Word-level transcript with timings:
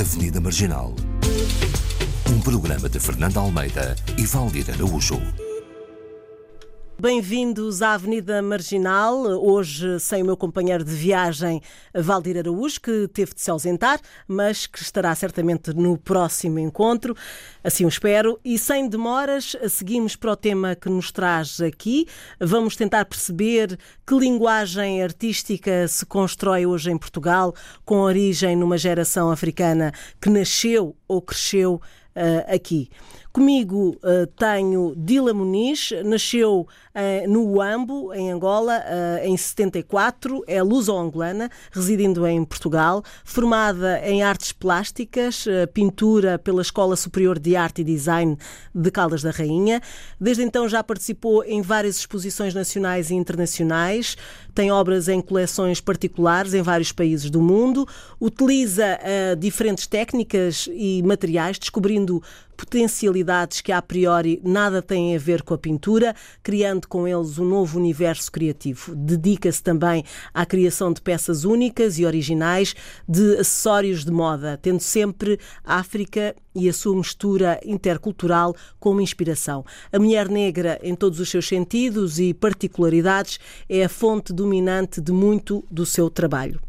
Avenida 0.00 0.40
Marginal. 0.40 0.94
Um 2.32 2.40
programa 2.40 2.88
de 2.88 2.98
Fernando 2.98 3.38
Almeida 3.38 3.94
e 4.16 4.24
Valdir 4.24 4.70
Araújo. 4.70 5.20
Bem-vindos 7.00 7.80
à 7.80 7.94
Avenida 7.94 8.42
Marginal, 8.42 9.22
hoje 9.22 9.98
sem 9.98 10.22
o 10.22 10.26
meu 10.26 10.36
companheiro 10.36 10.84
de 10.84 10.94
viagem, 10.94 11.62
Valdir 11.94 12.36
Araújo, 12.36 12.78
que 12.78 13.08
teve 13.08 13.32
de 13.32 13.40
se 13.40 13.50
ausentar, 13.50 13.98
mas 14.28 14.66
que 14.66 14.82
estará 14.82 15.14
certamente 15.14 15.72
no 15.72 15.96
próximo 15.96 16.58
encontro, 16.58 17.16
assim 17.64 17.86
o 17.86 17.88
espero. 17.88 18.38
E 18.44 18.58
sem 18.58 18.86
demoras, 18.86 19.56
seguimos 19.70 20.14
para 20.14 20.32
o 20.32 20.36
tema 20.36 20.76
que 20.76 20.90
nos 20.90 21.10
traz 21.10 21.58
aqui. 21.62 22.06
Vamos 22.38 22.76
tentar 22.76 23.06
perceber 23.06 23.78
que 24.06 24.14
linguagem 24.14 25.02
artística 25.02 25.88
se 25.88 26.04
constrói 26.04 26.66
hoje 26.66 26.90
em 26.90 26.98
Portugal, 26.98 27.54
com 27.82 28.00
origem 28.00 28.54
numa 28.54 28.76
geração 28.76 29.30
africana 29.30 29.90
que 30.20 30.28
nasceu 30.28 30.94
ou 31.08 31.22
cresceu 31.22 31.80
uh, 32.14 32.54
aqui. 32.54 32.90
Comigo 33.32 33.96
uh, 34.02 34.26
tenho 34.36 34.92
Dila 34.96 35.32
Muniz, 35.32 35.90
nasceu 36.04 36.66
uh, 36.66 37.30
no 37.30 37.44
Uambo, 37.44 38.12
em 38.12 38.28
Angola, 38.28 38.80
uh, 38.80 39.24
em 39.24 39.36
74, 39.36 40.42
é 40.48 40.60
luso-angolana, 40.60 41.48
residindo 41.70 42.26
em 42.26 42.44
Portugal, 42.44 43.04
formada 43.24 44.00
em 44.04 44.24
artes 44.24 44.50
plásticas, 44.50 45.44
pintura 45.72 46.40
pela 46.40 46.60
Escola 46.60 46.96
Superior 46.96 47.38
de 47.38 47.54
Arte 47.54 47.82
e 47.82 47.84
Design 47.84 48.36
de 48.74 48.90
Caldas 48.90 49.22
da 49.22 49.30
Rainha. 49.30 49.80
Desde 50.20 50.42
então 50.42 50.68
já 50.68 50.82
participou 50.82 51.44
em 51.44 51.62
várias 51.62 51.98
exposições 51.98 52.52
nacionais 52.52 53.10
e 53.10 53.14
internacionais, 53.14 54.16
tem 54.60 54.70
obras 54.70 55.08
em 55.08 55.22
coleções 55.22 55.80
particulares 55.80 56.52
em 56.52 56.60
vários 56.60 56.92
países 56.92 57.30
do 57.30 57.40
mundo, 57.40 57.88
utiliza 58.20 58.98
diferentes 59.38 59.86
técnicas 59.86 60.68
e 60.70 61.02
materiais, 61.02 61.58
descobrindo 61.58 62.22
potencialidades 62.54 63.62
que 63.62 63.72
a 63.72 63.80
priori 63.80 64.38
nada 64.44 64.82
têm 64.82 65.16
a 65.16 65.18
ver 65.18 65.40
com 65.42 65.54
a 65.54 65.58
pintura, 65.58 66.14
criando 66.42 66.86
com 66.86 67.08
eles 67.08 67.38
um 67.38 67.44
novo 67.46 67.78
universo 67.78 68.30
criativo. 68.30 68.94
Dedica-se 68.94 69.62
também 69.62 70.04
à 70.34 70.44
criação 70.44 70.92
de 70.92 71.00
peças 71.00 71.46
únicas 71.46 71.98
e 71.98 72.04
originais, 72.04 72.74
de 73.08 73.38
acessórios 73.38 74.04
de 74.04 74.10
moda, 74.10 74.58
tendo 74.60 74.80
sempre 74.80 75.40
a 75.64 75.76
África 75.76 76.36
e 76.54 76.68
a 76.68 76.72
sua 76.72 76.96
mistura 76.96 77.60
intercultural 77.64 78.54
como 78.78 79.00
inspiração. 79.00 79.64
A 79.92 79.98
mulher 79.98 80.28
negra, 80.28 80.78
em 80.82 80.94
todos 80.94 81.20
os 81.20 81.28
seus 81.28 81.46
sentidos 81.46 82.18
e 82.18 82.34
particularidades, 82.34 83.38
é 83.68 83.84
a 83.84 83.88
fonte 83.88 84.32
dominante 84.32 85.00
de 85.00 85.12
muito 85.12 85.64
do 85.70 85.86
seu 85.86 86.10
trabalho. 86.10 86.60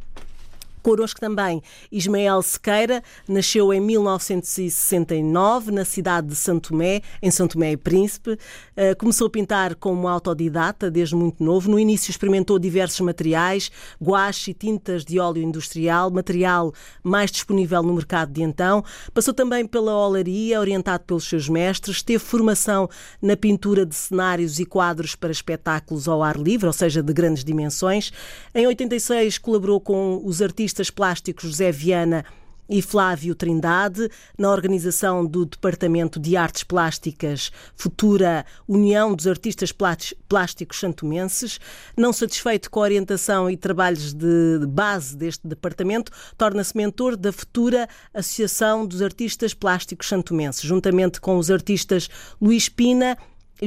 Connosco 0.81 1.19
também 1.19 1.61
Ismael 1.91 2.41
Sequeira, 2.41 3.03
nasceu 3.27 3.71
em 3.71 3.79
1969 3.79 5.71
na 5.71 5.85
cidade 5.85 6.27
de 6.27 6.35
Santo 6.35 6.69
Tomé, 6.69 7.01
em 7.21 7.29
Santo 7.29 7.53
Tomé 7.53 7.73
e 7.73 7.77
Príncipe. 7.77 8.31
Uh, 8.31 8.95
começou 8.97 9.27
a 9.27 9.29
pintar 9.29 9.75
como 9.75 10.07
autodidata 10.07 10.89
desde 10.89 11.15
muito 11.15 11.43
novo. 11.43 11.69
No 11.69 11.79
início 11.79 12.09
experimentou 12.09 12.57
diversos 12.57 12.99
materiais, 13.01 13.71
guache 14.01 14.51
e 14.51 14.53
tintas 14.53 15.05
de 15.05 15.19
óleo 15.19 15.41
industrial, 15.41 16.09
material 16.09 16.73
mais 17.03 17.31
disponível 17.31 17.83
no 17.83 17.93
mercado 17.93 18.31
de 18.31 18.41
então. 18.41 18.83
Passou 19.13 19.33
também 19.33 19.66
pela 19.66 19.95
olaria, 19.95 20.59
orientado 20.59 21.03
pelos 21.05 21.25
seus 21.25 21.47
mestres. 21.47 22.01
Teve 22.01 22.19
formação 22.19 22.89
na 23.21 23.38
pintura 23.38 23.85
de 23.85 23.93
cenários 23.95 24.59
e 24.59 24.66
quadros 24.66 25.16
para 25.16 25.31
espetáculos 25.31 26.07
ao 26.07 26.23
ar 26.23 26.38
livre, 26.38 26.67
ou 26.67 26.73
seja, 26.73 27.03
de 27.03 27.13
grandes 27.13 27.43
dimensões. 27.43 28.11
Em 28.53 28.66
86 28.66 29.38
colaborou 29.38 29.79
com 29.79 30.21
os 30.23 30.41
artistas 30.41 30.70
artistas 30.72 30.89
plásticos 30.89 31.50
José 31.50 31.69
Viana 31.72 32.23
e 32.69 32.81
Flávio 32.81 33.36
Trindade, 33.36 34.09
na 34.38 34.50
organização 34.50 35.25
do 35.25 35.45
Departamento 35.45 36.17
de 36.17 36.38
Artes 36.38 36.63
Plásticas 36.63 37.52
Futura 37.75 38.45
União 38.66 39.13
dos 39.13 39.28
Artistas 39.28 39.73
Plásticos 39.73 40.79
Santomenses. 40.79 41.59
Não 41.97 42.13
satisfeito 42.13 42.72
com 42.72 42.79
a 42.79 42.84
orientação 42.84 43.50
e 43.50 43.57
trabalhos 43.57 44.13
de 44.13 44.66
base 44.69 45.18
deste 45.18 45.45
departamento, 45.45 46.13
torna-se 46.38 46.78
mentor 46.78 47.18
da 47.18 47.34
futura 47.34 47.90
Associação 48.13 48.85
dos 48.85 49.01
Artistas 49.01 49.53
Plásticos 49.53 50.07
Santomenses, 50.07 50.62
juntamente 50.62 51.19
com 51.19 51.38
os 51.38 51.51
artistas 51.51 52.09
Luís 52.40 52.69
Pina 52.69 53.18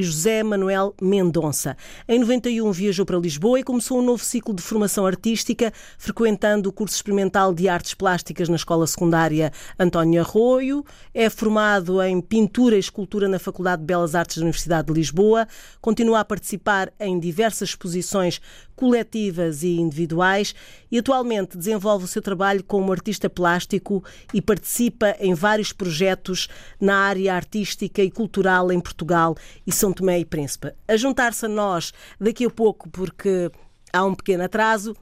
José 0.03 0.43
Manuel 0.43 0.94
Mendonça. 1.00 1.77
Em 2.09 2.19
91 2.19 2.72
viajou 2.72 3.06
para 3.06 3.19
Lisboa 3.19 3.60
e 3.60 3.62
começou 3.62 4.00
um 4.00 4.05
novo 4.05 4.25
ciclo 4.25 4.53
de 4.53 4.62
formação 4.62 5.06
artística, 5.06 5.72
frequentando 5.97 6.69
o 6.69 6.72
curso 6.72 6.97
experimental 6.97 7.55
de 7.55 7.69
artes 7.69 7.94
plásticas 7.94 8.49
na 8.49 8.56
Escola 8.56 8.87
Secundária 8.87 9.53
António 9.78 10.21
Arroio. 10.21 10.84
É 11.12 11.31
formado 11.31 12.03
em 12.03 12.21
pintura 12.21 12.77
e 12.77 12.81
escultura 12.81 13.28
na 13.28 13.38
Faculdade 13.38 13.83
de 13.83 13.87
Belas 13.87 14.15
Artes 14.15 14.38
da 14.38 14.43
Universidade 14.43 14.88
de 14.88 14.94
Lisboa. 14.94 15.47
Continua 15.81 16.21
a 16.21 16.25
participar 16.25 16.93
em 16.99 17.21
diversas 17.21 17.69
exposições 17.69 18.41
coletivas 18.77 19.62
e 19.62 19.77
individuais 19.77 20.55
e 20.91 20.99
atualmente 20.99 21.57
desenvolve 21.57 22.05
o 22.05 22.09
seu 22.09 22.21
trabalho 22.21 22.62
como 22.65 22.93
artista 22.93 23.31
plástico 23.31 24.05
e 24.33 24.41
participa 24.41 25.17
em 25.19 25.35
vários 25.35 25.73
projetos 25.73 26.49
na 26.81 26.97
área 26.97 27.34
artística 27.34 28.03
e 28.03 28.11
cultural 28.11 28.71
em 28.73 28.81
Portugal 28.81 29.37
e 29.67 29.73
São 29.73 29.93
Tomé 29.93 30.21
e 30.21 30.25
Príncipe. 30.25 30.73
A 30.87 30.97
juntar-se 30.97 31.47
a 31.47 31.49
nós 31.49 31.93
daqui 32.21 32.45
a 32.45 32.51
pouco, 32.51 32.89
porque 32.89 33.51
há 33.93 34.05
um 34.05 34.15
pequeno 34.15 34.45
atraso, 34.45 34.97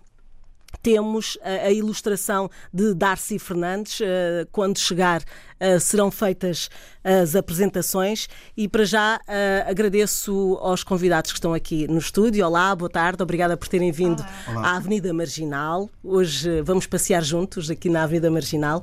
temos 0.80 1.38
a, 1.42 1.66
a 1.66 1.72
ilustração 1.72 2.50
de 2.72 2.94
Darcy 2.94 3.38
Fernandes. 3.38 4.00
Uh, 4.00 4.04
quando 4.50 4.78
chegar, 4.78 5.20
uh, 5.22 5.80
serão 5.80 6.10
feitas 6.10 6.68
as 7.04 7.34
apresentações. 7.34 8.28
E 8.56 8.68
para 8.68 8.84
já 8.84 9.16
uh, 9.16 9.70
agradeço 9.70 10.58
aos 10.60 10.84
convidados 10.84 11.32
que 11.32 11.38
estão 11.38 11.52
aqui 11.52 11.86
no 11.88 11.98
estúdio. 11.98 12.46
Olá, 12.46 12.74
boa 12.74 12.90
tarde, 12.90 13.22
obrigada 13.22 13.56
por 13.56 13.68
terem 13.68 13.90
vindo 13.90 14.24
Olá. 14.48 14.68
à 14.68 14.76
Avenida 14.76 15.12
Marginal. 15.12 15.90
Hoje 16.02 16.62
vamos 16.62 16.86
passear 16.86 17.22
juntos 17.22 17.70
aqui 17.70 17.88
na 17.88 18.04
Avenida 18.04 18.30
Marginal. 18.30 18.82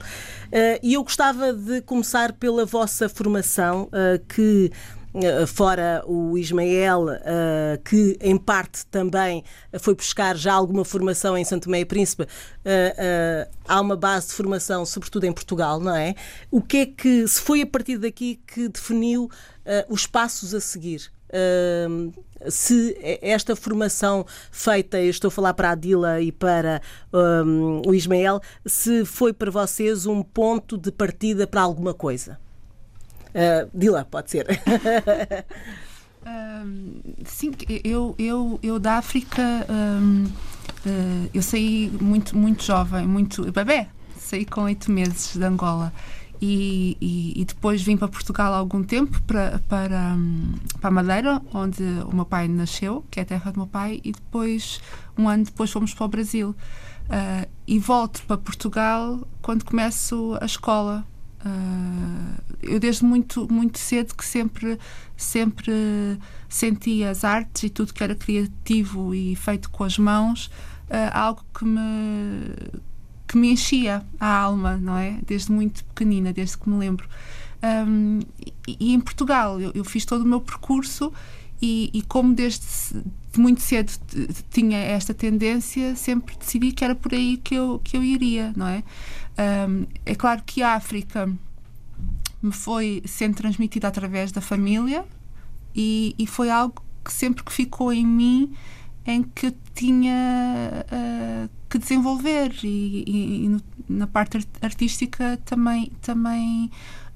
e 0.84 0.94
eu 0.94 1.04
gostava 1.04 1.54
de 1.54 1.82
começar 1.82 2.34
pela 2.34 2.66
vossa 2.66 3.08
formação, 3.08 3.90
que 4.28 4.72
fora 5.48 6.04
o 6.06 6.38
Ismael, 6.38 7.06
uh, 7.06 7.82
que 7.84 8.18
em 8.22 8.38
parte 8.38 8.86
também 8.88 9.44
foi 9.80 9.96
buscar 9.96 10.36
já 10.36 10.54
alguma 10.54 10.86
formação 10.86 11.38
em 11.38 11.44
Santo 11.44 11.70
Meio 11.70 11.86
Príncipe, 11.86 12.24
uh, 12.24 13.50
há 13.68 13.82
uma 13.82 13.96
base 13.96 14.28
de 14.28 14.34
formação, 14.34 14.86
sobretudo 14.86 15.26
em 15.26 15.34
Portugal, 15.34 15.80
não 15.80 15.96
é? 15.96 16.16
O 16.52 16.62
que 16.62 16.78
é 16.78 16.86
que, 16.86 17.28
se 17.28 17.42
foi 17.42 17.62
a 17.62 17.68
partir 17.68 17.98
daqui 17.98 18.40
que 18.48 18.68
definiu 18.68 19.30
os 19.88 20.08
passos 20.08 20.56
a 20.56 20.60
seguir? 20.60 21.12
Se 22.48 22.98
esta 23.22 23.56
formação 23.56 24.26
feita, 24.52 25.00
estou 25.00 25.28
a 25.28 25.32
falar 25.32 25.54
para 25.54 25.72
a 25.72 25.76
Dila 25.76 26.20
e 26.22 26.32
para 26.32 26.82
um, 27.14 27.82
o 27.86 27.94
Ismael, 27.94 28.42
se 28.66 29.06
foi 29.06 29.32
para 29.32 29.52
vocês 29.52 30.08
um 30.08 30.24
ponto 30.24 30.76
de 30.76 30.92
partida 30.92 31.46
para 31.46 31.62
alguma 31.62 31.94
coisa? 31.94 32.40
Uh, 33.30 33.70
Dila, 33.74 34.06
pode 34.06 34.32
ser. 34.32 34.48
sim, 37.26 37.52
eu, 37.84 38.16
eu, 38.18 38.60
eu 38.62 38.80
da 38.80 38.98
África 38.98 39.42
um, 39.70 40.26
uh, 40.26 40.30
ah, 40.86 41.30
eu 41.34 41.42
saí 41.42 41.92
muito, 42.02 42.38
muito 42.38 42.64
jovem, 42.64 43.08
muito 43.08 43.52
bebê, 43.52 43.88
saí 44.18 44.46
com 44.46 44.64
oito 44.64 44.92
meses 44.92 45.36
de 45.36 45.44
Angola. 45.44 45.94
E, 46.42 46.98
e, 47.02 47.42
e, 47.42 47.44
depois 47.44 47.82
vim 47.82 47.98
para 47.98 48.08
Portugal 48.08 48.54
há 48.54 48.58
algum 48.58 48.82
tempo 48.82 49.22
para, 49.24 49.60
para, 49.68 50.16
para 50.80 50.90
Madeira, 50.90 51.42
onde 51.54 51.84
o 51.84 52.16
meu 52.16 52.24
pai 52.24 52.48
nasceu, 52.48 53.04
que 53.12 53.20
é 53.20 53.24
a 53.24 53.26
terra 53.26 53.52
do 53.52 53.58
meu 53.58 53.68
pai, 53.68 54.00
e 54.06 54.14
depois, 54.14 54.80
um 55.18 55.28
ano 55.28 55.44
depois, 55.44 55.70
fomos 55.70 55.94
para 55.94 56.06
o 56.06 56.08
Brasil. 56.08 56.56
Uh, 57.10 57.50
e 57.68 57.78
volto 57.78 58.24
para 58.24 58.38
Portugal 58.38 59.28
quando 59.42 59.66
começo 59.66 60.38
a 60.40 60.46
escola, 60.46 61.04
Uh, 61.46 62.42
eu 62.62 62.80
desde 62.80 63.06
muito 63.06 63.48
muito 63.52 63.80
cedo 63.80 64.14
que 64.14 64.26
sempre 64.26 64.78
sempre 65.16 65.72
senti 66.50 67.02
as 67.04 67.24
artes 67.24 67.64
e 67.64 67.70
tudo 67.70 67.94
que 67.94 68.04
era 68.04 68.14
criativo 68.14 69.16
e 69.16 69.38
feito 69.38 69.70
com 69.70 69.86
as 69.86 69.98
mãos 69.98 70.48
uh, 70.90 71.12
algo 71.14 71.42
que 71.58 71.64
me 71.64 71.80
que 73.26 73.38
me 73.38 73.54
enchia 73.54 74.04
a 74.20 74.28
alma 74.28 74.76
não 74.76 74.98
é? 74.98 75.18
Desde 75.26 75.50
muito 75.50 75.84
pequenina 75.86 76.34
desde 76.34 76.58
que 76.58 76.70
me 76.70 76.78
lembro. 76.78 77.08
Um, 77.62 78.20
e, 78.68 78.78
e, 78.80 78.94
em 78.94 79.00
Portugal 79.00 79.62
eu, 79.62 79.72
eu, 79.74 79.84
fiz 79.84 80.06
todo 80.06 80.22
o 80.22 80.26
meu 80.26 80.40
percurso 80.40 81.14
e, 81.62 81.90
e 81.94 82.02
como 82.04 82.34
desde 82.34 82.66
muito 83.38 83.62
cedo 83.62 83.92
tinha 84.50 84.78
esta 84.78 85.14
tendência 85.14 85.96
sempre 85.96 86.36
decidi 86.38 86.72
que 86.72 86.84
era 86.84 86.96
por 86.96 87.14
aí 87.14 87.38
que 87.38 87.56
eu 87.56 87.80
que 87.84 87.96
eu 87.96 88.04
iria 88.04 88.54
não 88.56 88.68
é? 88.68 88.84
Um, 89.68 89.86
é 90.06 90.16
claro 90.16 90.42
que 90.46 90.62
a 90.62 90.74
África 90.74 91.32
me 92.42 92.52
foi 92.52 93.02
sendo 93.06 93.36
transmitida 93.36 93.88
através 93.88 94.32
da 94.32 94.42
família 94.42 95.06
e, 95.76 96.16
e 96.18 96.26
foi 96.26 96.50
algo 96.50 96.82
que 97.04 97.14
sempre 97.14 97.44
que 97.44 97.52
ficou 97.52 97.94
em 97.94 98.06
mim 98.06 98.54
em 99.06 99.24
que 99.24 99.48
eu 99.48 99.54
tinha 99.74 100.86
uh, 100.86 101.50
que 101.70 101.78
desenvolver 101.78 102.54
e, 102.64 103.48
e, 103.48 103.62
na 103.88 104.08
parte 104.08 104.46
artística 104.62 105.40
também, 105.46 105.92
também 106.02 106.70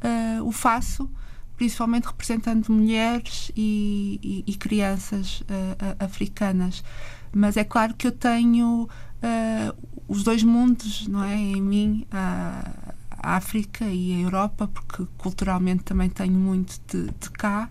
uh, 0.04 0.44
o 0.44 0.51
faço, 0.51 1.10
principalmente 1.55 2.05
representando 2.05 2.69
mulheres 2.69 3.51
e, 3.55 4.19
e, 4.23 4.51
e 4.51 4.55
crianças 4.55 5.41
uh, 5.41 6.03
africanas. 6.03 6.83
Mas 7.31 7.57
é 7.57 7.63
claro 7.63 7.94
que 7.95 8.07
eu 8.07 8.11
tenho 8.11 8.88
os 10.05 10.21
dois 10.21 10.44
mundos 10.44 11.07
não 11.07 11.23
é, 11.23 11.33
em 11.33 11.61
mim. 11.61 12.05
a 12.11 12.73
África 13.23 13.85
e 13.85 14.13
a 14.13 14.19
Europa, 14.19 14.67
porque 14.67 15.07
culturalmente 15.17 15.83
também 15.83 16.09
tenho 16.09 16.33
muito 16.33 16.77
de, 16.88 17.05
de 17.05 17.29
cá. 17.31 17.69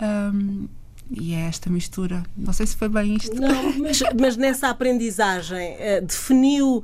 Um, 0.00 0.66
e 1.10 1.34
é 1.34 1.46
esta 1.46 1.70
mistura. 1.70 2.22
Não 2.36 2.52
sei 2.52 2.66
se 2.66 2.76
foi 2.76 2.88
bem 2.88 3.14
isto. 3.16 3.34
Não, 3.34 3.78
mas, 3.78 4.02
mas 4.18 4.36
nessa 4.36 4.68
aprendizagem 4.68 5.74
uh, 5.74 6.04
definiu 6.04 6.82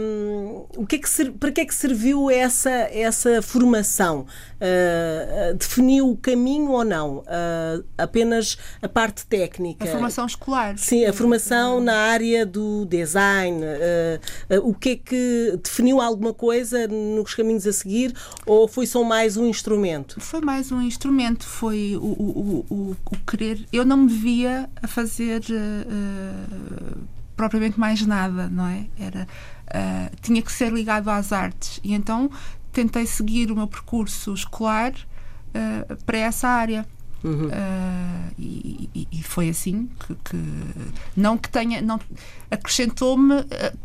um, 0.00 0.66
o 0.76 0.86
que 0.86 0.96
é 0.96 0.98
que 0.98 1.30
para 1.32 1.52
que 1.52 1.60
é 1.60 1.64
que 1.64 1.74
serviu 1.74 2.30
essa, 2.30 2.70
essa 2.70 3.40
formação? 3.42 4.26
Uh, 4.56 5.54
definiu 5.54 6.10
o 6.10 6.16
caminho 6.16 6.70
ou 6.70 6.84
não? 6.84 7.18
Uh, 7.18 7.84
apenas 7.96 8.58
a 8.82 8.88
parte 8.88 9.24
técnica? 9.26 9.84
A 9.84 9.88
formação 9.88 10.26
escolar. 10.26 10.76
Sim, 10.76 11.04
a 11.04 11.12
formação 11.12 11.80
na 11.80 11.94
área 11.94 12.44
do 12.44 12.84
design. 12.86 13.60
o 14.62 14.74
que 14.74 14.90
é 14.90 14.96
que 14.96 15.58
definiu 15.62 16.00
alguma 16.00 16.34
coisa 16.34 16.88
nos 16.88 17.34
caminhos 17.34 17.66
a 17.66 17.72
seguir 17.72 18.14
ou 18.46 18.66
foi 18.66 18.86
só 18.86 19.04
mais 19.04 19.36
um 19.36 19.46
instrumento? 19.46 20.20
Foi 20.20 20.40
mais 20.40 20.72
um 20.72 20.80
instrumento. 20.80 21.46
Foi 21.46 21.96
o, 21.96 22.04
o, 22.04 22.66
o, 22.70 22.96
o 23.12 23.18
querer. 23.44 23.66
Eu 23.72 23.84
não 23.84 23.98
me 23.98 24.12
via 24.12 24.68
a 24.82 24.86
fazer 24.86 25.42
uh, 25.42 26.98
propriamente 27.36 27.78
mais 27.78 28.04
nada, 28.06 28.48
não 28.48 28.66
é? 28.66 28.86
Era, 28.98 29.26
uh, 29.68 30.16
tinha 30.20 30.40
que 30.40 30.52
ser 30.52 30.72
ligado 30.72 31.08
às 31.10 31.32
artes. 31.32 31.80
E 31.82 31.94
então 31.94 32.30
tentei 32.72 33.06
seguir 33.06 33.50
o 33.50 33.56
meu 33.56 33.68
percurso 33.68 34.34
escolar 34.34 34.92
para 36.04 36.18
essa 36.18 36.48
área. 36.48 36.84
Uhum. 37.24 37.46
Uh, 37.46 38.34
e, 38.38 38.90
e, 38.94 39.08
e, 39.10 39.22
foi 39.22 39.48
assim 39.48 39.88
que, 39.98 40.14
que, 40.16 40.36
não 41.16 41.38
que 41.38 41.48
tenha 41.48 41.80
não 41.80 41.98
acrescentou-me 42.50 43.36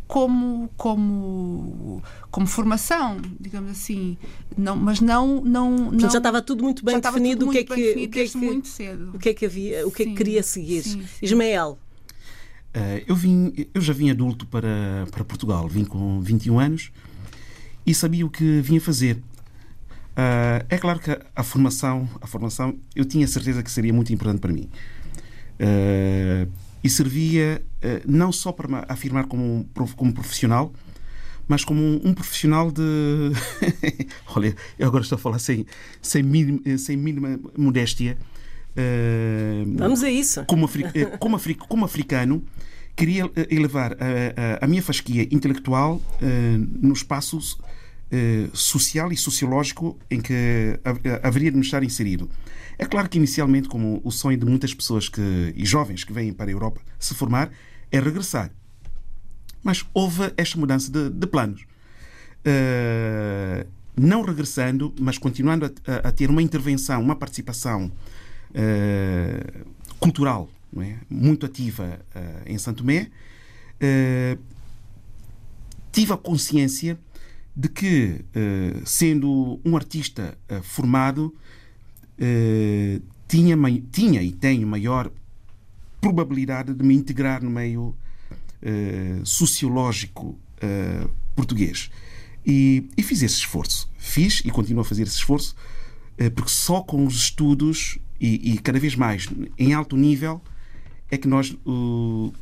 como 0.10 0.70
como 0.76 2.04
como 2.30 2.46
formação 2.46 3.18
digamos 3.40 3.72
assim 3.72 4.18
não 4.58 4.76
mas 4.76 5.00
não 5.00 5.40
não, 5.40 5.90
não 5.90 6.10
já 6.10 6.18
estava 6.18 6.42
tudo 6.42 6.66
muito 6.66 6.84
bem 6.84 7.00
definido 7.00 7.48
o 7.48 7.52
que 7.52 7.60
é 7.60 7.64
que 7.64 7.72
o 7.72 8.10
que 8.10 8.20
é 8.20 8.28
que 8.28 8.38
muito 8.38 8.68
cedo 8.68 9.12
o 9.14 9.18
que 9.18 9.30
é 9.30 9.34
que 9.34 9.46
havia 9.46 9.88
o 9.88 9.92
que 9.92 10.04
sim, 10.04 10.10
é 10.10 10.12
que 10.12 10.18
queria 10.18 10.44
seguir 10.44 10.84
sim, 10.84 11.02
sim. 11.02 11.06
Ismael 11.22 11.80
uh, 12.76 13.04
eu 13.08 13.16
vim 13.16 13.54
eu 13.74 13.80
já 13.80 13.94
vim 13.94 14.10
adulto 14.10 14.46
para 14.48 15.08
para 15.12 15.24
Portugal 15.24 15.66
vim 15.70 15.86
com 15.86 16.20
21 16.20 16.60
anos 16.60 16.92
e 17.86 17.94
sabia 17.94 18.26
o 18.26 18.30
que 18.30 18.60
vinha 18.60 18.82
fazer 18.82 19.18
Uh, 20.20 20.66
é 20.68 20.78
claro 20.78 21.00
que 21.00 21.18
a 21.34 21.44
formação, 21.44 22.10
a 22.20 22.28
formação, 22.28 22.78
eu 22.94 23.06
tinha 23.06 23.26
certeza 23.26 23.64
que 23.64 23.72
seria 23.72 23.94
muito 23.94 24.12
importante 24.12 24.42
para 24.42 24.52
mim. 24.52 24.70
Uh, 25.58 26.52
e 26.84 26.90
servia 26.90 27.62
uh, 27.82 28.02
não 28.06 28.30
só 28.30 28.52
para 28.52 28.68
me 28.68 28.84
afirmar 28.90 29.28
como, 29.28 29.66
como 29.96 30.14
profissional, 30.14 30.74
mas 31.48 31.64
como 31.64 31.82
um, 31.82 32.02
um 32.04 32.14
profissional 32.14 32.70
de. 32.70 32.82
Olha, 34.36 34.54
eu 34.78 34.88
agora 34.88 35.04
estou 35.04 35.16
a 35.16 35.20
falar 35.20 35.40
sem, 35.40 35.66
sem, 36.02 36.22
mínima, 36.22 36.60
sem 36.78 36.98
mínima 36.98 37.40
modéstia. 37.58 38.18
Vamos 39.78 40.04
a 40.04 40.10
isso. 40.10 40.44
Como, 40.46 40.66
afri, 40.66 40.84
como, 41.18 41.36
afri, 41.36 41.56
como 41.56 41.86
africano, 41.86 42.44
queria 42.96 43.30
elevar 43.50 43.94
a, 43.94 44.62
a, 44.62 44.66
a 44.66 44.68
minha 44.68 44.82
fasquia 44.82 45.28
intelectual 45.32 46.02
no 46.82 46.94
espaço 46.94 47.40
eh, 48.12 48.50
social 48.54 49.12
e 49.12 49.18
sociológico 49.18 49.98
em 50.10 50.20
que 50.20 50.80
haveria 51.22 51.52
de 51.52 51.58
me 51.58 51.64
estar 51.64 51.84
inserido. 51.84 52.30
É 52.78 52.86
claro 52.86 53.10
que 53.10 53.18
inicialmente, 53.18 53.68
como 53.68 54.02
o 54.04 54.12
sonho 54.12 54.38
de 54.38 54.46
muitas 54.46 54.74
pessoas 54.74 55.10
que, 55.10 55.54
e 55.56 55.66
jovens 55.66 56.04
que 56.04 56.14
vêm 56.14 56.34
para 56.34 56.50
a 56.50 56.52
Europa 56.52 56.82
se 56.98 57.14
formar, 57.14 57.52
é 57.92 58.00
regressar. 58.00 58.52
Mas 59.62 59.86
houve 59.94 60.34
esta 60.38 60.58
mudança 60.58 60.92
de, 60.92 61.10
de 61.10 61.28
planos. 61.28 61.62
Uh, 62.40 63.68
não 63.96 64.22
regressando, 64.22 64.94
mas 65.00 65.18
continuando 65.18 65.66
a, 65.66 66.08
a, 66.08 66.12
ter 66.12 66.30
uma 66.30 66.42
intervenção, 66.42 67.02
uma 67.02 67.16
participação 67.16 67.92
uh, 68.52 69.66
cultural 70.00 70.50
é? 70.78 70.96
muito 71.10 71.46
ativa 71.46 72.00
uh, 72.16 72.20
em 72.46 72.58
Santo 72.58 72.78
Tomé, 72.78 73.10
tive 75.92 76.14
a 76.14 76.18
consciência 76.18 76.98
de 77.60 77.68
que, 77.68 78.22
uh, 78.24 78.88
sendo 78.88 79.60
um 79.66 79.76
artista 79.76 80.38
uh, 80.50 80.64
formado, 80.64 81.36
uh, 82.18 83.02
tinha, 83.28 83.58
tinha 83.92 84.24
e 84.24 84.32
tenho 84.32 84.66
maior 84.66 85.12
probabilidade 86.00 86.74
de 86.74 86.82
me 86.86 86.96
integrar 86.96 87.44
no 87.44 87.50
meio 87.50 87.94
sociológico 89.24 90.38
português. 91.36 91.90
E, 92.46 92.90
e, 92.98 93.04
fiz 93.04 93.22
esse 93.22 93.36
esforço. 93.36 93.90
Fiz 93.98 94.42
e 94.44 94.50
continuo 94.50 94.82
a 94.82 94.86
fazer 94.86 95.04
esse 95.04 95.16
esforço, 95.16 95.56
porque 96.36 96.50
só 96.50 96.82
com 96.82 97.06
os 97.06 97.16
estudos 97.16 98.00
e, 98.20 98.54
e, 98.54 98.58
cada 98.58 98.80
vez 98.80 98.96
mais 98.96 99.28
em 99.58 99.74
alto 99.74 99.96
nível 99.96 100.42
é 101.12 101.18
que 101.18 101.28
nós 101.28 101.56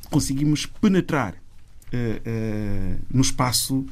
conseguimos 0.10 0.66
penetrar 0.66 1.36
no 3.12 3.22
espaço 3.22 3.86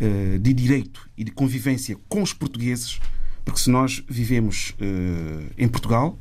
eh, 0.00 0.38
de 0.40 0.52
direito 0.52 1.08
e 1.16 1.22
de 1.22 1.30
convivência 1.30 1.96
com 2.08 2.20
os 2.20 2.32
portugueses, 2.32 2.98
porque 3.44 3.60
se 3.60 3.70
nós 3.70 4.02
vivemos 4.08 4.74
eh, 4.80 5.52
em 5.56 5.68
Portugal, 5.68 6.18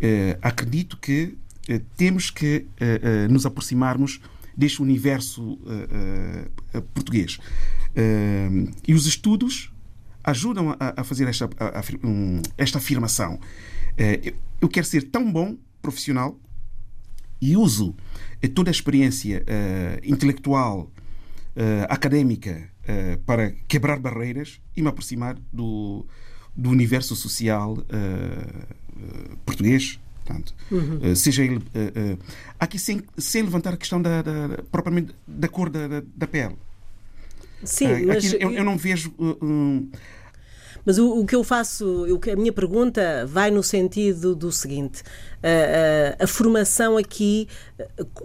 eh, 0.00 0.38
acredito 0.40 0.96
que 0.96 1.36
temos 1.96 2.28
que 2.28 2.66
nos 3.30 3.46
aproximarmos 3.46 4.20
deste 4.56 4.82
universo 4.82 5.60
português. 6.92 7.38
e 8.84 8.92
os 8.92 9.06
estudos 9.06 9.72
ajudam 10.24 10.76
a, 10.80 11.04
fazer 11.04 11.28
esta, 11.28 11.48
esta 12.58 12.78
afirmação. 12.78 13.38
eu 14.60 14.68
quero 14.68 14.86
ser 14.86 15.04
tão 15.04 15.30
bom 15.30 15.56
profissional 15.80 16.36
e 17.40 17.56
uso 17.56 17.94
toda 18.56 18.68
a 18.68 18.72
experiência 18.72 19.44
intelectual, 20.02 20.90
académica 21.88 22.71
uh, 22.88 23.18
para 23.24 23.52
quebrar 23.68 23.98
barreiras 23.98 24.60
e 24.76 24.82
me 24.82 24.88
aproximar 24.88 25.36
do, 25.52 26.06
do 26.56 26.70
universo 26.70 27.16
social 27.16 27.74
uh, 27.74 29.36
português. 29.44 29.98
Portanto, 30.24 30.54
uhum. 30.70 31.16
seja 31.16 31.42
ele. 31.42 31.60
aqui 32.58 32.78
sem, 32.78 33.02
sem 33.18 33.42
levantar 33.42 33.74
a 33.74 33.76
questão 33.76 34.00
da, 34.00 34.22
da 34.22 34.62
propriamente 34.70 35.12
da 35.26 35.48
cor 35.48 35.68
da, 35.68 35.88
da, 35.88 36.02
da 36.14 36.26
pele. 36.28 36.56
Sim, 37.64 38.06
mas... 38.06 38.32
eu, 38.34 38.50
eu, 38.50 38.64
não 38.64 38.76
vejo. 38.76 39.12
Um, 39.18 39.90
mas 40.84 40.98
o, 40.98 41.20
o, 41.20 41.26
que 41.26 41.34
eu 41.34 41.44
faço, 41.44 42.12
o 42.12 42.18
que 42.18 42.30
a 42.30 42.36
minha 42.36 42.52
pergunta 42.52 43.24
vai 43.26 43.50
no 43.50 43.62
sentido 43.62 44.34
do 44.34 44.50
seguinte: 44.50 45.02
a, 45.42 46.24
a, 46.24 46.26
formação 46.26 46.96
aqui, 46.96 47.48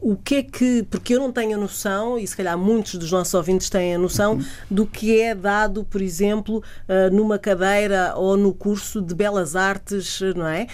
o 0.01 0.15
que 0.15 0.35
é 0.35 0.43
que. 0.43 0.83
Porque 0.89 1.15
eu 1.15 1.19
não 1.19 1.31
tenho 1.31 1.57
a 1.57 1.59
noção, 1.59 2.17
e 2.17 2.27
se 2.27 2.35
calhar 2.35 2.57
muitos 2.57 2.95
dos 2.95 3.11
nossos 3.11 3.33
ouvintes 3.33 3.69
têm 3.69 3.95
a 3.95 3.97
noção, 3.97 4.39
do 4.69 4.85
que 4.85 5.19
é 5.19 5.33
dado, 5.33 5.83
por 5.83 6.01
exemplo, 6.01 6.63
numa 7.11 7.39
cadeira 7.39 8.13
ou 8.15 8.37
no 8.37 8.53
curso 8.53 9.01
de 9.01 9.15
Belas 9.15 9.55
Artes, 9.55 10.19
não 10.35 10.47
é? 10.47 10.67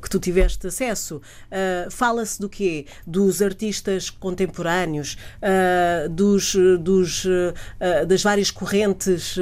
Que 0.00 0.08
tu 0.08 0.18
tiveste 0.18 0.66
acesso. 0.66 1.20
Fala-se 1.90 2.40
do 2.40 2.48
quê? 2.48 2.86
Dos 3.06 3.42
artistas 3.42 4.10
contemporâneos, 4.10 5.16
dos, 6.10 6.54
dos, 6.80 7.26
das 8.06 8.22
várias 8.22 8.50
correntes 8.50 9.36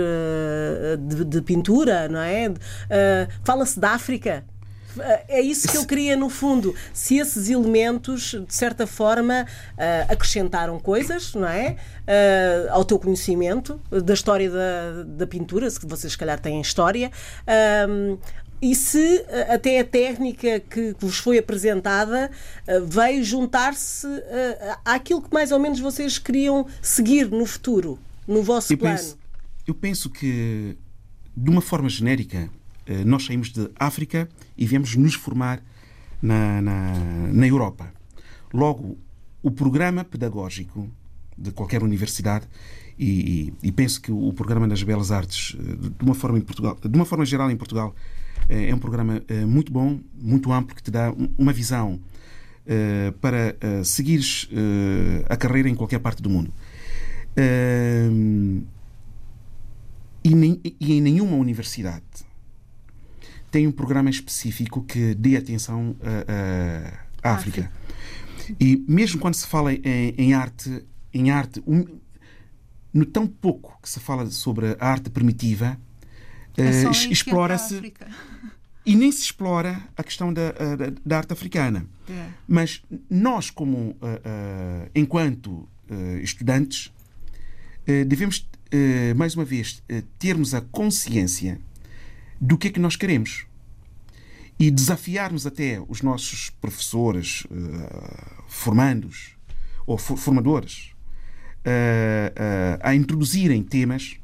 de, 0.98 1.24
de 1.24 1.42
pintura, 1.42 2.08
não 2.08 2.20
é? 2.20 2.52
Fala-se 3.44 3.78
da 3.78 3.90
África. 3.90 4.44
É 5.28 5.40
isso 5.40 5.68
que 5.68 5.76
eu 5.76 5.86
queria, 5.86 6.16
no 6.16 6.28
fundo. 6.28 6.74
Se 6.92 7.18
esses 7.18 7.48
elementos, 7.48 8.34
de 8.46 8.54
certa 8.54 8.86
forma, 8.86 9.46
uh, 9.72 10.12
acrescentaram 10.12 10.78
coisas, 10.78 11.34
não 11.34 11.48
é? 11.48 11.76
Uh, 12.02 12.72
ao 12.72 12.84
teu 12.84 12.98
conhecimento 12.98 13.80
da 13.90 14.14
história 14.14 14.50
da, 14.50 15.02
da 15.04 15.26
pintura, 15.26 15.70
se 15.70 15.78
vocês, 15.82 16.12
se 16.12 16.18
calhar, 16.18 16.38
têm 16.38 16.60
história. 16.60 17.10
Uh, 17.46 18.18
e 18.60 18.76
se 18.76 19.24
até 19.48 19.80
a 19.80 19.84
técnica 19.84 20.60
que 20.60 20.94
vos 21.00 21.18
foi 21.18 21.36
apresentada 21.36 22.30
veio 22.86 23.24
juntar-se 23.24 24.06
àquilo 24.84 25.20
que 25.20 25.34
mais 25.34 25.50
ou 25.50 25.58
menos 25.58 25.80
vocês 25.80 26.16
queriam 26.16 26.64
seguir 26.80 27.28
no 27.28 27.44
futuro, 27.44 27.98
no 28.24 28.40
vosso 28.40 28.72
eu 28.72 28.78
plano? 28.78 28.96
Penso, 28.96 29.18
eu 29.66 29.74
penso 29.74 30.08
que, 30.08 30.76
de 31.36 31.50
uma 31.50 31.60
forma 31.60 31.88
genérica, 31.88 32.48
nós 33.04 33.24
saímos 33.24 33.52
de 33.52 33.70
África 33.78 34.28
e 34.56 34.66
viemos 34.66 34.96
nos 34.96 35.14
formar 35.14 35.62
na, 36.20 36.60
na, 36.60 36.92
na 37.32 37.46
Europa. 37.46 37.92
Logo, 38.52 38.98
o 39.42 39.50
programa 39.50 40.04
pedagógico 40.04 40.88
de 41.36 41.50
qualquer 41.50 41.82
universidade 41.82 42.46
e, 42.98 43.52
e, 43.62 43.68
e, 43.68 43.72
penso 43.72 44.00
que 44.00 44.12
o 44.12 44.32
programa 44.32 44.68
das 44.68 44.82
Belas 44.82 45.10
Artes, 45.10 45.56
de 45.58 46.04
uma 46.04 46.14
forma, 46.14 46.38
em 46.38 46.42
Portugal, 46.42 46.78
de 46.80 46.94
uma 46.94 47.04
forma 47.04 47.24
geral 47.24 47.50
em 47.50 47.56
Portugal, 47.56 47.94
é 48.48 48.74
um 48.74 48.78
programa 48.78 49.22
muito 49.46 49.72
bom, 49.72 50.00
muito 50.14 50.52
amplo, 50.52 50.76
que 50.76 50.82
te 50.82 50.90
dá 50.90 51.12
uma 51.38 51.52
visão 51.52 51.98
para 53.20 53.56
seguires 53.84 54.48
a 55.28 55.36
carreira 55.36 55.68
em 55.68 55.74
qualquer 55.74 56.00
parte 56.00 56.22
do 56.22 56.28
mundo. 56.28 56.52
E, 60.22 60.34
nem, 60.34 60.60
e 60.62 60.92
em 60.92 61.00
nenhuma 61.00 61.36
universidade 61.36 62.04
tem 63.52 63.68
um 63.68 63.72
programa 63.72 64.10
específico 64.10 64.82
que 64.82 65.14
dê 65.14 65.36
atenção 65.36 65.94
à 67.22 67.34
África. 67.34 67.70
E 68.58 68.82
mesmo 68.88 69.20
quando 69.20 69.34
se 69.34 69.46
fala 69.46 69.72
em, 69.72 70.14
em 70.18 70.34
arte, 70.34 70.84
em 71.12 71.30
arte, 71.30 71.62
um, 71.66 71.84
no 72.92 73.06
tão 73.06 73.26
pouco 73.26 73.78
que 73.80 73.88
se 73.88 74.00
fala 74.00 74.28
sobre 74.30 74.76
a 74.78 74.88
arte 74.88 75.10
primitiva, 75.10 75.78
é 76.56 76.86
uh, 76.86 76.90
explora-se 77.10 77.92
e 78.84 78.96
nem 78.96 79.12
se 79.12 79.22
explora 79.22 79.80
a 79.96 80.02
questão 80.02 80.32
da, 80.32 80.50
da, 80.50 80.92
da 81.04 81.16
arte 81.18 81.32
africana. 81.32 81.86
É. 82.08 82.28
Mas 82.48 82.82
nós, 83.08 83.48
como 83.50 83.78
uh, 83.78 83.94
uh, 83.94 84.90
enquanto 84.94 85.68
estudantes, 86.22 86.90
devemos 88.06 88.48
mais 89.14 89.34
uma 89.34 89.44
vez 89.44 89.82
termos 90.18 90.54
a 90.54 90.62
consciência 90.62 91.60
do 92.42 92.58
que 92.58 92.66
é 92.66 92.70
que 92.72 92.80
nós 92.80 92.96
queremos 92.96 93.46
e 94.58 94.68
desafiarmos 94.68 95.46
até 95.46 95.80
os 95.88 96.02
nossos 96.02 96.50
professores, 96.50 97.44
uh, 97.44 98.42
formandos 98.48 99.36
ou 99.86 99.96
for 99.96 100.16
formadores 100.16 100.90
uh, 101.64 102.30
uh, 102.30 102.78
a 102.82 102.94
introduzirem 102.96 103.62
temas 103.62 104.16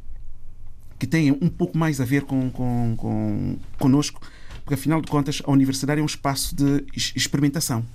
que 0.98 1.06
tenham 1.06 1.38
um 1.40 1.48
pouco 1.48 1.78
mais 1.78 2.00
a 2.00 2.04
ver 2.04 2.22
com, 2.22 2.50
com, 2.50 2.96
com 2.96 3.58
conosco, 3.78 4.20
porque 4.64 4.74
afinal 4.74 5.00
de 5.00 5.08
contas 5.08 5.40
a 5.44 5.50
universidade 5.52 6.00
é 6.00 6.02
um 6.02 6.06
espaço 6.06 6.56
de 6.56 6.84
experimentação. 6.94 7.86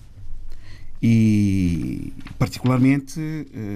E, 1.05 2.13
particularmente, 2.39 3.19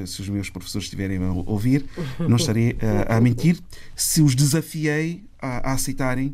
se 0.05 0.21
os 0.21 0.29
meus 0.29 0.49
professores 0.49 0.85
estiverem 0.85 1.17
a 1.17 1.33
ouvir, 1.33 1.83
não 2.19 2.37
estarei 2.37 2.77
a 3.05 3.19
mentir, 3.19 3.59
se 3.97 4.21
os 4.21 4.33
desafiei 4.33 5.25
a, 5.41 5.71
a 5.71 5.73
aceitarem 5.73 6.33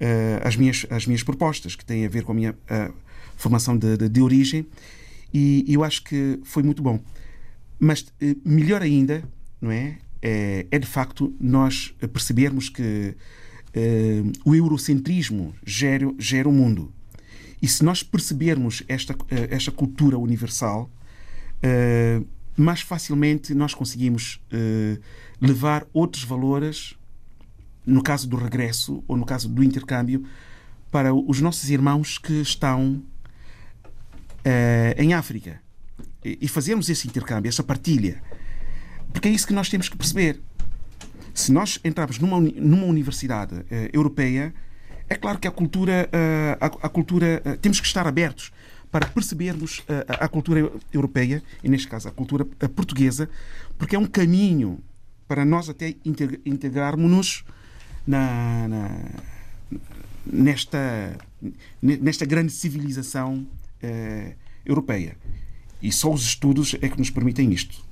uh, 0.00 0.46
as, 0.46 0.56
minhas, 0.56 0.86
as 0.90 1.06
minhas 1.06 1.22
propostas, 1.22 1.76
que 1.76 1.84
têm 1.84 2.04
a 2.04 2.08
ver 2.08 2.24
com 2.24 2.32
a 2.32 2.34
minha 2.34 2.52
uh, 2.52 2.94
formação 3.36 3.76
de, 3.76 3.96
de, 3.96 4.08
de, 4.08 4.20
origem, 4.20 4.66
e 5.32 5.64
eu 5.68 5.84
acho 5.84 6.02
que 6.02 6.40
foi 6.42 6.62
muito 6.62 6.82
bom. 6.82 7.00
Mas 7.78 8.00
uh, 8.00 8.08
melhor 8.44 8.82
ainda, 8.82 9.22
não 9.60 9.70
é? 9.70 9.98
é? 10.20 10.66
É, 10.70 10.78
de 10.78 10.86
facto 10.86 11.34
nós 11.40 11.94
percebermos 12.12 12.68
que 12.68 13.14
o 14.44 14.52
eurocentrismo 14.52 15.54
gera, 15.64 16.12
gera 16.18 16.48
o 16.48 16.52
mundo. 16.52 16.92
E 17.62 17.68
se 17.68 17.84
nós 17.84 18.02
percebermos 18.02 18.82
esta, 18.88 19.14
esta 19.50 19.70
cultura 19.70 20.18
universal, 20.18 20.90
mais 22.56 22.80
facilmente 22.80 23.54
nós 23.54 23.74
conseguimos 23.74 24.40
levar 25.40 25.86
outros 25.92 26.24
valores 26.24 26.94
no 27.86 28.02
caso 28.02 28.28
do 28.28 28.36
regresso 28.36 29.02
ou 29.06 29.16
no 29.16 29.26
caso 29.26 29.48
do 29.48 29.62
intercâmbio, 29.64 30.24
para 30.90 31.14
os 31.14 31.40
nossos 31.40 31.70
irmãos 31.70 32.18
que 32.18 32.40
estão 32.40 33.02
em 34.96 35.12
África. 35.14 35.60
E, 36.24 36.46
fazermos 36.48 36.88
esse 36.88 37.08
intercâmbio, 37.08 37.48
essa 37.48 37.62
partilha. 37.62 38.22
Porque 39.12 39.28
é 39.28 39.30
isso 39.30 39.46
que 39.46 39.52
nós 39.52 39.68
temos 39.68 39.88
que 39.88 39.96
perceber. 39.96 40.40
Se 41.32 41.52
nós 41.52 41.78
entrarmos 41.82 42.18
numa, 42.18 42.40
numa 42.40 42.84
universidade 42.84 43.54
europeia, 43.92 44.52
é 45.10 45.16
claro 45.16 45.40
que 45.40 45.48
a 45.48 45.50
cultura, 45.50 46.08
uh, 46.08 46.78
a, 46.80 46.88
cultura 46.88 47.42
temos 47.60 47.80
que 47.80 47.86
estar 47.86 48.06
abertos 48.06 48.52
para 48.92 49.06
percebermos 49.06 49.82
a, 50.08 50.24
a 50.24 50.28
cultura 50.28 50.72
europeia, 50.92 51.42
e 51.62 51.68
neste 51.68 51.88
caso 51.88 52.08
a 52.08 52.12
cultura 52.12 52.44
portuguesa, 52.74 53.28
porque 53.76 53.96
é 53.96 53.98
um 53.98 54.06
caminho 54.06 54.78
para 55.28 55.44
nós 55.44 55.68
até 55.68 55.94
integrarmos-nos 56.44 57.44
na, 58.06 58.66
na, 58.68 59.00
nesta, 60.26 61.16
nesta 61.80 62.24
grande 62.24 62.50
civilização 62.50 63.46
europeia. 64.66 65.16
E 65.80 65.92
só 65.92 66.12
os 66.12 66.22
estudos 66.22 66.74
é 66.80 66.88
que 66.88 66.98
nos 66.98 67.10
permitem 67.10 67.52
isto. 67.52 67.89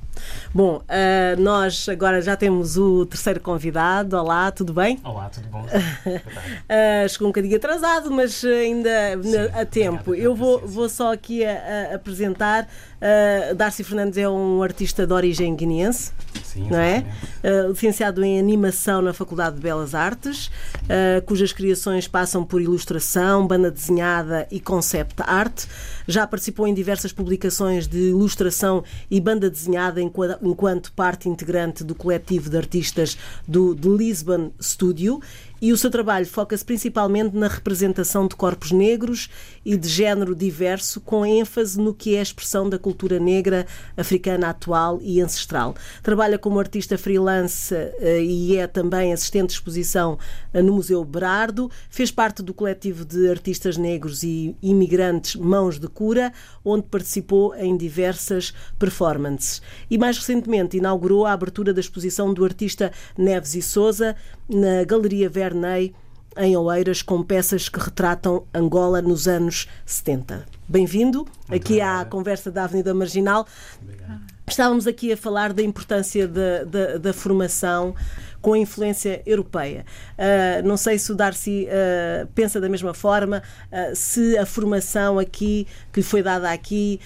Bom, 0.55 0.77
uh, 0.77 1.41
nós 1.41 1.89
agora 1.89 2.21
já 2.21 2.37
temos 2.37 2.77
o 2.77 3.07
terceiro 3.07 3.41
convidado. 3.41 4.17
Olá, 4.17 4.51
tudo 4.51 4.73
bem? 4.73 4.99
Olá, 5.05 5.29
tudo 5.29 5.49
bom? 5.49 5.63
uh, 5.67 7.09
chegou 7.09 7.29
um 7.29 7.31
bocadinho 7.31 7.57
atrasado, 7.57 8.11
mas 8.11 8.45
ainda 8.45 9.23
Sim, 9.23 9.37
a 9.53 9.65
tempo. 9.65 10.15
Eu 10.15 10.35
vou, 10.35 10.61
vou 10.67 10.89
só 10.89 11.13
aqui 11.13 11.45
a, 11.45 11.93
a 11.93 11.95
apresentar. 11.97 12.69
Uh, 12.99 13.55
Darcy 13.55 13.85
Fernandes 13.85 14.19
é 14.19 14.29
um 14.29 14.63
artista 14.63 15.07
de 15.07 15.13
origem 15.13 15.55
guineense. 15.55 16.13
Sim, 16.43 16.69
não 16.71 16.79
é? 16.79 17.05
Uh, 17.45 17.71
licenciado 17.71 18.25
em 18.25 18.39
animação 18.39 19.01
na 19.01 19.13
Faculdade 19.13 19.57
de 19.57 19.63
Belas 19.63 19.95
Artes, 19.95 20.47
uh, 20.47 21.23
cujas 21.25 21.53
criações 21.53 22.09
passam 22.09 22.45
por 22.45 22.61
ilustração, 22.61 23.47
banda 23.47 23.71
desenhada 23.71 24.47
e 24.51 24.59
concept 24.59 25.23
art. 25.25 25.67
Já 26.07 26.27
participou 26.27 26.67
em 26.67 26.75
diversas 26.75 27.13
publicações 27.13 27.87
de 27.87 28.09
ilustração 28.09 28.83
e 29.11 29.21
banda 29.21 29.49
desenhada 29.49 30.01
enquanto 30.01 30.93
parte 30.93 31.29
integrante 31.29 31.85
do 31.85 31.95
coletivo 31.95 32.51
de 32.51 32.57
artistas 32.57 33.17
do 33.47 33.75
The 33.75 33.89
Lisbon 33.89 34.51
Studio 34.61 35.21
e 35.61 35.73
o 35.73 35.77
seu 35.77 35.91
trabalho 35.91 36.27
foca-se 36.27 36.65
principalmente 36.65 37.37
na 37.37 37.49
representação 37.49 38.27
de 38.27 38.37
corpos 38.37 38.71
negros 38.71 39.29
e 39.65 39.77
de 39.77 39.89
género 39.89 40.35
diverso, 40.35 41.01
com 41.01 41.27
ênfase 41.27 41.81
no 41.81 41.93
que 41.93 42.15
é 42.15 42.21
a 42.21 42.23
expressão 42.23 42.69
da 42.69 42.79
cultura 42.79 43.19
negra 43.19 43.67
africana 43.97 44.51
atual 44.51 44.99
e 45.03 45.21
ancestral. 45.21 45.75
Trabalha 46.03 46.39
como 46.39 46.61
artista 46.61 46.97
freelance 46.97 47.75
eh, 47.75 48.23
e 48.23 48.57
é 48.57 48.67
também 48.67 49.13
assistente 49.13 49.49
de 49.49 49.55
exposição 49.55 50.19
eh, 50.53 50.63
no 50.63 50.73
Museu 50.75 51.05
Berardo. 51.05 51.71
Fez 51.91 52.11
parte 52.11 52.43
do 52.43 52.55
coletivo 52.55 53.05
de 53.05 53.29
artistas 53.29 53.77
negros 53.77 54.23
e 54.23 54.57
imigrantes 54.63 55.35
Mãos 55.35 55.79
de 55.79 55.89
Cura, 55.89 56.33
onde 56.65 56.85
participou 56.85 57.55
em 57.55 57.77
diversas 57.77 58.55
performances. 58.79 59.61
E 59.91 59.99
mais 59.99 60.19
recentemente 60.19 60.77
inaugurou 60.77 61.27
a 61.27 61.33
abertura 61.33 61.75
da 61.75 61.81
exposição 61.81 62.33
do 62.33 62.45
artista 62.45 62.93
Neves 63.17 63.55
e 63.55 63.63
Souza 63.63 64.17
na 64.49 64.83
Galeria 64.85 65.29
Verney 65.49 65.95
em 66.37 66.57
Oeiras 66.57 67.03
com 67.03 67.23
peças 67.23 67.69
que 67.69 67.81
retratam 67.81 68.45
Angola 68.55 69.01
nos 69.01 69.27
anos 69.27 69.67
70. 69.87 70.45
Bem-vindo 70.69 71.27
aqui 71.49 71.81
à 71.81 72.05
conversa 72.05 72.51
da 72.51 72.65
Avenida 72.65 72.93
Marginal. 72.93 73.47
Obrigado. 73.83 74.21
Estávamos 74.47 74.87
aqui 74.87 75.13
a 75.13 75.17
falar 75.17 75.53
da 75.53 75.63
importância 75.63 76.29
da, 76.29 76.65
da, 76.65 76.99
da 76.99 77.13
formação 77.13 77.95
com 78.41 78.53
a 78.53 78.59
influência 78.59 79.23
europeia. 79.27 79.85
Uh, 80.17 80.67
não 80.67 80.77
sei 80.77 80.99
se 80.99 81.11
o 81.11 81.15
Darcy 81.15 81.67
uh, 81.67 82.27
pensa 82.35 82.61
da 82.61 82.69
mesma 82.69 82.95
forma, 82.95 83.43
uh, 83.73 83.97
se 83.97 84.39
a 84.39 84.47
formação 84.47 85.19
aqui 85.19 85.67
que 85.93 86.01
lhe 86.01 86.07
foi 86.07 86.23
dada 86.23 86.51
aqui 86.51 87.01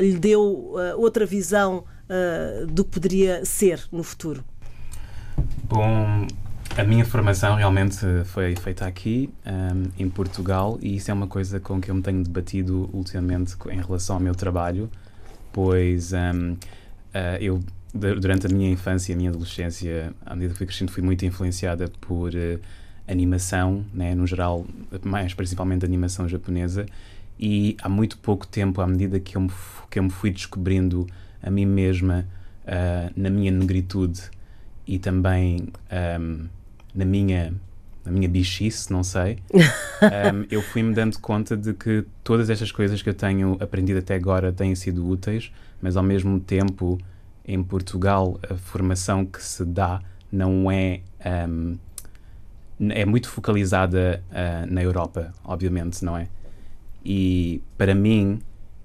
lhe 0.00 0.18
deu 0.18 0.74
outra 0.96 1.26
visão 1.26 1.84
do 2.68 2.84
que 2.84 2.90
poderia 2.92 3.44
ser 3.44 3.86
no 3.92 4.02
futuro. 4.02 4.42
Bom, 5.64 6.26
a 6.78 6.84
minha 6.84 7.04
formação 7.04 7.56
realmente 7.56 7.98
foi 8.26 8.54
feita 8.54 8.86
aqui, 8.86 9.28
um, 9.44 9.90
em 9.98 10.08
Portugal, 10.08 10.78
e 10.80 10.94
isso 10.94 11.10
é 11.10 11.14
uma 11.14 11.26
coisa 11.26 11.58
com 11.58 11.80
que 11.80 11.90
eu 11.90 11.94
me 11.96 12.02
tenho 12.02 12.22
debatido 12.22 12.88
ultimamente 12.92 13.56
em 13.68 13.80
relação 13.80 14.14
ao 14.14 14.22
meu 14.22 14.32
trabalho, 14.32 14.88
pois 15.52 16.12
um, 16.12 16.52
uh, 16.52 16.56
eu, 17.40 17.60
durante 17.92 18.46
a 18.46 18.48
minha 18.48 18.70
infância 18.70 19.10
e 19.10 19.14
a 19.14 19.18
minha 19.18 19.30
adolescência, 19.30 20.12
à 20.24 20.36
medida 20.36 20.52
que 20.52 20.58
fui 20.58 20.66
crescendo, 20.68 20.92
fui 20.92 21.02
muito 21.02 21.26
influenciada 21.26 21.90
por 22.00 22.30
uh, 22.32 22.60
animação, 23.08 23.84
né, 23.92 24.14
no 24.14 24.24
geral, 24.24 24.64
mais 25.02 25.34
principalmente 25.34 25.84
animação 25.84 26.28
japonesa, 26.28 26.86
e 27.40 27.76
há 27.82 27.88
muito 27.88 28.18
pouco 28.18 28.46
tempo, 28.46 28.80
à 28.80 28.86
medida 28.86 29.18
que 29.18 29.36
eu 29.36 29.40
me, 29.40 29.50
que 29.90 29.98
eu 29.98 30.04
me 30.04 30.10
fui 30.10 30.30
descobrindo 30.30 31.08
a 31.42 31.50
mim 31.50 31.66
mesma 31.66 32.24
uh, 32.62 33.12
na 33.16 33.30
minha 33.30 33.50
negritude 33.50 34.20
e 34.86 34.96
também 34.96 35.68
um, 36.20 36.46
na 36.98 37.04
minha 37.04 37.54
na 38.04 38.12
minha 38.12 38.28
bichice, 38.28 38.90
não 38.90 39.04
sei, 39.04 39.38
um, 39.52 40.46
eu 40.50 40.62
fui-me 40.62 40.94
dando 40.94 41.18
conta 41.18 41.54
de 41.54 41.74
que 41.74 42.06
todas 42.24 42.48
estas 42.48 42.72
coisas 42.72 43.02
que 43.02 43.10
eu 43.10 43.14
tenho 43.14 43.58
aprendido 43.60 43.98
até 43.98 44.14
agora 44.14 44.50
têm 44.50 44.74
sido 44.74 45.06
úteis, 45.06 45.52
mas 45.80 45.94
ao 45.94 46.02
mesmo 46.02 46.40
tempo, 46.40 46.98
em 47.44 47.62
Portugal, 47.62 48.40
a 48.48 48.54
formação 48.54 49.26
que 49.26 49.42
se 49.42 49.62
dá 49.64 50.00
não 50.32 50.70
é. 50.70 51.00
Um, 51.48 51.76
é 52.90 53.04
muito 53.04 53.28
focalizada 53.28 54.22
uh, 54.30 54.72
na 54.72 54.82
Europa, 54.82 55.32
obviamente, 55.44 56.04
não 56.04 56.16
é? 56.16 56.28
E 57.04 57.60
para 57.76 57.94
mim, 57.94 58.40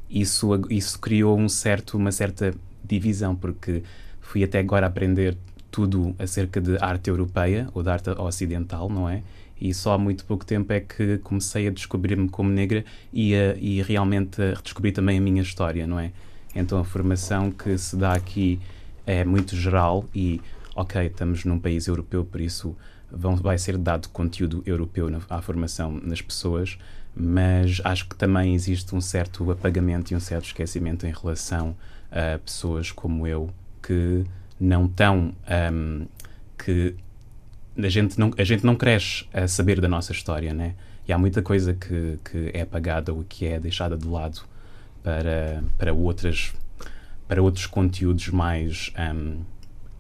isso, 0.10 0.50
isso 0.70 1.00
criou 1.00 1.38
um 1.38 1.48
certo, 1.48 1.96
uma 1.96 2.12
certa 2.12 2.54
divisão, 2.84 3.36
porque 3.36 3.84
fui 4.20 4.44
até 4.44 4.60
agora 4.60 4.88
aprender 4.88 5.38
tudo 5.74 6.16
acerca 6.20 6.62
de 6.62 6.78
arte 6.80 7.10
europeia 7.10 7.68
ou 7.74 7.82
de 7.82 7.90
arte 7.90 8.12
ocidental, 8.12 8.88
não 8.90 9.10
é? 9.10 9.24
E 9.60 9.74
só 9.74 9.94
há 9.94 9.98
muito 9.98 10.24
pouco 10.24 10.46
tempo 10.46 10.72
é 10.72 10.80
que 10.80 11.18
comecei 11.18 11.68
a 11.68 11.72
descobrir-me 11.72 12.30
como 12.30 12.52
negra 12.52 12.86
e, 13.12 13.34
a, 13.34 13.56
e 13.56 13.82
realmente 13.82 14.40
a 14.40 14.54
redescobrir 14.54 14.94
também 14.94 15.18
a 15.18 15.22
minha 15.22 15.42
história, 15.42 15.88
não 15.88 16.00
é? 16.00 16.12
Então 16.54 16.78
a 16.78 16.84
formação 16.84 17.50
que 17.50 17.76
se 17.76 17.96
dá 17.96 18.14
aqui 18.14 18.60
é 19.04 19.26
muito 19.26 19.56
geral 19.56 20.06
e, 20.14 20.40
ok, 20.76 21.08
estamos 21.08 21.44
num 21.44 21.58
país 21.58 21.88
europeu, 21.88 22.24
por 22.24 22.40
isso 22.40 22.78
vão, 23.12 23.36
vai 23.36 23.58
ser 23.58 23.76
dado 23.76 24.10
conteúdo 24.10 24.62
europeu 24.68 25.10
na, 25.10 25.22
à 25.28 25.42
formação 25.42 25.92
nas 26.04 26.22
pessoas, 26.22 26.78
mas 27.16 27.82
acho 27.84 28.08
que 28.08 28.16
também 28.16 28.54
existe 28.54 28.94
um 28.94 29.02
certo 29.02 29.50
apagamento 29.50 30.14
e 30.14 30.16
um 30.16 30.20
certo 30.20 30.46
esquecimento 30.46 31.08
em 31.08 31.12
relação 31.12 31.76
a 32.12 32.38
pessoas 32.38 32.92
como 32.92 33.26
eu 33.26 33.50
que 33.82 34.24
não 34.60 34.88
tão 34.88 35.34
um, 35.72 36.06
que 36.58 36.96
a 37.78 37.90
gente 37.90 38.20
não 38.20 38.32
a 38.38 38.44
gente 38.44 38.66
não 38.66 38.76
cresce 38.76 39.26
a 39.34 39.48
saber 39.48 39.82
da 39.82 39.88
nossa 39.88 40.12
história 40.12 40.54
né? 40.54 40.76
E 41.08 41.12
há 41.12 41.18
muita 41.18 41.42
coisa 41.42 41.74
que, 41.74 42.18
que 42.24 42.52
é 42.54 42.62
apagada 42.62 43.14
ou 43.14 43.26
que 43.28 43.46
é 43.46 43.60
deixada 43.60 43.98
de 43.98 44.08
lado 44.08 44.42
para 45.04 45.64
para 45.78 45.94
outras 45.94 46.54
para 47.28 47.42
outros 47.42 47.66
conteúdos 47.66 48.30
mais 48.30 48.94
um, 48.98 49.40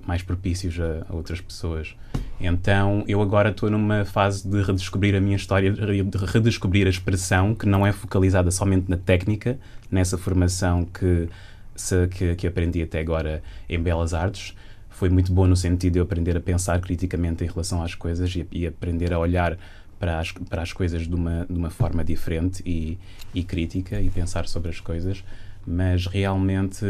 mais 0.06 0.22
propícios 0.22 0.80
a, 0.80 1.06
a, 1.10 1.16
outras 1.16 1.42
pessoas. 1.42 1.96
Então 2.40 3.04
eu 3.08 3.22
agora 3.22 3.50
estou 3.50 3.70
numa 3.70 4.06
fase 4.06 4.48
de 4.48 4.62
redescobrir 4.62 5.16
a 5.16 5.20
minha 5.20 5.36
história 5.36 5.72
de 5.72 6.18
redescobrir 6.26 6.88
a 6.88 6.90
expressão 6.90 7.56
que 7.56 7.66
não 7.66 7.86
é 7.86 7.92
focalizada 7.92 8.52
somente 8.52 8.90
na 8.90 8.98
técnica 8.98 9.58
nessa 9.90 10.18
formação 10.18 10.86
que 10.86 11.28
se, 11.76 12.08
que, 12.08 12.36
que 12.36 12.48
aprendi 12.48 12.82
até 12.82 13.00
agora 13.00 13.42
em 13.68 13.80
Belas 13.80 14.14
Artes 14.14 14.56
foi 14.90 15.10
muito 15.10 15.32
bom 15.34 15.48
no 15.48 15.56
sentido 15.56 15.94
de 15.94 16.00
eu 16.00 16.04
aprender 16.04 16.38
a 16.38 16.40
pensar 16.40 16.80
criticamente 16.80 17.44
em 17.44 17.48
relação 17.48 17.82
às 17.82 17.96
coisas 17.96 18.34
e, 18.36 18.48
e 18.52 18.68
aprender 18.68 19.12
a 19.12 19.20
olhar 19.20 19.58
para 20.00 20.20
as, 20.20 20.32
para 20.32 20.62
as 20.62 20.72
coisas 20.74 21.08
de 21.08 21.16
uma, 21.16 21.46
de 21.50 21.58
uma 21.58 21.70
forma 21.70 22.04
diferente 22.04 22.62
e, 22.66 22.98
e 23.34 23.44
crítica 23.44 24.00
e 24.00 24.10
pensar 24.10 24.48
sobre 24.48 24.70
as 24.70 24.80
coisas, 24.80 25.24
mas 25.66 26.08
realmente 26.08 26.86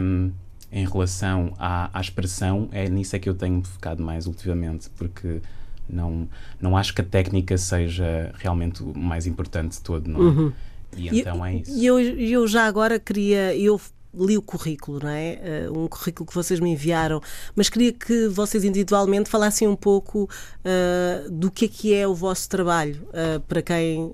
um, 0.00 0.32
em 0.72 0.86
relação 0.86 1.54
à, 1.58 1.96
à 1.96 2.00
expressão 2.00 2.68
é 2.72 2.88
nisso 2.88 3.16
é 3.16 3.18
que 3.18 3.28
eu 3.28 3.34
tenho 3.34 3.62
focado 3.62 4.02
mais 4.02 4.26
ultimamente, 4.26 4.90
porque 4.90 5.40
não, 5.88 6.28
não 6.60 6.76
acho 6.76 6.94
que 6.94 7.00
a 7.00 7.04
técnica 7.04 7.56
seja 7.56 8.32
realmente 8.34 8.82
o 8.82 8.96
mais 8.96 9.26
importante 9.26 9.72
de 9.72 9.80
todo, 9.80 10.08
não 10.08 10.20
é? 10.20 10.22
Uhum. 10.22 10.52
E 10.96 11.20
então 11.20 11.44
é 11.44 11.56
isso. 11.56 11.70
E 11.70 11.86
eu, 11.86 12.00
eu 12.00 12.48
já 12.48 12.66
agora 12.66 12.98
queria. 12.98 13.54
Eu 13.56 13.80
li 14.14 14.36
o 14.36 14.42
currículo, 14.42 14.98
não 15.02 15.10
é? 15.10 15.68
Uh, 15.68 15.84
um 15.84 15.88
currículo 15.88 16.26
que 16.26 16.34
vocês 16.34 16.58
me 16.60 16.70
enviaram, 16.70 17.20
mas 17.54 17.68
queria 17.68 17.92
que 17.92 18.28
vocês 18.28 18.64
individualmente 18.64 19.30
falassem 19.30 19.68
um 19.68 19.76
pouco 19.76 20.24
uh, 20.24 21.30
do 21.30 21.50
que 21.50 21.66
é 21.66 21.68
que 21.68 21.94
é 21.94 22.06
o 22.06 22.14
vosso 22.14 22.48
trabalho 22.48 23.08
uh, 23.08 23.40
para 23.40 23.62
quem 23.62 24.12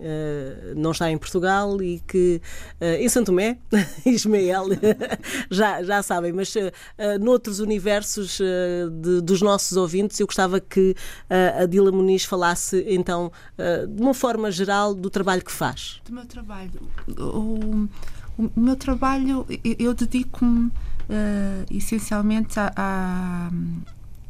não 0.77 0.91
está 0.91 1.11
em 1.11 1.19
Portugal 1.19 1.81
e 1.83 2.01
que 2.07 2.41
em 2.81 3.09
Santo 3.09 3.27
Tomé, 3.27 3.59
Ismael, 4.05 4.67
já, 5.51 5.83
já 5.83 6.03
sabem, 6.03 6.33
mas 6.33 6.55
noutros 7.21 7.61
universos 7.61 8.39
de, 8.39 9.21
dos 9.23 9.41
nossos 9.43 9.77
ouvintes, 9.77 10.19
eu 10.21 10.27
gostava 10.27 10.61
que 10.61 10.95
a 11.61 11.67
Dila 11.67 11.91
Muniz 11.91 12.25
falasse 12.25 12.85
então 12.89 13.33
de 13.89 14.03
uma 14.03 14.15
forma 14.15 14.51
geral 14.51 14.95
do 14.95 15.11
trabalho 15.11 15.45
que 15.45 15.53
faz. 15.53 16.01
Do 16.05 16.13
meu 16.13 16.27
trabalho. 16.27 16.71
O 17.19 17.89
o, 18.39 18.61
meu 18.61 18.77
trabalho, 18.77 19.47
eu, 19.49 19.77
eu 19.79 19.95
dedico-me 19.95 20.67
uh, 20.67 20.73
essencialmente 21.71 22.59
a, 22.59 22.73
a 22.77 23.51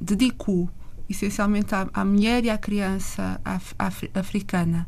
dedico 0.00 0.70
essencialmente 1.08 1.74
à, 1.74 1.88
à, 1.92 2.04
mulher 2.04 2.44
e 2.44 2.50
à 2.50 2.58
criança 2.58 3.40
af, 3.44 3.74
af, 3.78 4.10
africana. 4.14 4.86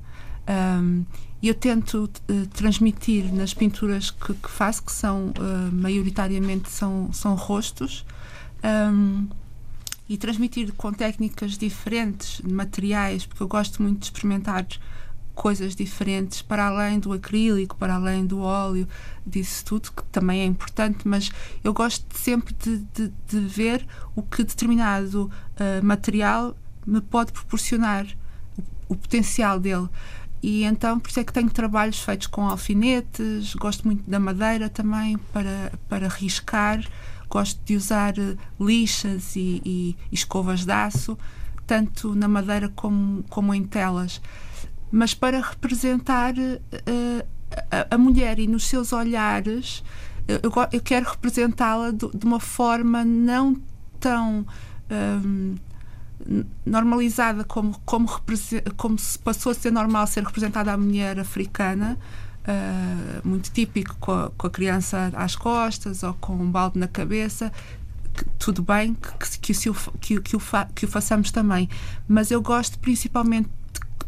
Um, 0.48 1.04
eu 1.42 1.54
tento 1.54 2.10
uh, 2.28 2.46
transmitir 2.48 3.32
nas 3.32 3.54
pinturas 3.54 4.10
que, 4.10 4.34
que 4.34 4.50
faço, 4.50 4.82
que 4.82 4.92
são 4.92 5.28
uh, 5.28 5.72
maioritariamente 5.72 6.70
são, 6.70 7.12
são 7.12 7.34
rostos, 7.34 8.04
um, 8.64 9.28
e 10.08 10.16
transmitir 10.16 10.72
com 10.72 10.92
técnicas 10.92 11.58
diferentes, 11.58 12.40
materiais, 12.40 13.26
porque 13.26 13.42
eu 13.42 13.48
gosto 13.48 13.82
muito 13.82 14.00
de 14.00 14.06
experimentar 14.06 14.66
coisas 15.38 15.76
diferentes 15.76 16.42
para 16.42 16.66
além 16.66 16.98
do 16.98 17.12
acrílico, 17.12 17.76
para 17.76 17.94
além 17.94 18.26
do 18.26 18.40
óleo, 18.40 18.88
disso 19.24 19.64
tudo, 19.64 19.92
que 19.92 20.02
também 20.10 20.40
é 20.40 20.44
importante, 20.44 21.06
mas 21.06 21.30
eu 21.62 21.72
gosto 21.72 22.04
sempre 22.18 22.52
de, 22.54 22.78
de, 22.92 23.12
de 23.28 23.38
ver 23.38 23.86
o 24.16 24.22
que 24.22 24.42
determinado 24.42 25.30
uh, 25.30 25.84
material 25.84 26.56
me 26.84 27.00
pode 27.00 27.30
proporcionar, 27.30 28.04
o, 28.58 28.94
o 28.94 28.96
potencial 28.96 29.60
dele. 29.60 29.88
E 30.42 30.64
então, 30.64 30.98
por 30.98 31.08
isso 31.08 31.20
é 31.20 31.24
que 31.24 31.32
tenho 31.32 31.50
trabalhos 31.50 32.00
feitos 32.00 32.26
com 32.26 32.48
alfinetes, 32.48 33.54
gosto 33.54 33.86
muito 33.86 34.10
da 34.10 34.18
madeira 34.18 34.68
também 34.68 35.18
para, 35.32 35.72
para 35.88 36.08
riscar, 36.08 36.84
gosto 37.30 37.60
de 37.64 37.76
usar 37.76 38.14
uh, 38.18 38.36
lixas 38.60 39.36
e, 39.36 39.62
e, 39.64 39.96
e 40.10 40.14
escovas 40.14 40.64
de 40.64 40.72
aço, 40.72 41.16
tanto 41.64 42.12
na 42.16 42.26
madeira 42.26 42.68
como, 42.70 43.22
como 43.28 43.54
em 43.54 43.62
telas 43.62 44.20
mas 44.90 45.14
para 45.14 45.40
representar 45.40 46.34
uh, 46.36 47.26
a, 47.70 47.94
a, 47.94 47.98
mulher 47.98 48.38
e 48.38 48.46
nos 48.46 48.66
seus 48.66 48.92
olhares, 48.92 49.82
eu, 50.26 50.52
eu 50.72 50.80
quero 50.80 51.10
representá-la 51.10 51.90
de, 51.90 52.08
de, 52.14 52.26
uma 52.26 52.40
forma 52.40 53.04
não 53.04 53.56
tão 53.98 54.46
um, 54.90 55.56
normalizada 56.64 57.44
como, 57.44 57.78
como, 57.84 58.08
como 58.76 58.98
se 58.98 59.18
passou 59.18 59.52
a 59.52 59.54
ser 59.54 59.70
normal 59.70 60.06
ser 60.06 60.24
representada 60.24 60.72
a 60.72 60.76
mulher 60.76 61.18
africana. 61.18 61.98
Uh, 62.46 63.28
muito 63.28 63.50
típico 63.50 63.94
com 64.00 64.12
a, 64.12 64.30
com 64.30 64.46
a, 64.46 64.50
criança 64.50 65.12
às 65.14 65.36
costas 65.36 66.02
ou 66.02 66.14
com 66.14 66.32
um 66.32 66.50
balde 66.50 66.78
na 66.78 66.88
cabeça 66.88 67.52
tudo 68.38 68.62
bem 68.62 68.94
que, 68.94 69.38
que, 69.38 69.52
que, 69.52 69.68
o, 69.68 69.74
que, 70.00 70.20
que, 70.22 70.36
o 70.36 70.40
que 70.74 70.84
o 70.86 70.88
façamos 70.88 71.30
também 71.30 71.68
mas 72.08 72.30
eu 72.30 72.40
gosto 72.40 72.78
principalmente 72.78 73.50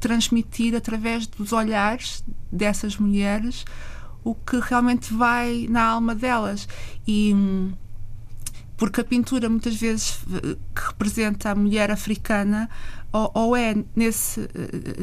transmitir 0.01 0.75
através 0.75 1.27
dos 1.27 1.53
olhares 1.53 2.25
dessas 2.51 2.97
mulheres 2.97 3.65
o 4.25 4.35
que 4.35 4.59
realmente 4.59 5.13
vai 5.15 5.67
na 5.69 5.83
alma 5.83 6.15
delas. 6.15 6.67
E 7.07 7.35
porque 8.77 9.03
a 9.03 9.05
pintura 9.05 9.47
muitas 9.49 9.77
vezes 9.77 10.21
que 10.75 10.83
representa 10.87 11.51
a 11.51 11.55
mulher 11.55 11.91
africana 11.91 12.69
ou, 13.13 13.31
ou 13.35 13.57
é 13.57 13.77
nesse 13.95 14.49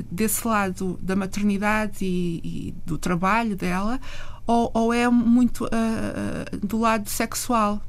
desse 0.09 0.47
lado 0.47 0.97
da 0.99 1.15
maternidade 1.15 2.03
e, 2.03 2.41
e 2.43 2.75
do 2.87 2.97
trabalho 2.97 3.55
dela 3.55 3.99
ou, 4.47 4.71
ou 4.73 4.91
é 4.93 5.07
muito 5.09 5.65
uh, 5.65 6.65
do 6.65 6.79
lado 6.79 7.07
sexual 7.07 7.79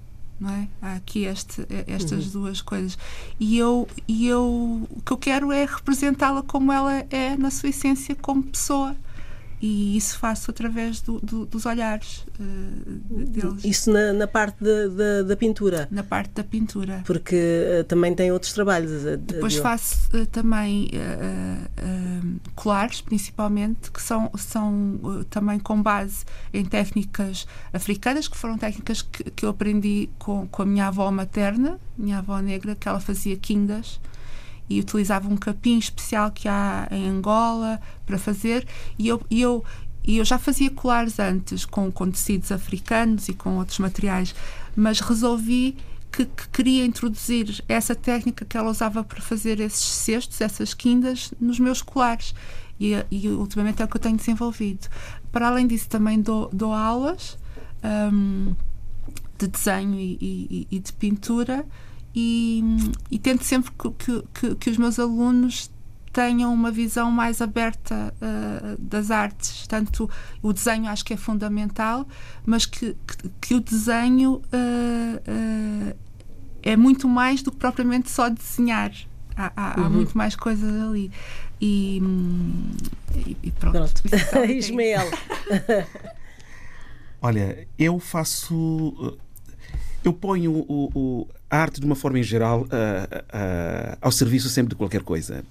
não 0.40 0.50
é? 0.50 0.68
Há 0.80 0.94
aqui 0.94 1.24
este, 1.24 1.66
estas 1.86 2.26
uhum. 2.26 2.42
duas 2.42 2.60
coisas. 2.60 2.96
E 3.38 3.58
eu, 3.58 3.88
e 4.06 4.26
eu 4.26 4.86
o 4.90 5.02
que 5.04 5.12
eu 5.12 5.18
quero 5.18 5.52
é 5.52 5.64
representá-la 5.64 6.42
como 6.42 6.72
ela 6.72 7.04
é 7.10 7.36
na 7.36 7.50
sua 7.50 7.70
essência 7.70 8.14
como 8.14 8.42
pessoa 8.42 8.96
e 9.60 9.96
isso 9.96 10.18
faço 10.18 10.50
através 10.50 11.00
do, 11.00 11.18
do, 11.20 11.44
dos 11.44 11.66
olhares 11.66 12.24
uh, 12.38 13.24
deles. 13.26 13.64
Isso 13.64 13.92
na, 13.92 14.12
na 14.12 14.26
parte 14.26 14.62
de, 14.62 14.88
de, 14.88 15.22
da 15.24 15.36
pintura? 15.36 15.88
Na 15.90 16.02
parte 16.02 16.30
da 16.30 16.44
pintura. 16.44 17.02
Porque 17.04 17.36
uh, 17.80 17.84
também 17.84 18.14
tem 18.14 18.30
outros 18.30 18.52
trabalhos. 18.52 19.04
Uh, 19.04 19.16
Depois 19.16 19.54
de... 19.54 19.60
faço 19.60 20.26
também 20.26 20.90
colares, 22.54 23.00
principalmente, 23.00 23.90
que 23.90 24.00
são, 24.00 24.30
são 24.36 25.24
também 25.28 25.58
com 25.58 25.82
base 25.82 26.24
em 26.52 26.64
técnicas 26.64 27.46
africanas, 27.72 28.28
que 28.28 28.36
foram 28.36 28.56
técnicas 28.56 29.02
que, 29.02 29.24
que 29.30 29.44
eu 29.44 29.50
aprendi 29.50 30.08
com, 30.18 30.46
com 30.46 30.62
a 30.62 30.66
minha 30.66 30.86
avó 30.86 31.10
materna, 31.10 31.78
minha 31.96 32.18
avó 32.18 32.38
negra, 32.40 32.74
que 32.74 32.88
ela 32.88 33.00
fazia 33.00 33.36
quindas 33.36 34.00
e 34.68 34.80
utilizava 34.80 35.28
um 35.28 35.36
capim 35.36 35.78
especial 35.78 36.30
que 36.30 36.48
há 36.48 36.88
em 36.90 37.08
Angola 37.08 37.80
para 38.04 38.18
fazer 38.18 38.66
e 38.98 39.08
eu, 39.08 39.20
e 39.30 39.40
eu, 39.40 39.64
e 40.04 40.18
eu 40.18 40.24
já 40.24 40.38
fazia 40.38 40.70
colares 40.70 41.18
antes 41.18 41.64
com, 41.64 41.90
com 41.90 42.10
tecidos 42.10 42.52
africanos 42.52 43.28
e 43.28 43.34
com 43.34 43.56
outros 43.58 43.78
materiais, 43.78 44.34
mas 44.76 45.00
resolvi 45.00 45.76
que, 46.10 46.24
que, 46.24 46.48
queria 46.48 46.84
introduzir 46.84 47.62
essa 47.68 47.94
técnica 47.94 48.44
que 48.44 48.56
ela 48.56 48.70
usava 48.70 49.04
para 49.04 49.20
fazer 49.20 49.60
esses 49.60 49.84
cestos, 49.84 50.40
essas 50.40 50.74
quindas, 50.74 51.32
nos 51.40 51.58
meus 51.58 51.82
colares. 51.82 52.34
E, 52.80 52.94
e 53.10 53.28
ultimamente 53.28 53.82
é 53.82 53.84
o 53.84 53.88
que 53.88 53.96
eu 53.96 54.00
tenho 54.00 54.16
desenvolvido. 54.16 54.88
Para 55.32 55.48
além 55.48 55.66
disso, 55.66 55.88
também 55.88 56.20
dou, 56.20 56.48
dou 56.52 56.72
aulas 56.72 57.36
um, 58.12 58.54
de 59.38 59.46
desenho 59.46 59.94
e, 59.94 60.18
e, 60.20 60.68
e, 60.70 60.78
de 60.78 60.92
pintura 60.92 61.66
e, 62.20 62.64
e 63.12 63.18
tento 63.18 63.44
sempre 63.44 63.70
que, 63.70 64.22
que, 64.34 64.54
que, 64.56 64.70
os 64.70 64.76
meus 64.76 64.98
alunos 64.98 65.70
tenham 66.12 66.52
uma 66.52 66.72
visão 66.72 67.12
mais 67.12 67.40
aberta 67.40 68.12
uh, 68.16 68.76
das 68.76 69.12
artes. 69.12 69.68
Tanto 69.68 70.10
o 70.42 70.52
desenho 70.52 70.88
acho 70.88 71.04
que 71.04 71.14
é 71.14 71.16
fundamental, 71.16 72.08
mas 72.44 72.66
que, 72.66 72.96
que, 73.06 73.28
que 73.40 73.54
o 73.54 73.60
desenho 73.60 74.42
uh, 74.52 75.92
uh, 75.92 75.96
é 76.60 76.76
muito 76.76 77.06
mais 77.06 77.40
do 77.40 77.52
que 77.52 77.58
propriamente 77.58 78.10
só 78.10 78.28
desenhar. 78.28 78.90
Há, 79.36 79.52
há, 79.54 79.78
uhum. 79.78 79.86
há 79.86 79.90
muito 79.90 80.18
mais 80.18 80.34
coisas 80.34 80.82
ali. 80.82 81.12
E, 81.60 82.02
e, 83.14 83.36
e 83.44 83.50
pronto. 83.52 83.78
pronto. 84.02 84.02
Ismael. 84.50 85.08
Olha, 87.22 87.68
eu 87.78 88.00
faço. 88.00 89.16
Eu 90.04 90.12
ponho 90.12 90.52
o, 90.52 90.90
o, 90.94 91.28
a 91.50 91.58
arte 91.58 91.80
de 91.80 91.86
uma 91.86 91.96
forma 91.96 92.18
em 92.18 92.22
geral 92.22 92.62
uh, 92.62 92.64
uh, 92.64 93.98
ao 94.00 94.12
serviço 94.12 94.48
sempre 94.48 94.70
de 94.70 94.76
qualquer 94.76 95.02
coisa. 95.02 95.44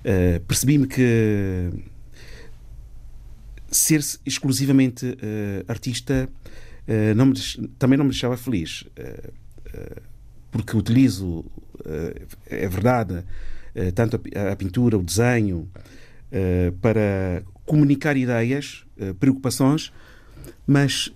Uh, 0.00 0.40
Percebi-me 0.46 0.86
que 0.86 1.70
ser 3.70 4.00
exclusivamente 4.26 5.16
artista 5.68 6.28
não 7.14 7.26
me, 7.26 7.34
também 7.78 7.96
não 7.96 8.04
me 8.04 8.10
deixava 8.10 8.36
feliz. 8.36 8.84
porque 10.50 10.76
utilizo, 10.76 11.44
é 12.46 12.68
verdade, 12.68 13.22
tanto 13.94 14.20
a, 14.34 14.50
a, 14.50 14.56
pintura, 14.56 14.98
o 14.98 15.02
desenho, 15.04 15.68
para 16.82 17.44
comunicar 17.64 18.16
ideias, 18.16 18.84
preocupações, 19.20 19.92
mas 20.66 21.12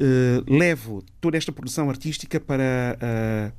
levo 0.47 1.05
toda 1.21 1.37
esta 1.37 1.53
produção 1.53 1.89
artística 1.89 2.41
para 2.41 3.53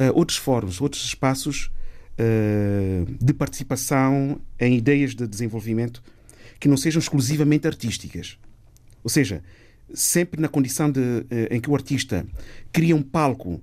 uh, 0.00 0.12
outros 0.14 0.38
fóruns, 0.38 0.80
outros 0.80 1.04
espaços 1.04 1.70
uh, 2.18 3.24
de 3.24 3.32
participação 3.32 4.40
em 4.58 4.76
ideias 4.76 5.14
de 5.14 5.26
desenvolvimento 5.26 6.02
que 6.58 6.68
não 6.68 6.76
sejam 6.76 7.00
exclusivamente 7.00 7.66
artísticas. 7.66 8.38
Ou 9.02 9.10
seja, 9.10 9.42
sempre 9.92 10.40
na 10.40 10.48
condição 10.48 10.90
de, 10.90 11.00
uh, 11.00 11.26
em 11.50 11.60
que 11.60 11.70
o 11.70 11.74
artista 11.74 12.26
cria 12.72 12.96
um 12.96 13.02
palco 13.02 13.62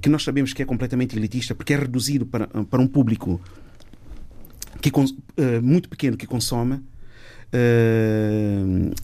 que 0.00 0.08
nós 0.08 0.22
sabemos 0.22 0.54
que 0.54 0.62
é 0.62 0.64
completamente 0.64 1.14
elitista, 1.14 1.54
porque 1.54 1.74
é 1.74 1.76
reduzido 1.76 2.24
para, 2.24 2.46
para 2.46 2.80
um 2.80 2.86
público 2.86 3.38
que, 4.80 4.90
muito 5.62 5.90
pequeno 5.90 6.16
que 6.16 6.26
consome. 6.26 6.82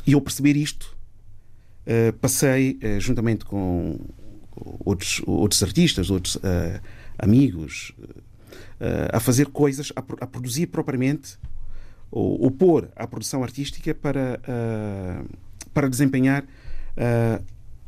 E 0.07 0.15
ao 0.15 0.21
perceber 0.21 0.57
isto, 0.57 0.97
passei, 2.21 2.79
juntamente 2.99 3.45
com 3.45 3.99
outros, 4.85 5.23
outros 5.27 5.63
artistas, 5.63 6.11
outros 6.11 6.39
amigos, 7.19 7.93
a 9.13 9.21
fazer 9.21 9.47
coisas, 9.47 9.93
a, 9.97 10.01
a, 10.01 10.27
produzir 10.27 10.67
propriamente, 10.67 11.39
ou, 12.11 12.43
ou 12.43 12.51
pôr 12.51 12.89
a 12.95 13.07
produção 13.07 13.43
artística 13.43 13.95
para, 13.95 14.41
para 15.75 15.89
desempenhar 15.89 16.45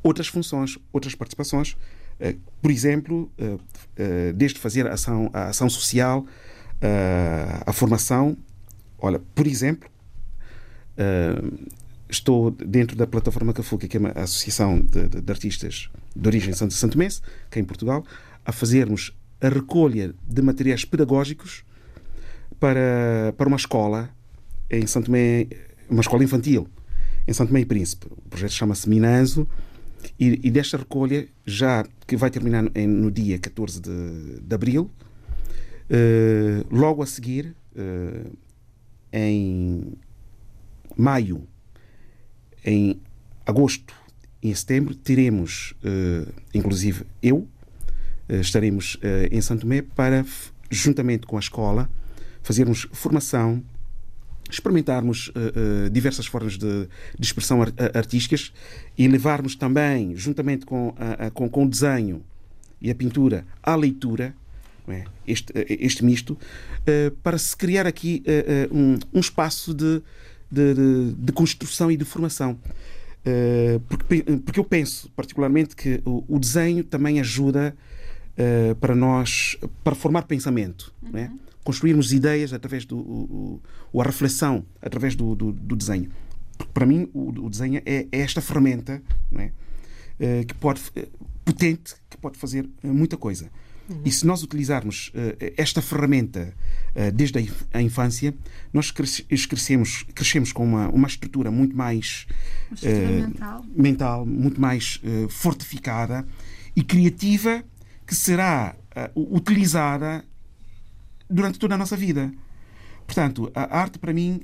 outras 0.02 0.28
funções, 0.28 0.78
outras 0.92 1.14
participações. 1.14 1.76
por 2.60 2.70
exemplo, 2.70 3.30
desde 4.34 4.58
fazer 4.58 4.86
a 4.86 4.94
ação, 4.94 5.30
a 5.32 5.48
ação 5.48 5.68
social, 5.68 6.26
a 7.66 7.72
formação. 7.72 8.36
Olha, 8.98 9.20
por 9.34 9.46
exemplo, 9.46 9.88
estou 12.08 12.50
dentro 12.50 12.96
da 12.96 13.06
plataforma 13.06 13.52
Cafuca, 13.52 13.86
que 13.86 13.96
é 13.96 14.00
uma 14.00 14.10
associação 14.10 14.80
de, 14.80 15.08
de, 15.08 15.20
de 15.20 15.32
artistas 15.32 15.90
de 16.14 16.28
origem 16.28 16.52
santo 16.52 16.74
santomense, 16.74 17.20
que 17.50 17.58
é 17.58 17.62
em 17.62 17.64
Portugal, 17.64 18.04
a 18.44 18.52
fazermos 18.52 19.12
a 19.40 19.48
recolha 19.48 20.14
de 20.26 20.42
materiais 20.42 20.84
pedagógicos 20.84 21.64
para, 22.58 23.32
para 23.36 23.48
uma 23.48 23.56
escola 23.56 24.10
em 24.70 24.86
Santo 24.86 25.06
Tomé, 25.06 25.46
uma 25.88 26.00
escola 26.00 26.24
infantil 26.24 26.68
em 27.26 27.32
Santo 27.32 27.48
Tomé 27.48 27.60
e 27.60 27.66
Príncipe. 27.66 28.06
O 28.06 28.28
projeto 28.28 28.52
chama-se 28.52 28.88
Minanzo 28.88 29.46
e, 30.18 30.40
e, 30.42 30.50
desta 30.50 30.76
recolha, 30.76 31.28
já 31.46 31.84
que 32.06 32.16
vai 32.16 32.30
terminar 32.30 32.62
no, 32.62 32.70
no 32.86 33.10
dia 33.10 33.38
14 33.38 33.80
de, 33.80 34.40
de 34.40 34.54
abril, 34.54 34.90
uh, 35.90 36.74
logo 36.74 37.02
a 37.02 37.06
seguir, 37.06 37.54
uh, 37.76 38.36
em 39.12 39.92
maio 40.98 41.46
em 42.64 43.00
agosto 43.46 43.94
e 44.42 44.50
em 44.50 44.54
setembro 44.54 44.94
teremos, 44.94 45.74
uh, 45.82 46.32
inclusive 46.54 47.04
eu, 47.22 47.38
uh, 47.38 47.48
estaremos 48.40 48.96
uh, 48.96 49.28
em 49.30 49.40
Santo 49.40 49.62
Tomé 49.62 49.82
para, 49.82 50.24
juntamente 50.70 51.26
com 51.26 51.36
a 51.36 51.40
escola, 51.40 51.88
fazermos 52.42 52.86
formação, 52.92 53.62
experimentarmos 54.50 55.30
diversas 55.92 56.24
formas 56.24 56.56
de, 56.56 56.88
expressão 57.20 57.60
art 57.60 57.74
artísticas 57.92 58.50
e 58.96 59.06
levarmos 59.06 59.54
também, 59.54 60.16
juntamente 60.16 60.64
com, 60.64 60.94
a, 60.96 61.30
com, 61.30 61.50
com 61.50 61.66
o 61.66 61.68
desenho 61.68 62.24
e 62.80 62.90
a 62.90 62.94
pintura, 62.94 63.44
a 63.62 63.74
leitura, 63.76 64.34
é? 64.88 65.04
este, 65.26 65.52
este 65.68 66.02
misto, 66.02 66.38
para 67.22 67.36
se 67.36 67.54
criar 67.54 67.86
aqui 67.86 68.22
um 69.12 69.20
espaço 69.20 69.74
de 69.74 70.00
de, 70.50 70.74
de, 70.74 71.12
de 71.14 71.32
construção 71.32 71.90
e 71.90 71.96
de 71.96 72.04
formação. 72.04 72.58
Uh, 73.26 73.80
porque, 73.80 74.22
porque 74.44 74.60
eu 74.60 74.64
penso 74.64 75.10
particularmente 75.10 75.76
que 75.76 76.00
o, 76.04 76.24
o 76.28 76.38
desenho 76.38 76.84
também 76.84 77.20
ajuda 77.20 77.76
uh, 78.38 78.74
para 78.76 78.94
nós, 78.94 79.56
para 79.84 79.94
formar 79.94 80.22
pensamento, 80.22 80.94
uhum. 81.02 81.10
né? 81.12 81.32
construirmos 81.64 82.12
ideias 82.12 82.52
através 82.54 82.86
do, 82.86 82.96
o, 82.96 83.60
ou 83.92 84.00
a 84.00 84.04
reflexão 84.04 84.64
através 84.80 85.14
do, 85.14 85.34
do, 85.34 85.52
do 85.52 85.76
desenho. 85.76 86.10
Porque 86.56 86.72
para 86.72 86.86
mim 86.86 87.10
o, 87.12 87.28
o 87.28 87.50
desenho 87.50 87.82
é, 87.84 88.06
é, 88.10 88.20
esta 88.20 88.40
ferramenta 88.40 89.02
né? 89.30 89.52
uh, 90.18 90.46
que 90.46 90.54
pode, 90.54 90.80
potente 91.44 91.96
que 92.08 92.16
pode 92.16 92.38
fazer 92.38 92.66
muita 92.82 93.16
coisa. 93.16 93.50
Uhum. 93.88 94.02
E 94.04 94.10
se 94.10 94.26
nós 94.26 94.42
utilizarmos 94.42 95.08
uh, 95.08 95.52
esta 95.56 95.80
ferramenta 95.80 96.52
uh, 96.94 97.10
desde 97.12 97.50
a 97.72 97.80
infância, 97.80 98.34
nós 98.72 98.90
crescemos, 98.90 100.04
crescemos 100.14 100.52
com 100.52 100.64
uma, 100.64 100.88
uma 100.88 101.08
estrutura 101.08 101.50
muito 101.50 101.76
mais 101.76 102.26
uh, 102.82 102.86
mental. 102.86 103.64
mental. 103.74 104.26
muito 104.26 104.60
mais 104.60 105.00
fortificada 105.30 106.26
e 106.76 106.82
criativa 106.82 107.64
que 108.06 108.14
será 108.14 108.74
utilizada 109.14 110.24
durante 111.28 111.58
toda 111.58 111.74
a 111.74 111.78
nossa 111.78 111.96
vida. 111.96 112.32
Portanto, 113.06 113.50
a 113.54 113.78
arte 113.78 113.98
para 113.98 114.12
mim 114.12 114.40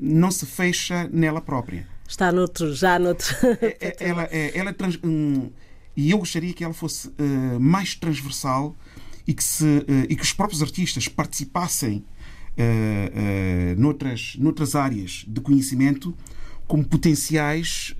não 0.00 0.30
se 0.30 0.46
fecha 0.46 1.08
nela 1.12 1.40
própria. 1.40 1.86
Está 2.06 2.30
noutro, 2.30 2.74
já 2.74 2.98
noutro. 2.98 3.34
É, 3.60 3.76
é, 3.80 3.96
ela, 3.98 4.28
é, 4.30 4.58
ela 4.58 4.72
trans, 4.72 4.98
um, 5.02 5.50
e 5.96 6.10
eu 6.10 6.18
gostaria 6.18 6.52
que 6.52 6.64
ela 6.64 6.74
fosse 6.74 7.08
uh, 7.08 7.60
mais 7.60 7.94
transversal 7.94 8.74
e 9.26 9.32
que, 9.32 9.44
se, 9.44 9.64
uh, 9.64 9.84
e 10.08 10.16
que 10.16 10.22
os 10.22 10.32
próprios 10.32 10.62
artistas 10.62 11.08
participassem 11.08 12.04
uh, 12.58 13.80
noutras, 13.80 14.36
noutras 14.38 14.74
áreas 14.74 15.24
de 15.26 15.40
conhecimento 15.40 16.16
como 16.66 16.82
potenciais 16.82 17.94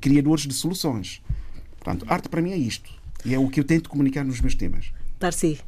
criadores 0.00 0.44
de 0.44 0.52
soluções. 0.52 1.22
Portanto, 1.78 2.04
arte 2.08 2.28
para 2.28 2.42
mim 2.42 2.50
é 2.50 2.56
isto. 2.56 2.90
E 3.24 3.32
é 3.32 3.38
o 3.38 3.48
que 3.48 3.60
eu 3.60 3.64
tento 3.64 3.88
comunicar 3.88 4.24
nos 4.24 4.40
meus 4.40 4.56
temas. 4.56 4.92
Darcy. 5.20 5.60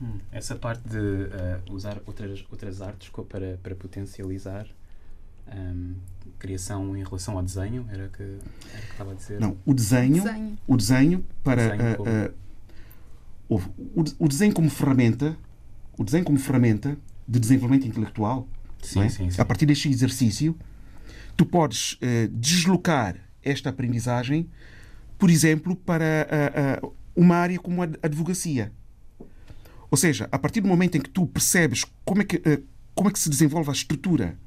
Hum, 0.00 0.18
essa 0.30 0.54
parte 0.54 0.82
de 0.88 1.72
usar 1.72 2.00
outras, 2.06 2.44
outras 2.52 2.80
artes 2.80 3.10
para, 3.28 3.58
para 3.60 3.74
potencializar 3.74 4.68
um, 5.48 5.94
criação 6.38 6.96
em 6.96 7.02
relação 7.02 7.36
ao 7.36 7.42
desenho? 7.42 7.86
Era 7.90 8.08
que, 8.08 8.22
era 8.22 8.82
que 8.82 8.90
estava 8.92 9.12
a 9.12 9.14
dizer? 9.14 9.40
Não, 9.40 9.56
o 9.64 9.74
desenho, 9.74 10.22
desenho. 10.22 10.58
O 10.66 10.76
desenho 10.76 11.26
para. 11.42 11.70
Desenho 11.70 11.96
como... 11.96 12.10
uh, 12.10 12.28
uh, 12.28 13.62
o, 13.94 14.24
o 14.24 14.28
desenho 14.28 14.54
como 14.54 14.70
ferramenta, 14.70 15.36
o 15.98 16.04
desenho 16.04 16.24
como 16.24 16.38
ferramenta 16.38 16.96
de 17.28 17.38
desenvolvimento 17.38 17.86
intelectual, 17.86 18.48
sim, 18.82 19.00
é? 19.00 19.08
sim, 19.08 19.30
sim. 19.30 19.40
a 19.40 19.44
partir 19.44 19.66
deste 19.66 19.88
exercício, 19.88 20.56
tu 21.36 21.44
podes 21.44 21.94
uh, 21.94 22.28
deslocar 22.32 23.16
esta 23.42 23.70
aprendizagem, 23.70 24.48
por 25.18 25.28
exemplo, 25.30 25.76
para 25.76 26.80
uma 27.14 27.36
área 27.36 27.58
como 27.58 27.82
a 27.82 27.88
advocacia. 28.02 28.72
Ou 29.90 29.96
seja, 29.96 30.28
a 30.32 30.38
partir 30.38 30.60
do 30.60 30.68
momento 30.68 30.96
em 30.96 31.00
que 31.00 31.10
tu 31.10 31.26
percebes 31.26 31.84
como 32.04 32.22
é 32.22 32.24
que, 32.24 32.40
como 32.94 33.08
é 33.08 33.12
que 33.12 33.18
se 33.18 33.28
desenvolve 33.28 33.70
a 33.70 33.72
estrutura 33.72 34.38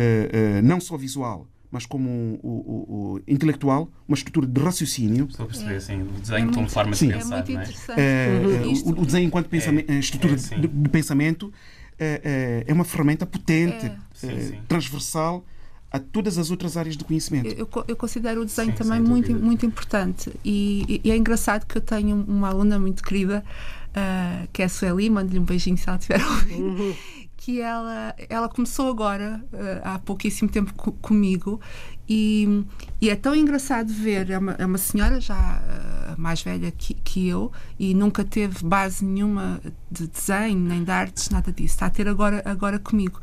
uh, 0.00 0.62
não 0.62 0.80
só 0.80 0.96
visual, 0.96 1.46
mas 1.70 1.86
como 1.86 2.08
o, 2.42 2.48
o, 2.48 3.14
o, 3.14 3.20
intelectual, 3.28 3.88
uma 4.08 4.16
estrutura 4.16 4.46
de 4.46 4.60
raciocínio. 4.60 5.26
Estou 5.30 5.44
a 5.44 5.48
perceber, 5.48 5.76
é. 5.76 5.80
sim. 5.80 6.02
O 6.02 6.20
desenho 6.20 6.50
é 6.50 6.54
como 6.54 6.68
forma 6.68 6.94
sim. 6.94 7.08
de 7.08 7.14
pensar. 7.14 7.26
É 7.26 7.36
muito 7.36 7.52
não 7.52 7.60
é? 7.60 7.64
interessante. 7.64 8.86
Uh, 8.86 8.88
o, 8.88 9.02
o, 9.02 9.06
desenho 9.06 9.26
enquanto 9.26 9.48
pensamento, 9.48 9.92
estrutura 9.92 10.36
de, 10.36 10.68
de, 10.68 10.88
pensamento 10.88 11.52
é 11.98 12.72
uma 12.72 12.84
ferramenta 12.84 13.26
potente, 13.26 13.92
sim, 14.14 14.58
transversal 14.66 15.44
a 15.92 15.98
todas 15.98 16.38
as 16.38 16.50
outras 16.50 16.76
áreas 16.76 16.96
do 16.96 17.04
conhecimento. 17.04 17.48
Eu, 17.48 17.68
eu 17.86 17.96
considero 17.96 18.40
o 18.40 18.44
desenho 18.44 18.70
sim, 18.70 18.76
também 18.76 19.00
muito, 19.00 19.34
muito 19.34 19.66
importante 19.66 20.32
e, 20.42 21.00
e, 21.04 21.10
é 21.10 21.16
engraçado 21.16 21.66
que 21.66 21.76
eu 21.76 21.82
tenho 21.82 22.24
uma 22.26 22.48
aluna 22.48 22.78
muito 22.78 23.02
querida 23.02 23.44
uh, 23.90 24.48
que 24.52 24.62
é 24.62 24.64
a 24.64 24.68
Sueli, 24.68 25.10
mando-lhe 25.10 25.38
um 25.38 25.44
beijinho 25.44 25.76
se 25.76 25.88
ela 25.88 25.98
estiver 25.98 26.24
ouvir. 26.24 26.54
Uhum 26.54 26.94
que 27.50 27.60
ela, 27.60 28.14
ela 28.28 28.48
começou 28.48 28.88
agora, 28.88 29.44
uh, 29.52 29.80
há 29.82 29.98
pouquíssimo 29.98 30.48
tempo 30.48 30.72
co 30.74 30.92
comigo, 30.92 31.60
e, 32.08 32.64
e, 33.00 33.10
é 33.10 33.16
tão 33.16 33.34
engraçado 33.34 33.92
ver. 33.92 34.30
É 34.30 34.38
uma, 34.38 34.52
é 34.52 34.66
uma 34.66 34.78
senhora 34.78 35.20
já 35.20 35.34
uh, 35.36 36.20
mais 36.20 36.42
velha 36.42 36.70
que, 36.70 36.94
que, 36.94 37.28
eu 37.28 37.50
e 37.78 37.92
nunca 37.92 38.24
teve 38.24 38.64
base 38.64 39.04
nenhuma 39.04 39.60
de 39.90 40.06
desenho, 40.06 40.58
nem 40.58 40.84
de 40.84 40.90
artes, 40.90 41.28
nada 41.30 41.52
disso. 41.52 41.74
Está 41.74 41.86
a 41.86 41.90
ter 41.90 42.08
agora, 42.08 42.40
agora 42.44 42.78
comigo. 42.78 43.20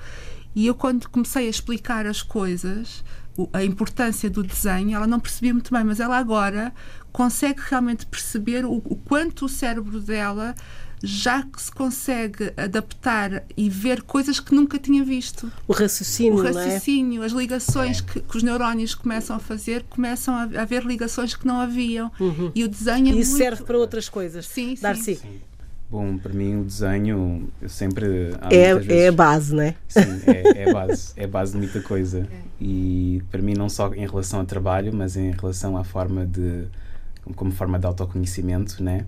E 0.55 0.67
eu, 0.67 0.75
quando 0.75 1.09
comecei 1.09 1.47
a 1.47 1.49
explicar 1.49 2.05
as 2.05 2.21
coisas, 2.21 3.03
a 3.53 3.63
importância 3.63 4.29
do 4.29 4.43
desenho, 4.43 4.95
ela 4.95 5.07
não 5.07 5.19
percebia 5.19 5.53
muito 5.53 5.71
bem, 5.73 5.83
mas 5.83 5.99
ela 5.99 6.17
agora 6.17 6.73
consegue 7.11 7.61
realmente 7.69 8.05
perceber 8.05 8.65
o, 8.65 8.77
o 8.77 8.95
quanto 8.95 9.45
o 9.45 9.49
cérebro 9.49 9.99
dela 9.99 10.55
já 11.03 11.43
que 11.43 11.61
se 11.61 11.71
consegue 11.71 12.51
adaptar 12.57 13.43
e 13.55 13.69
ver 13.69 14.01
coisas 14.01 14.39
que 14.39 14.53
nunca 14.53 14.79
tinha 14.79 15.03
visto. 15.03 15.51
O 15.67 15.73
raciocínio, 15.73 16.35
o 16.35 16.47
é? 16.47 16.51
raciocínio, 16.51 17.23
é? 17.23 17.25
as 17.25 17.31
ligações 17.31 18.01
que, 18.01 18.19
que, 18.19 18.37
os 18.37 18.43
neurónios 18.43 18.95
começam 18.95 19.35
a 19.35 19.39
fazer, 19.39 19.83
começam 19.89 20.33
a 20.33 20.43
haver 20.61 20.83
ligações 20.83 21.35
que 21.35 21.45
não 21.45 21.59
haviam. 21.59 22.11
Uhum. 22.19 22.51
E 22.55 22.63
o 22.63 22.67
desenho 22.67 23.09
é 23.09 23.11
e 23.11 23.19
isso 23.19 23.31
muito... 23.31 23.43
serve 23.43 23.63
para 23.63 23.77
outras 23.77 24.09
coisas. 24.09 24.47
Sim, 24.47 24.75
Darcy. 24.81 25.15
sim. 25.15 25.41
Bom, 25.89 26.17
para 26.17 26.33
mim 26.33 26.59
o 26.59 26.63
desenho 26.65 27.47
eu 27.61 27.69
sempre 27.69 28.33
é, 28.51 28.75
vezes, 28.75 28.89
é 28.89 29.07
a 29.07 29.11
base, 29.11 29.55
não 29.55 29.63
é? 29.63 29.75
Sim, 29.87 30.01
é, 30.27 30.63
é 30.63 30.69
a 30.69 30.73
base, 30.73 31.13
é 31.15 31.23
a 31.23 31.27
base 31.27 31.53
de 31.53 31.57
muita 31.59 31.81
coisa. 31.81 32.27
É. 32.29 32.41
E 32.59 33.23
para 33.31 33.41
mim 33.41 33.53
não 33.53 33.69
só 33.69 33.93
em 33.93 34.05
relação 34.05 34.41
ao 34.41 34.45
trabalho, 34.45 34.93
mas 34.93 35.15
em 35.15 35.31
relação 35.31 35.77
à 35.77 35.85
forma 35.85 36.25
de 36.25 36.65
como 37.35 37.51
forma 37.51 37.77
de 37.77 37.85
autoconhecimento, 37.85 38.81
né? 38.83 39.05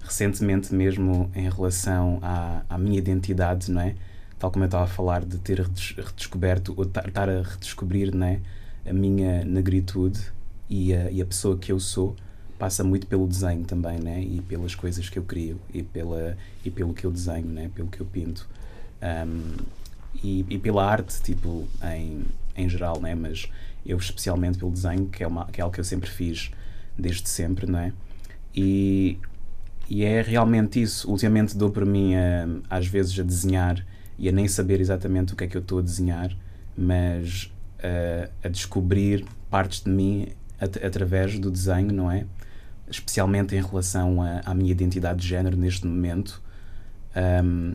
Recentemente 0.00 0.74
mesmo 0.74 1.30
em 1.34 1.48
relação 1.48 2.18
à, 2.22 2.62
à 2.68 2.78
minha 2.78 2.98
identidade, 2.98 3.70
não 3.70 3.82
é? 3.82 3.94
Tal 4.38 4.50
como 4.50 4.64
eu 4.64 4.66
estava 4.66 4.84
a 4.84 4.88
falar 4.88 5.24
de 5.24 5.38
ter 5.38 5.60
redescoberto, 5.60 6.72
ou 6.76 6.84
estar 6.84 7.28
a 7.28 7.42
redescobrir, 7.42 8.14
não 8.14 8.26
é? 8.26 8.40
A 8.88 8.92
minha 8.92 9.44
negritude 9.44 10.20
e 10.70 10.94
a, 10.94 11.10
e 11.10 11.20
a 11.20 11.26
pessoa 11.26 11.58
que 11.58 11.72
eu 11.72 11.80
sou 11.80 12.16
passa 12.58 12.82
muito 12.82 13.06
pelo 13.06 13.26
desenho 13.26 13.64
também, 13.64 13.98
né? 13.98 14.20
E 14.20 14.40
pelas 14.42 14.74
coisas 14.74 15.08
que 15.08 15.18
eu 15.18 15.22
crio 15.22 15.60
e, 15.72 15.82
pela, 15.82 16.36
e 16.64 16.70
pelo 16.70 16.92
que 16.92 17.04
eu 17.04 17.10
desenho, 17.10 17.46
né? 17.46 17.70
Pelo 17.74 17.88
que 17.88 18.00
eu 18.00 18.06
pinto. 18.06 18.48
Um, 19.02 19.56
e, 20.22 20.44
e, 20.48 20.58
pela 20.58 20.84
arte, 20.84 21.22
tipo, 21.22 21.68
em, 21.82 22.24
em 22.56 22.68
geral, 22.68 23.00
né? 23.00 23.14
Mas 23.14 23.48
eu 23.86 23.96
especialmente 23.96 24.58
pelo 24.58 24.70
desenho, 24.70 25.06
que 25.06 25.22
é, 25.22 25.26
uma, 25.26 25.46
que 25.46 25.60
é 25.60 25.62
algo 25.62 25.72
que 25.72 25.80
eu 25.80 25.84
sempre 25.84 26.10
fiz 26.10 26.50
desde 26.98 27.28
sempre, 27.28 27.66
não 27.66 27.78
é? 27.78 27.92
E 28.54 29.18
e 29.88 30.04
é 30.04 30.20
realmente 30.22 30.80
isso. 30.80 31.10
Ultimamente 31.10 31.56
dou 31.56 31.70
por 31.70 31.86
mim, 31.86 32.14
a, 32.14 32.46
às 32.68 32.86
vezes, 32.86 33.18
a 33.18 33.22
desenhar 33.22 33.84
e 34.18 34.28
a 34.28 34.32
nem 34.32 34.46
saber 34.46 34.80
exatamente 34.80 35.32
o 35.32 35.36
que 35.36 35.44
é 35.44 35.46
que 35.46 35.56
eu 35.56 35.60
estou 35.62 35.78
a 35.78 35.82
desenhar, 35.82 36.36
mas 36.76 37.52
a, 37.78 38.46
a 38.46 38.48
descobrir 38.48 39.24
partes 39.50 39.82
de 39.82 39.90
mim 39.90 40.28
at 40.60 40.76
através 40.84 41.38
do 41.38 41.50
desenho, 41.50 41.92
não 41.92 42.10
é? 42.10 42.26
Especialmente 42.90 43.54
em 43.54 43.62
relação 43.62 44.18
à 44.44 44.54
minha 44.54 44.70
identidade 44.70 45.20
de 45.20 45.28
género 45.28 45.56
neste 45.56 45.86
momento. 45.86 46.42
Um, 47.44 47.74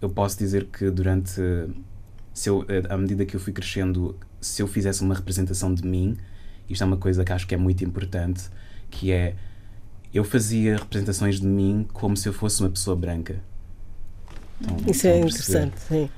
eu 0.00 0.10
posso 0.10 0.38
dizer 0.38 0.66
que 0.66 0.90
durante. 0.90 1.40
Se 2.34 2.48
eu, 2.48 2.66
à 2.88 2.96
medida 2.96 3.26
que 3.26 3.36
eu 3.36 3.40
fui 3.40 3.52
crescendo, 3.52 4.18
se 4.40 4.62
eu 4.62 4.66
fizesse 4.66 5.02
uma 5.02 5.14
representação 5.14 5.72
de 5.74 5.86
mim, 5.86 6.16
isto 6.68 6.82
é 6.82 6.86
uma 6.86 6.96
coisa 6.96 7.24
que 7.24 7.32
acho 7.32 7.46
que 7.46 7.54
é 7.54 7.58
muito 7.58 7.84
importante, 7.84 8.44
que 8.90 9.12
é 9.12 9.36
eu 10.12 10.24
fazia 10.24 10.76
representações 10.76 11.40
de 11.40 11.46
mim 11.46 11.86
como 11.92 12.16
se 12.16 12.28
eu 12.28 12.32
fosse 12.32 12.60
uma 12.60 12.70
pessoa 12.70 12.96
branca. 12.96 13.42
Então, 14.60 14.76
Isso 14.86 15.06
é 15.06 15.18
interessante, 15.18 15.80
sim. 15.80 16.10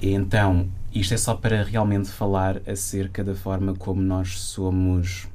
E 0.00 0.12
então, 0.12 0.68
isto 0.94 1.14
é 1.14 1.16
só 1.16 1.34
para 1.34 1.62
realmente 1.62 2.08
falar 2.08 2.60
acerca 2.66 3.22
da 3.24 3.34
forma 3.34 3.74
como 3.74 4.00
nós 4.00 4.40
somos 4.40 5.28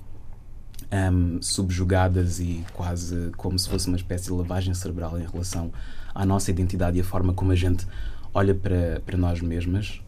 um, 0.92 1.42
subjugadas 1.42 2.40
e 2.40 2.64
quase 2.74 3.32
como 3.38 3.58
se 3.58 3.70
fosse 3.70 3.88
uma 3.88 3.98
espécie 3.98 4.26
de 4.26 4.32
lavagem 4.32 4.74
cerebral 4.74 5.20
em 5.20 5.26
relação 5.26 5.72
à 6.14 6.26
nossa 6.26 6.52
identidade 6.52 6.98
e 6.98 7.02
a 7.02 7.04
forma 7.04 7.34
como 7.34 7.52
a 7.52 7.56
gente 7.56 7.86
olha 8.34 8.54
para, 8.54 9.02
para 9.06 9.18
nós 9.18 9.42
mesmas. 9.42 10.02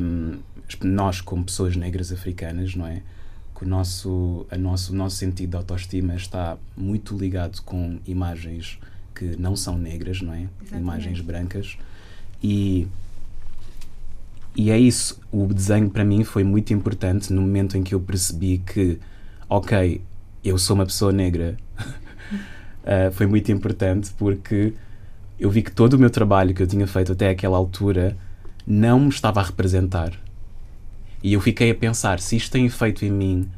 Um, 0.00 0.38
nós, 0.82 1.20
como 1.20 1.44
pessoas 1.44 1.76
negras 1.76 2.12
africanas, 2.12 2.74
não 2.74 2.86
é? 2.86 3.02
O 3.62 3.66
nosso, 3.66 4.46
a 4.50 4.58
nosso, 4.58 4.92
o 4.92 4.96
nosso 4.96 5.16
sentido 5.16 5.50
de 5.50 5.56
autoestima 5.56 6.14
está 6.14 6.56
muito 6.76 7.16
ligado 7.16 7.62
com 7.62 7.98
imagens 8.06 8.78
que 9.14 9.36
não 9.36 9.54
são 9.54 9.78
negras, 9.78 10.20
não 10.20 10.34
é? 10.34 10.48
Exatamente. 10.60 10.82
Imagens 10.82 11.20
brancas. 11.20 11.78
E, 12.42 12.88
e 14.56 14.70
é 14.70 14.78
isso. 14.78 15.20
O 15.30 15.46
desenho 15.46 15.88
para 15.88 16.04
mim 16.04 16.24
foi 16.24 16.42
muito 16.42 16.72
importante 16.74 17.32
no 17.32 17.40
momento 17.40 17.76
em 17.76 17.82
que 17.82 17.94
eu 17.94 18.00
percebi 18.00 18.58
que, 18.58 18.98
ok, 19.48 20.00
eu 20.44 20.58
sou 20.58 20.74
uma 20.74 20.86
pessoa 20.86 21.12
negra. 21.12 21.56
uh, 21.78 23.12
foi 23.14 23.26
muito 23.26 23.52
importante 23.52 24.12
porque 24.18 24.74
eu 25.38 25.50
vi 25.50 25.62
que 25.62 25.70
todo 25.70 25.94
o 25.94 25.98
meu 25.98 26.10
trabalho 26.10 26.54
que 26.54 26.62
eu 26.62 26.66
tinha 26.66 26.86
feito 26.86 27.12
até 27.12 27.30
aquela 27.30 27.56
altura 27.56 28.16
não 28.66 29.00
me 29.00 29.08
estava 29.08 29.40
a 29.40 29.44
representar. 29.44 30.12
E 31.22 31.32
eu 31.34 31.40
fiquei 31.40 31.70
a 31.70 31.74
pensar, 31.74 32.18
se 32.20 32.36
isto 32.36 32.50
tem 32.50 32.66
efeito 32.66 33.04
em 33.04 33.10
mim 33.10 33.50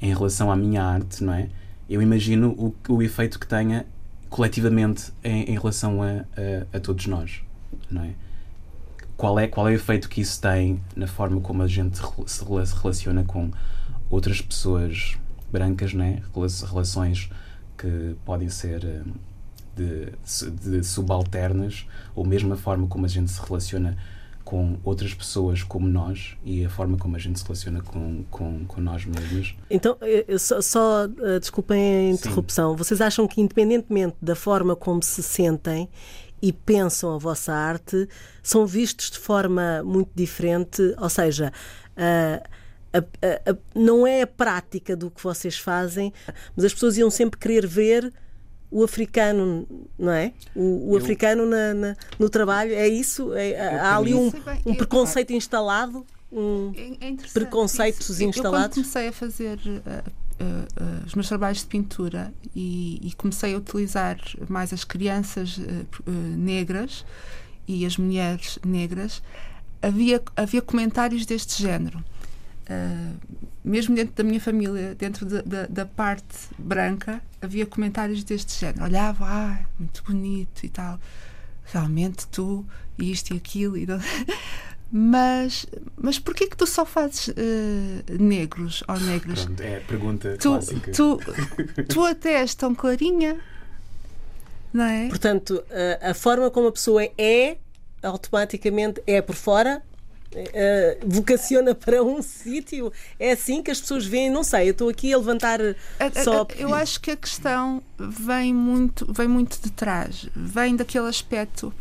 em 0.00 0.12
relação 0.12 0.50
à 0.50 0.56
minha 0.56 0.82
arte, 0.82 1.24
não 1.24 1.32
é? 1.32 1.48
Eu 1.88 2.02
imagino 2.02 2.50
o, 2.50 2.74
o 2.92 3.02
efeito 3.02 3.38
que 3.38 3.46
tenha 3.46 3.86
coletivamente 4.28 5.12
em, 5.24 5.44
em 5.44 5.54
relação 5.54 6.02
a, 6.02 6.08
a, 6.08 6.76
a, 6.76 6.80
todos 6.80 7.06
nós, 7.06 7.42
não 7.90 8.02
é? 8.02 8.10
Qual, 9.16 9.38
é? 9.38 9.46
qual 9.46 9.66
é 9.68 9.72
o 9.72 9.74
efeito 9.74 10.08
que 10.08 10.20
isso 10.20 10.40
tem 10.40 10.80
na 10.94 11.06
forma 11.06 11.40
como 11.40 11.62
a 11.62 11.66
gente 11.66 11.98
se 12.26 12.44
relaciona 12.44 13.24
com 13.24 13.50
outras 14.10 14.42
pessoas 14.42 15.16
brancas, 15.50 15.94
né? 15.94 16.22
Relações 16.68 17.30
que 17.78 18.14
podem 18.26 18.50
ser 18.50 18.84
eh, 18.84 19.02
de, 19.74 20.12
de 20.70 20.84
subalternas, 20.84 21.86
ou 22.14 22.26
mesmo 22.26 22.52
a 22.52 22.56
forma 22.56 22.86
como 22.86 23.06
a 23.06 23.08
gente 23.08 23.30
se 23.30 23.40
relaciona 23.40 23.96
com 24.46 24.78
outras 24.84 25.12
pessoas 25.12 25.64
como 25.64 25.88
nós 25.88 26.36
e 26.44 26.64
a 26.64 26.70
forma 26.70 26.96
como 26.96 27.16
a 27.16 27.18
gente 27.18 27.40
se 27.40 27.44
relaciona 27.44 27.82
com, 27.82 28.24
com, 28.30 28.64
com 28.64 28.80
nós 28.80 29.04
mesmos. 29.04 29.56
Então, 29.68 29.98
só, 30.38 30.60
só 30.62 31.04
uh, 31.06 31.40
desculpem 31.40 31.82
a 31.82 32.10
interrupção, 32.10 32.70
Sim. 32.70 32.76
vocês 32.76 33.00
acham 33.00 33.26
que, 33.26 33.40
independentemente 33.40 34.16
da 34.22 34.36
forma 34.36 34.76
como 34.76 35.02
se 35.02 35.20
sentem 35.20 35.88
e 36.40 36.52
pensam 36.52 37.12
a 37.12 37.18
vossa 37.18 37.52
arte, 37.52 38.08
são 38.40 38.64
vistos 38.64 39.10
de 39.10 39.18
forma 39.18 39.82
muito 39.82 40.10
diferente? 40.14 40.94
Ou 40.96 41.08
seja, 41.10 41.52
uh, 41.96 42.48
a, 42.92 42.98
a, 42.98 43.50
a, 43.50 43.56
não 43.74 44.06
é 44.06 44.22
a 44.22 44.28
prática 44.28 44.94
do 44.94 45.10
que 45.10 45.20
vocês 45.24 45.58
fazem, 45.58 46.12
mas 46.54 46.64
as 46.64 46.72
pessoas 46.72 46.96
iam 46.96 47.10
sempre 47.10 47.36
querer 47.40 47.66
ver 47.66 48.12
o 48.70 48.82
africano, 48.82 49.66
não 49.98 50.12
é? 50.12 50.32
O, 50.54 50.90
o 50.90 50.94
eu, 50.94 50.98
africano 50.98 51.46
na, 51.46 51.74
na, 51.74 51.96
no 52.18 52.28
trabalho, 52.28 52.72
é 52.72 52.88
isso? 52.88 53.32
É, 53.34 53.58
há 53.78 53.96
ali 53.96 54.14
um, 54.14 54.30
um 54.64 54.74
preconceito 54.74 55.32
instalado? 55.32 56.04
Um 56.32 56.72
é, 56.76 57.08
é 57.08 57.16
preconceitos 57.32 58.10
isso. 58.10 58.24
instalados? 58.24 58.76
Eu, 58.76 58.82
quando 58.82 58.92
comecei 58.92 59.08
a 59.08 59.12
fazer 59.12 59.58
uh, 59.58 60.10
uh, 60.42 60.44
uh, 60.84 61.06
os 61.06 61.14
meus 61.14 61.28
trabalhos 61.28 61.60
de 61.60 61.66
pintura 61.66 62.34
e, 62.54 63.00
e, 63.02 63.12
comecei 63.14 63.54
a 63.54 63.58
utilizar 63.58 64.18
mais 64.48 64.72
as 64.72 64.84
crianças 64.84 65.58
negras 66.36 67.04
e 67.68 67.86
as 67.86 67.96
mulheres 67.96 68.58
negras, 68.64 69.22
havia, 69.80 70.22
havia 70.36 70.62
comentários 70.62 71.24
deste 71.24 71.62
género. 71.62 72.04
Uh, 72.68 73.16
mesmo 73.64 73.94
dentro 73.94 74.14
da 74.14 74.24
minha 74.24 74.40
família, 74.40 74.94
dentro 74.94 75.26
de, 75.26 75.42
de, 75.42 75.66
da 75.68 75.84
parte 75.84 76.36
branca, 76.58 77.20
havia 77.40 77.66
comentários 77.66 78.22
deste 78.22 78.58
género. 78.58 78.84
Olhava, 78.84 79.24
ah, 79.24 79.58
muito 79.78 80.02
bonito 80.04 80.64
e 80.64 80.68
tal. 80.68 81.00
Realmente 81.64 82.26
tu, 82.28 82.64
e 82.98 83.10
isto 83.10 83.34
e 83.34 83.36
aquilo. 83.36 83.76
E 83.76 83.86
mas, 84.90 85.66
mas 85.96 86.18
porquê 86.18 86.46
que 86.46 86.56
tu 86.56 86.66
só 86.66 86.84
fazes 86.84 87.28
uh, 87.28 87.32
negros 88.20 88.84
ou 88.86 88.98
negras? 89.00 89.44
Pronto, 89.44 89.60
é 89.60 89.76
a 89.78 89.80
pergunta 89.80 90.36
tu, 90.36 90.50
clássica. 90.50 90.92
Tu, 90.92 91.18
tu 91.88 92.04
até 92.04 92.34
és 92.34 92.54
tão 92.54 92.74
clarinha, 92.74 93.40
não 94.72 94.84
é? 94.84 95.08
Portanto, 95.08 95.62
a, 96.00 96.10
a 96.10 96.14
forma 96.14 96.50
como 96.50 96.68
a 96.68 96.72
pessoa 96.72 97.02
é, 97.18 97.58
automaticamente 98.02 99.02
é 99.06 99.20
por 99.20 99.34
fora 99.34 99.82
Uh, 100.36 100.98
vocaciona 101.06 101.74
para 101.74 102.02
um 102.02 102.20
sítio. 102.22 102.92
É 103.18 103.32
assim 103.32 103.62
que 103.62 103.70
as 103.70 103.80
pessoas 103.80 104.04
veem. 104.04 104.30
Não 104.30 104.44
sei, 104.44 104.68
eu 104.68 104.72
estou 104.72 104.88
aqui 104.88 105.12
a 105.12 105.16
levantar 105.16 105.60
só. 106.22 106.46
Eu 106.58 106.74
acho 106.74 107.00
que 107.00 107.10
a 107.10 107.16
questão 107.16 107.82
vem 107.98 108.52
muito, 108.52 109.10
vem 109.12 109.26
muito 109.26 109.58
de 109.62 109.70
trás. 109.70 110.28
Vem 110.34 110.76
daquele 110.76 111.08
aspecto 111.08 111.72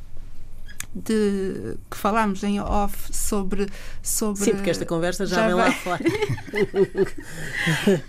de 0.95 1.77
que 1.91 1.97
falámos 1.97 2.41
em 2.41 2.61
off 2.61 3.13
sobre 3.13 3.67
sobre 4.01 4.45
sim 4.45 4.51
porque 4.51 4.69
esta 4.69 4.85
conversa 4.85 5.25
já, 5.25 5.35
já 5.35 5.47
vem 5.47 5.55
lá 5.55 5.69
fora 5.73 6.01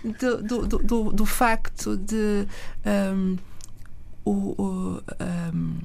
do, 0.17 0.41
do, 0.41 0.77
do, 0.79 1.11
do, 1.11 1.25
facto 1.25 1.97
de 1.97 2.47
um, 2.85 3.37
o, 4.23 4.31
o 4.31 5.01
um, 5.53 5.79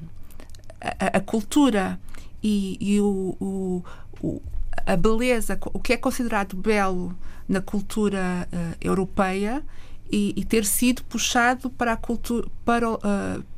a, 0.79 1.17
a, 1.17 1.19
cultura 1.19 1.99
e, 2.41 2.77
e 2.79 3.01
o, 3.01 3.35
o, 3.41 3.83
a 4.85 4.95
beleza, 4.95 5.57
o 5.73 5.79
que 5.79 5.93
é 5.93 5.97
considerado 5.97 6.55
belo 6.55 7.15
na 7.47 7.61
cultura 7.61 8.47
uh, 8.51 8.75
europeia 8.79 9.63
e, 10.11 10.33
e, 10.35 10.45
ter 10.45 10.65
sido 10.65 11.03
puxado 11.03 11.69
para 11.69 11.93
a 11.93 11.97
cultura 11.97 12.47
para, 12.63 12.91
uh, 12.91 12.99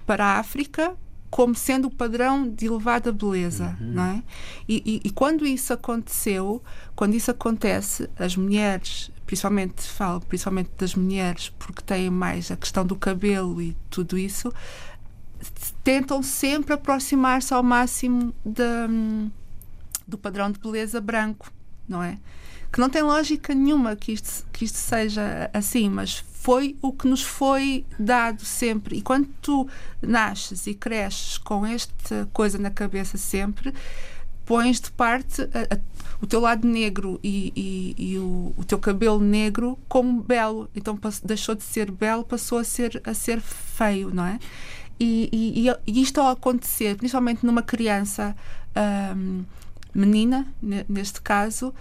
para 0.06 0.25
a 0.25 0.39
África 0.39 0.95
como 1.30 1.54
sendo 1.54 1.89
o 1.89 1.91
padrão 1.91 2.47
de 2.47 2.65
elevada 2.65 3.12
beleza, 3.12 3.75
uhum. 3.82 3.91
não 3.91 4.04
é? 4.06 4.23
E, 4.69 4.82
e, 4.86 5.08
e, 5.08 5.10
quando 5.10 5.45
isso 5.45 5.73
aconteceu, 5.73 6.63
quando 6.95 7.13
isso 7.13 7.30
acontece, 7.30 8.10
as 8.17 8.38
mulheres, 8.38 9.12
principalmente 9.25 9.82
falo 9.82 10.21
principalmente 10.21 10.69
das 10.78 10.95
mulheres, 10.95 11.49
porque 11.60 11.82
têm 11.82 12.10
mais 12.10 12.51
a 12.51 12.56
questão 12.56 12.86
do 12.86 12.95
cabelo 12.95 13.62
e 13.62 13.75
tudo 13.89 14.17
isso, 14.17 14.49
tentam 15.84 16.23
sempre 16.23 16.73
aproximar-se 16.73 17.54
ao 17.54 17.62
máximo 17.62 18.34
de, 18.45 18.63
do 20.08 20.18
padrão 20.18 20.52
de 20.52 20.60
beleza 20.60 21.02
branco, 21.02 21.52
não 21.88 22.02
é? 22.02 22.18
Que 22.72 22.80
não 22.80 22.89
tem 22.89 23.02
lógica 23.02 23.54
nenhuma 23.54 23.96
que 23.96 24.12
isto, 24.12 24.46
que 24.52 24.65
isto 24.65 24.78
seja 24.78 25.50
assim, 25.54 25.89
mas 25.89 26.24
foi 26.46 26.78
o 26.82 26.91
que 26.91 27.08
nos 27.08 27.24
foi 27.24 27.86
dado 27.98 28.46
sempre. 28.46 28.98
E 28.98 29.02
quando 29.02 29.28
tu 29.41 29.68
nasces 30.02 30.68
e 30.68 30.74
cresces 30.74 31.38
com 31.38 31.65
esta 31.65 32.30
coisa 32.34 32.58
na 32.58 32.70
cabeça 32.70 33.18
sempre, 33.18 33.74
pões 34.46 34.80
de 34.80 34.91
parte 34.91 35.41
a, 35.41 35.76
a, 35.76 35.80
o 36.22 36.28
teu 36.28 36.39
lado 36.39 36.68
negro 36.68 37.20
e, 37.24 37.52
e, 37.56 37.96
e 37.98 38.18
o, 38.20 38.54
o, 38.58 38.63
teu 38.63 38.78
cabelo 38.78 39.20
negro 39.20 39.78
como 39.88 40.22
belo. 40.22 40.70
Então 40.76 41.00
deixou 41.24 41.56
de 41.56 41.63
ser 41.63 41.89
belo, 41.89 42.24
passou 42.24 42.60
a 42.60 42.63
ser, 42.63 43.02
a 43.04 43.13
ser 43.13 43.41
feio, 43.41 44.13
não 44.13 44.26
é? 44.26 44.39
E, 45.00 45.30
e, 45.32 45.70
e 45.88 46.02
isto 46.02 46.22
ao 46.22 46.30
acontecer, 46.30 46.96
principalmente 46.96 47.46
numa 47.46 47.62
criança 47.62 48.36
um, 49.18 49.44
menina, 49.95 50.45
neste 50.89 51.21
caso, 51.21 51.73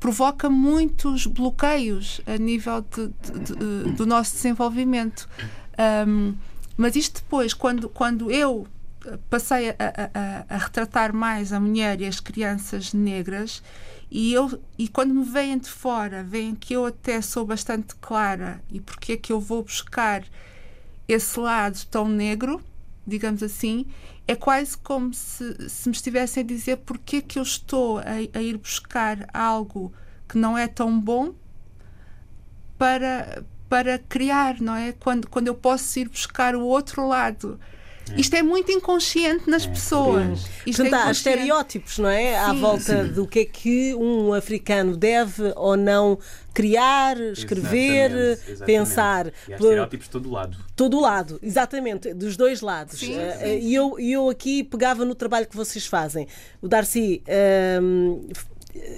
provoca 0.00 0.48
muitos 0.48 1.26
bloqueios 1.26 2.20
a 2.26 2.36
nível 2.38 2.80
de, 2.82 3.08
de, 3.08 3.54
de, 3.54 3.92
do 3.92 4.06
nosso 4.06 4.34
desenvolvimento. 4.34 5.28
Um, 6.06 6.34
mas 6.76 6.96
isto 6.96 7.20
depois, 7.22 7.52
quando, 7.52 7.88
quando 7.88 8.30
eu 8.30 8.66
passei 9.28 9.70
a, 9.70 9.74
a, 9.78 10.54
a, 10.54 10.58
retratar 10.58 11.14
mais 11.14 11.52
a 11.52 11.60
mulher 11.60 12.00
e 12.00 12.06
as 12.06 12.20
crianças 12.20 12.92
negras, 12.92 13.62
e, 14.10 14.32
eu, 14.32 14.60
e 14.78 14.88
quando 14.88 15.14
me 15.14 15.24
veem 15.24 15.58
de 15.58 15.68
fora, 15.68 16.22
veem 16.22 16.54
que 16.54 16.74
eu 16.74 16.86
até 16.86 17.20
sou 17.20 17.44
bastante 17.44 17.94
clara 17.96 18.62
e 18.70 18.80
porque 18.80 19.12
é 19.12 19.16
que 19.16 19.32
eu 19.32 19.40
vou 19.40 19.62
buscar 19.62 20.24
esse 21.06 21.38
lado 21.38 21.78
tão 21.90 22.08
negro, 22.08 22.62
digamos 23.06 23.42
assim, 23.42 23.86
é 24.26 24.34
quase 24.34 24.76
como 24.78 25.12
se, 25.12 25.68
se 25.68 25.88
me 25.88 25.94
estivessem 25.94 26.42
a 26.42 26.46
dizer 26.46 26.78
porque 26.78 27.16
é 27.16 27.20
que 27.20 27.38
eu 27.38 27.42
estou 27.42 27.98
a, 27.98 28.02
a 28.32 28.42
ir 28.42 28.56
buscar 28.56 29.28
algo 29.32 29.92
que 30.28 30.38
não 30.38 30.56
é 30.56 30.66
tão 30.66 30.98
bom 30.98 31.34
para, 32.78 33.44
para 33.68 33.98
criar, 33.98 34.60
não 34.60 34.74
é? 34.74 34.92
Quando, 34.92 35.28
quando 35.28 35.48
eu 35.48 35.54
posso 35.54 35.98
ir 35.98 36.08
buscar 36.08 36.56
o 36.56 36.62
outro 36.62 37.06
lado 37.06 37.60
é. 38.10 38.20
Isto 38.20 38.34
é 38.34 38.42
muito 38.42 38.70
inconsciente 38.70 39.48
nas 39.48 39.64
é. 39.64 39.68
pessoas. 39.68 40.46
Isto 40.66 40.82
Portanto, 40.82 41.00
é 41.00 41.08
há 41.08 41.10
estereótipos, 41.10 41.98
não 41.98 42.08
é? 42.08 42.32
Sim. 42.32 42.36
À 42.36 42.52
volta 42.52 43.06
Sim. 43.06 43.12
do 43.12 43.26
que 43.26 43.40
é 43.40 43.44
que 43.44 43.94
um 43.94 44.32
africano 44.32 44.96
deve 44.96 45.52
ou 45.56 45.76
não 45.76 46.18
criar, 46.54 47.20
escrever, 47.20 48.10
exatamente, 48.12 48.50
exatamente. 48.52 48.64
pensar. 48.64 49.26
E 49.48 49.52
há 49.52 49.56
estereótipos 49.56 50.06
de 50.06 50.12
todo 50.12 50.30
lado. 50.30 50.56
Todo 50.76 51.00
lado, 51.00 51.38
exatamente, 51.42 52.14
dos 52.14 52.36
dois 52.36 52.60
lados. 52.60 53.00
Sim, 53.00 53.16
uh, 53.18 53.46
E 53.60 53.74
eu, 53.74 53.98
eu 53.98 54.30
aqui 54.30 54.62
pegava 54.62 55.04
no 55.04 55.14
trabalho 55.14 55.46
que 55.46 55.56
vocês 55.56 55.84
fazem. 55.84 56.28
O 56.62 56.68
Darcy 56.68 57.22
uh, 57.26 58.28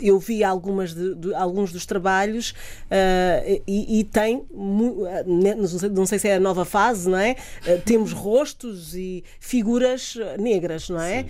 eu 0.00 0.18
vi 0.18 0.42
algumas 0.42 0.94
de, 0.94 1.14
de, 1.14 1.34
alguns 1.34 1.72
dos 1.72 1.86
trabalhos 1.86 2.50
uh, 2.50 3.62
e, 3.66 4.00
e, 4.00 4.04
tem, 4.04 4.44
não 4.52 5.66
sei, 5.66 5.88
não 5.90 6.06
sei, 6.06 6.18
se 6.18 6.28
é 6.28 6.36
a 6.36 6.40
nova 6.40 6.64
fase, 6.64 7.08
não 7.08 7.18
é? 7.18 7.36
Uh, 7.66 7.80
temos 7.84 8.12
rostos 8.12 8.94
e 8.94 9.24
figuras 9.38 10.16
negras, 10.38 10.88
não 10.88 11.00
é? 11.00 11.26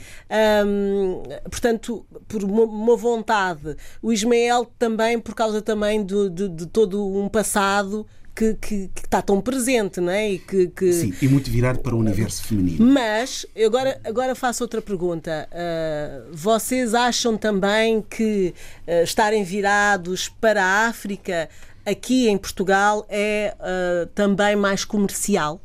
Um, 0.66 1.22
portanto, 1.50 2.06
por 2.28 2.42
uma, 2.44 2.62
uma, 2.62 2.96
vontade. 2.96 3.76
O 4.00 4.12
Ismael 4.12 4.66
também, 4.78 5.18
por 5.18 5.34
causa 5.34 5.60
também 5.60 6.04
do, 6.04 6.30
de, 6.30 6.48
de 6.48 6.66
todo 6.66 7.06
um 7.06 7.28
passado 7.28 8.06
que, 8.36 8.52
que, 8.54 8.88
que, 8.94 9.00
está 9.02 9.22
tão 9.22 9.40
presente, 9.40 9.98
não 9.98 10.12
é? 10.12 10.32
E 10.32 10.38
que, 10.38 10.66
que... 10.68 10.92
Sim, 10.92 11.14
e 11.22 11.26
muito 11.26 11.50
virado 11.50 11.78
para 11.80 11.96
o 11.96 11.98
universo 11.98 12.44
feminino. 12.44 12.84
Mas, 12.84 13.46
agora, 13.64 13.98
agora 14.04 14.34
faço 14.34 14.62
outra 14.62 14.82
pergunta. 14.82 15.48
Uh, 15.50 16.36
vocês 16.36 16.92
acham 16.92 17.38
também 17.38 18.02
que 18.02 18.54
uh, 18.86 19.02
estarem 19.02 19.42
virados 19.42 20.28
para 20.28 20.62
a 20.62 20.86
África 20.86 21.48
aqui 21.86 22.28
em 22.28 22.36
Portugal 22.36 23.06
é 23.08 23.56
uh, 23.58 24.06
também 24.08 24.54
mais 24.54 24.84
comercial? 24.84 25.58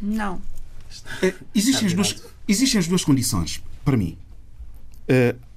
Não. 0.00 0.40
É, 1.20 1.34
existem, 1.54 1.86
as 1.86 1.92
duas, 1.92 2.22
existem 2.48 2.80
as 2.80 2.86
duas 2.86 3.04
condições, 3.04 3.62
para 3.84 3.96
mim. 3.96 4.16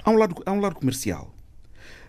há, 0.04 0.12
um 0.12 0.18
lado, 0.18 0.36
há 0.46 0.52
um 0.52 0.60
lado 0.60 0.76
comercial 0.76 1.34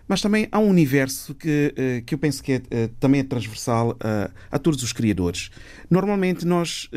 mas 0.09 0.21
também 0.21 0.47
há 0.51 0.57
um 0.57 0.67
universo 0.67 1.35
que, 1.35 1.71
eh, 1.77 2.01
que 2.03 2.15
eu 2.15 2.17
penso 2.17 2.41
que 2.41 2.53
é, 2.53 2.61
eh, 2.71 2.89
também 2.99 3.21
é 3.21 3.23
transversal 3.23 3.95
a, 3.99 4.31
a 4.51 4.57
todos 4.57 4.81
os 4.81 4.91
criadores. 4.91 5.51
Normalmente 5.87 6.47
nós 6.47 6.89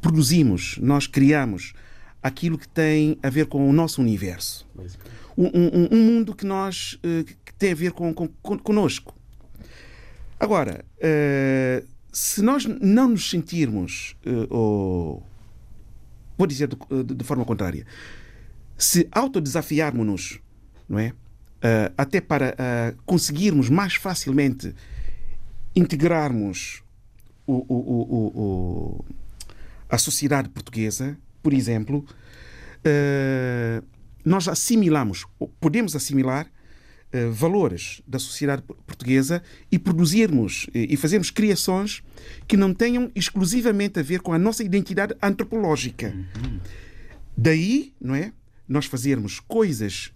produzimos, 0.00 0.78
nós 0.78 1.08
criamos 1.08 1.72
aquilo 2.22 2.56
que 2.56 2.68
tem 2.68 3.18
a 3.24 3.28
ver 3.28 3.46
com 3.46 3.68
o 3.68 3.72
nosso 3.72 4.00
universo. 4.00 4.68
Um, 5.36 5.46
um, 5.46 5.88
um 5.90 6.00
mundo 6.04 6.32
que 6.34 6.46
nós 6.46 6.96
que 7.44 7.54
tem 7.58 7.72
a 7.72 7.74
ver 7.74 7.90
com, 7.90 8.14
com, 8.14 8.28
com 8.28 8.58
conosco. 8.58 9.12
Agora, 10.38 10.84
se 12.12 12.40
nós 12.40 12.66
não 12.66 13.08
nos 13.08 13.28
sentirmos, 13.28 14.16
ou 14.48 15.26
vou 16.38 16.46
dizer 16.46 16.68
de, 16.68 17.14
de 17.14 17.24
forma 17.24 17.44
contrária, 17.44 17.84
se 18.76 19.08
autodesafiarmos-nos 19.10 20.40
não 20.88 20.98
é? 20.98 21.12
Uh, 21.56 21.92
até 21.96 22.20
para 22.20 22.50
uh, 22.54 23.02
conseguirmos 23.04 23.68
mais 23.70 23.94
facilmente 23.94 24.74
integrarmos 25.74 26.82
o, 27.46 27.54
o, 27.54 28.38
o, 28.38 29.04
a 29.88 29.98
sociedade 29.98 30.48
portuguesa, 30.48 31.16
por 31.42 31.52
exemplo, 31.52 32.04
uh, 32.84 33.84
nós 34.24 34.48
assimilamos, 34.48 35.26
podemos 35.60 35.96
assimilar 35.96 36.46
valores 37.32 38.02
da 38.06 38.18
sociedade 38.18 38.60
portuguesa 38.62 39.42
e 39.72 39.78
produzirmos 39.78 40.66
e 40.74 40.96
fazermos 40.96 41.30
criações 41.30 42.02
que 42.46 42.58
não 42.58 42.74
tenham 42.74 43.10
exclusivamente 43.14 43.98
a 43.98 44.02
ver 44.02 44.20
com 44.20 44.34
a 44.34 44.38
nossa 44.38 44.62
identidade 44.62 45.14
antropológica. 45.22 46.08
Uhum. 46.08 46.60
Daí, 47.34 47.94
não 47.98 48.14
é? 48.14 48.32
Nós 48.68 48.84
fazermos 48.84 49.40
coisas 49.40 50.12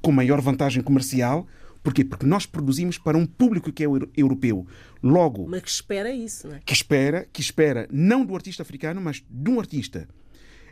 com 0.00 0.12
maior 0.12 0.40
vantagem 0.40 0.82
comercial. 0.82 1.46
Porquê? 1.82 2.04
Porque 2.04 2.26
nós 2.26 2.44
produzimos 2.44 2.98
para 2.98 3.16
um 3.16 3.24
público 3.24 3.72
que 3.72 3.84
é 3.84 3.86
europeu. 4.16 4.66
Logo. 5.02 5.46
Mas 5.48 5.62
que 5.62 5.70
espera 5.70 6.10
isso, 6.10 6.48
não 6.48 6.56
é? 6.56 6.60
Que 6.64 6.72
espera, 6.72 7.26
que 7.32 7.40
espera 7.40 7.88
não 7.90 8.24
do 8.24 8.34
artista 8.34 8.62
africano, 8.62 9.00
mas 9.00 9.22
de 9.28 9.50
um 9.50 9.58
artista. 9.58 10.08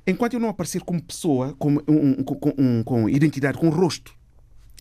Enquanto 0.07 0.35
eu 0.35 0.41
não 0.41 0.49
aparecer 0.49 0.83
como 0.83 1.03
pessoa, 1.03 1.55
com, 1.55 1.77
um, 1.89 2.23
com, 2.23 2.55
um, 2.59 2.83
com 2.83 3.09
identidade, 3.09 3.59
com 3.59 3.69
rosto, 3.69 4.15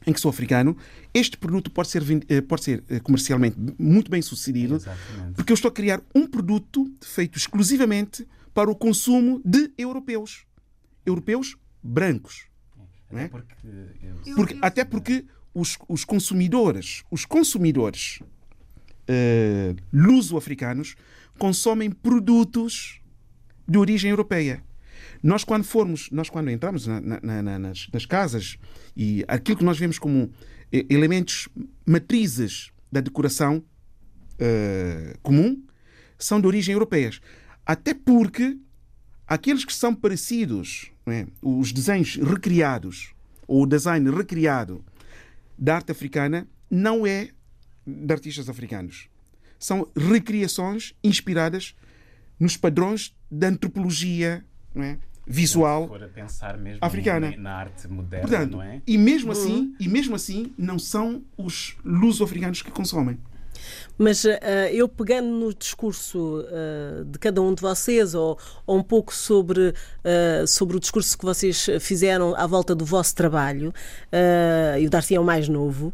em 0.05 0.13
que 0.13 0.19
sou 0.19 0.29
africano, 0.29 0.77
este 1.13 1.37
produto 1.37 1.71
pode 1.71 1.87
ser, 1.87 2.03
eh, 2.29 2.41
pode 2.41 2.63
ser 2.63 2.83
eh, 2.89 2.99
comercialmente 2.99 3.57
muito 3.79 4.11
bem 4.11 4.21
sucedido, 4.21 4.75
Exatamente. 4.75 5.35
porque 5.35 5.51
eu 5.51 5.55
estou 5.55 5.69
a 5.69 5.71
criar 5.71 6.01
um 6.13 6.27
produto 6.27 6.91
feito 7.01 7.37
exclusivamente 7.37 8.27
para 8.53 8.69
o 8.69 8.75
consumo 8.75 9.41
de 9.43 9.71
europeus. 9.77 10.45
Europeus 11.05 11.57
brancos. 11.81 12.45
Até 13.09 13.23
é? 13.23 13.27
porque, 13.27 13.55
eu... 14.25 14.35
porque, 14.35 14.57
até 14.61 14.85
porque 14.85 15.25
os, 15.53 15.77
os 15.87 16.03
consumidores, 16.03 17.03
os 17.09 17.25
consumidores 17.25 18.19
uh, 19.09 19.75
luso-africanos 19.93 20.95
consomem 21.37 21.89
produtos 21.89 22.99
de 23.67 23.77
origem 23.77 24.11
europeia. 24.11 24.63
Nós 25.23 25.43
quando 25.43 25.63
formos, 25.63 26.09
nós 26.11 26.29
quando 26.29 26.49
entramos 26.49 26.85
na, 26.87 27.01
na, 27.01 27.41
na, 27.41 27.59
nas, 27.59 27.87
nas, 27.91 28.05
casas 28.05 28.57
e 28.95 29.23
aquilo 29.27 29.57
que 29.57 29.63
nós 29.63 29.77
vemos 29.77 29.97
como 29.97 30.31
eh, 30.71 30.85
elementos 30.89 31.49
matrizes 31.85 32.71
da 32.91 33.01
decoração 33.01 33.57
uh, 33.57 35.19
comum 35.21 35.63
são 36.17 36.39
de 36.39 36.47
origem 36.47 36.73
europeia. 36.73 37.11
Até 37.65 37.93
porque 37.93 38.57
aqueles 39.27 39.65
que 39.65 39.73
são 39.73 39.95
parecidos 39.95 40.91
é? 41.07 41.27
os 41.41 41.71
desenhos 41.71 42.15
recriados, 42.15 43.13
ou 43.47 43.63
o 43.63 43.65
design 43.65 44.09
recriado 44.09 44.83
da 45.57 45.75
arte 45.75 45.91
africana, 45.91 46.47
não 46.69 47.05
é 47.05 47.29
de 47.85 48.11
artistas 48.11 48.49
africanos. 48.49 49.07
São 49.59 49.87
recriações 49.95 50.93
inspiradas 51.03 51.75
nos 52.39 52.57
padrões 52.57 53.15
da 53.31 53.47
antropologia 53.47 54.43
é? 54.75 54.97
visual 55.25 55.87
for 55.87 56.03
a 56.03 56.07
pensar 56.07 56.57
mesmo 56.57 56.79
africana. 56.81 57.33
na 57.37 57.53
arte 57.53 57.87
moderna, 57.87 58.27
Portanto, 58.27 58.51
não 58.53 58.61
é? 58.61 58.81
e 58.85 58.97
mesmo 58.97 59.31
assim, 59.31 59.73
e 59.79 59.87
mesmo 59.87 60.15
assim, 60.15 60.53
não 60.57 60.77
são 60.77 61.23
os 61.37 61.77
luso-africanos 61.83 62.61
que 62.61 62.71
consomem. 62.71 63.17
Mas 63.97 64.25
ah, 64.25 64.37
eu 64.71 64.87
pegando 64.87 65.27
no 65.27 65.53
discurso 65.53 66.45
ah, 66.49 67.03
de 67.05 67.17
cada 67.19 67.41
um 67.41 67.53
de 67.53 67.61
vocês, 67.61 68.13
ou, 68.15 68.37
ou 68.65 68.77
um 68.77 68.83
pouco 68.83 69.13
sobre, 69.13 69.73
ah, 70.03 70.45
sobre 70.47 70.77
o 70.77 70.79
discurso 70.79 71.17
que 71.17 71.25
vocês 71.25 71.67
fizeram 71.79 72.35
à 72.35 72.45
volta 72.47 72.73
do 72.75 72.85
vosso 72.85 73.15
trabalho, 73.15 73.73
e 74.79 74.85
o 74.85 74.89
Darcy 74.89 75.15
é 75.15 75.19
o 75.19 75.23
mais 75.23 75.47
novo, 75.49 75.93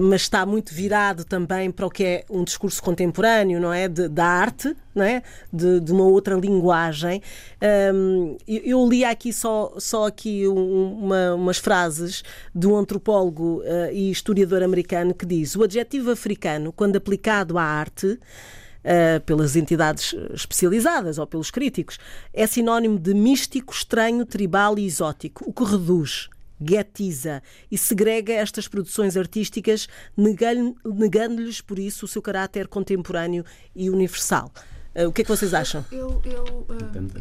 mas 0.00 0.22
está 0.22 0.46
muito 0.46 0.72
virado 0.72 1.24
também 1.24 1.70
para 1.70 1.86
o 1.86 1.90
que 1.90 2.04
é 2.04 2.24
um 2.30 2.44
discurso 2.44 2.82
contemporâneo, 2.82 3.60
não 3.60 3.72
é? 3.72 3.88
De- 3.88 4.08
da 4.08 4.24
arte, 4.24 4.74
não 4.94 5.02
é? 5.04 5.22
De, 5.52 5.80
de 5.80 5.92
uma 5.92 6.04
outra 6.04 6.36
linguagem. 6.36 7.20
Ahm, 7.60 8.36
eu, 8.46 8.62
eu 8.64 8.88
li 8.88 9.04
aqui 9.04 9.32
só, 9.32 9.74
só 9.78 10.06
aqui 10.06 10.46
um- 10.46 10.92
uma- 11.04 11.34
umas 11.34 11.58
frases 11.58 12.22
de 12.54 12.66
um 12.68 12.76
antropólogo 12.76 13.62
e 13.92 14.10
historiador 14.10 14.62
americano 14.62 15.12
que 15.14 15.26
diz 15.26 15.56
o 15.56 15.64
adjetivo 15.64 16.10
africano, 16.12 16.72
quando 16.72 16.93
aplicado 16.96 17.58
à 17.58 17.62
arte, 17.62 18.06
uh, 18.06 19.20
pelas 19.24 19.56
entidades 19.56 20.14
especializadas 20.32 21.18
ou 21.18 21.26
pelos 21.26 21.50
críticos, 21.50 21.98
é 22.32 22.46
sinónimo 22.46 22.98
de 22.98 23.14
místico, 23.14 23.72
estranho, 23.72 24.24
tribal 24.26 24.78
e 24.78 24.86
exótico, 24.86 25.44
o 25.48 25.52
que 25.52 25.64
reduz, 25.64 26.28
guetiza 26.60 27.42
e 27.70 27.76
segrega 27.76 28.32
estas 28.32 28.68
produções 28.68 29.16
artísticas, 29.16 29.88
negan- 30.16 30.74
negando-lhes, 30.84 31.60
por 31.60 31.78
isso, 31.78 32.04
o 32.04 32.08
seu 32.08 32.22
caráter 32.22 32.68
contemporâneo 32.68 33.44
e 33.74 33.90
universal. 33.90 34.52
Uh, 34.96 35.08
o 35.08 35.12
que 35.12 35.22
é 35.22 35.24
que 35.24 35.30
vocês 35.30 35.52
acham? 35.52 35.84
Eu, 35.90 36.22
eu, 36.24 36.44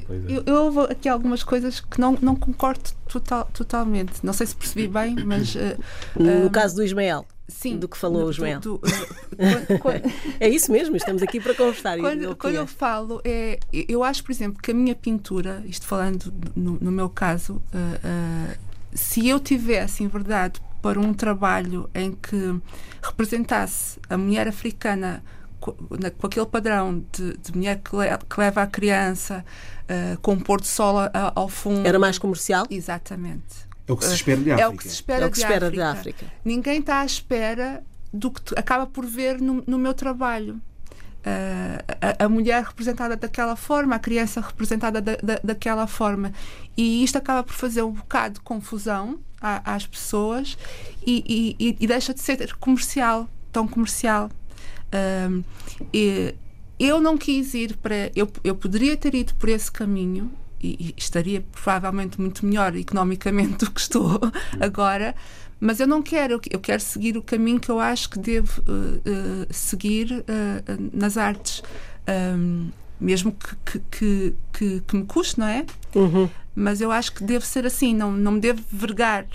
coisa. 0.05 0.29
eu, 0.29 0.43
eu 0.45 0.55
houve 0.65 0.91
aqui 0.91 1.09
algumas 1.09 1.43
coisas 1.43 1.79
que 1.79 1.99
não, 1.99 2.15
não 2.21 2.35
concordo 2.35 2.91
total, 3.07 3.49
totalmente. 3.51 4.23
Não 4.23 4.31
sei 4.31 4.45
se 4.45 4.55
percebi 4.55 4.87
bem, 4.87 5.15
mas. 5.25 5.55
No 6.15 6.51
caso 6.51 6.75
do 6.75 6.83
Ismael. 6.83 7.25
Sim, 7.47 7.77
do 7.77 7.87
que 7.87 7.97
falou 7.97 8.23
o 8.29 8.31
do- 8.59 8.79
do- 8.79 8.81
ah, 8.83 9.65
quando- 9.65 9.79
quando- 9.79 10.13
É 10.39 10.47
isso 10.49 10.71
mesmo, 10.71 10.95
estamos 10.95 11.21
aqui 11.23 11.39
para 11.39 11.53
conversar. 11.53 11.97
Quando, 11.99 12.35
quando 12.35 12.55
eu 12.55 12.67
falo, 12.67 13.21
é, 13.23 13.59
eu 13.71 14.03
acho, 14.03 14.23
por 14.23 14.31
exemplo, 14.31 14.61
que 14.61 14.71
a 14.71 14.73
minha 14.73 14.95
pintura, 14.95 15.63
isto 15.67 15.85
falando 15.85 16.33
no, 16.55 16.77
no 16.79 16.91
meu 16.91 17.09
caso, 17.09 17.61
ah, 17.73 17.99
ah, 18.03 18.55
se 18.93 19.27
eu 19.27 19.39
tivesse, 19.39 20.03
em 20.03 20.07
verdade, 20.07 20.61
para 20.81 20.99
um 20.99 21.13
trabalho 21.13 21.89
em 21.95 22.11
que 22.11 22.55
representasse 23.01 23.99
a 24.09 24.17
mulher 24.17 24.47
africana 24.47 25.23
co- 25.59 25.75
na- 25.99 26.11
com 26.11 26.27
aquele 26.27 26.45
padrão 26.45 27.03
de, 27.11 27.37
de 27.37 27.55
mulher 27.55 27.79
que, 27.83 27.95
le- 27.95 28.17
que 28.29 28.39
leva 28.39 28.61
a 28.61 28.67
criança 28.67 29.45
ah, 29.87 30.17
com 30.21 30.33
um 30.33 30.39
pôr 30.39 30.59
do 30.61 30.67
sol 30.67 30.97
a- 30.99 31.31
ao 31.35 31.47
fundo. 31.49 31.85
Era 31.87 31.97
mais 31.99 32.17
comercial? 32.17 32.65
Exatamente. 32.69 33.71
É 33.87 33.91
o 33.93 33.97
que 33.97 34.05
se 34.05 34.13
espera 34.13 34.41
de 34.41 34.51
África. 34.51 34.63
É 34.63 34.67
o 34.67 34.77
que 34.77 34.83
se 34.83 34.89
espera, 34.93 35.25
É 35.25 35.29
que 35.29 35.35
se 35.37 35.41
de, 35.45 35.51
espera 35.51 35.67
África. 35.67 35.91
de 35.93 35.99
África. 35.99 36.25
Ninguém 36.45 36.79
está 36.79 36.99
à 37.01 37.05
espera 37.05 37.83
do 38.13 38.31
que 38.31 38.41
acaba 38.57 38.85
por 38.87 39.05
ver 39.05 39.41
no, 39.41 39.63
no 39.67 39.77
meu 39.77 39.93
trabalho. 39.93 40.61
Ah, 41.25 41.83
a, 42.19 42.25
a 42.25 42.29
mulher 42.29 42.63
representada 42.63 43.15
daquela 43.15 43.55
forma, 43.55 43.95
a 43.95 43.99
criança 43.99 44.41
representada 44.41 45.01
da, 45.01 45.15
da- 45.15 45.39
daquela 45.43 45.87
forma. 45.87 46.31
E 46.77 47.03
isto 47.03 47.17
acaba 47.17 47.43
por 47.43 47.53
fazer 47.53 47.81
um 47.81 47.91
bocado 47.91 48.35
de 48.35 48.39
confusão 48.41 49.19
à- 49.41 49.73
às 49.73 49.85
pessoas 49.87 50.57
e, 51.05 51.55
e- 51.59 51.77
e- 51.79 51.87
deixa 51.87 52.13
de 52.13 52.19
ser 52.21 52.53
comercial, 52.57 53.27
tão 53.51 53.67
comercial. 53.67 54.29
E 55.93 56.35
eu 56.79 56.99
não 56.99 57.17
quis 57.17 57.53
ir 57.53 57.77
para. 57.77 58.11
Eu, 58.15 58.29
eu 58.43 58.55
poderia 58.55 58.95
ter 58.97 59.13
ido 59.15 59.33
por 59.35 59.49
esse 59.49 59.71
caminho 59.71 60.31
e, 60.63 60.93
estaria 60.97 61.41
provavelmente 61.51 62.19
muito 62.19 62.45
melhor 62.45 62.75
economicamente 62.75 63.57
do 63.65 63.71
que 63.71 63.81
estou 63.81 64.19
agora, 64.59 65.13
mas 65.59 65.79
eu 65.79 65.87
não 65.87 66.01
quero. 66.01 66.39
Eu, 66.49 66.59
quero 66.59 66.81
seguir 66.81 67.17
o 67.17 67.21
caminho 67.21 67.59
que 67.59 67.69
eu 67.69 67.79
acho 67.79 68.09
que 68.09 68.19
devo 68.19 68.61
eh, 68.67 68.99
eh, 69.05 69.47
seguir 69.51 70.23
eh, 70.27 70.63
nas 70.93 71.17
artes. 71.17 71.61
Ahm, 72.07 72.69
mesmo 72.99 73.33
que, 73.65 73.79
que, 73.91 74.33
que, 74.53 74.81
que, 74.87 74.95
me 74.95 75.05
custe, 75.05 75.39
não 75.39 75.47
é? 75.47 75.65
Uhum. 75.95 76.29
mas 76.55 76.79
eu 76.81 76.91
acho 76.91 77.11
que 77.13 77.23
deve 77.23 77.45
ser 77.45 77.65
assim, 77.65 77.93
não, 77.93 78.11
não 78.11 78.33
me 78.33 78.39
devo 78.39 78.61
vergar 78.71 79.25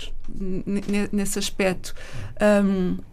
nesse 1.11 1.37
aspecto. 1.37 1.93
Ahm, 2.39 2.95
p- 2.95 3.03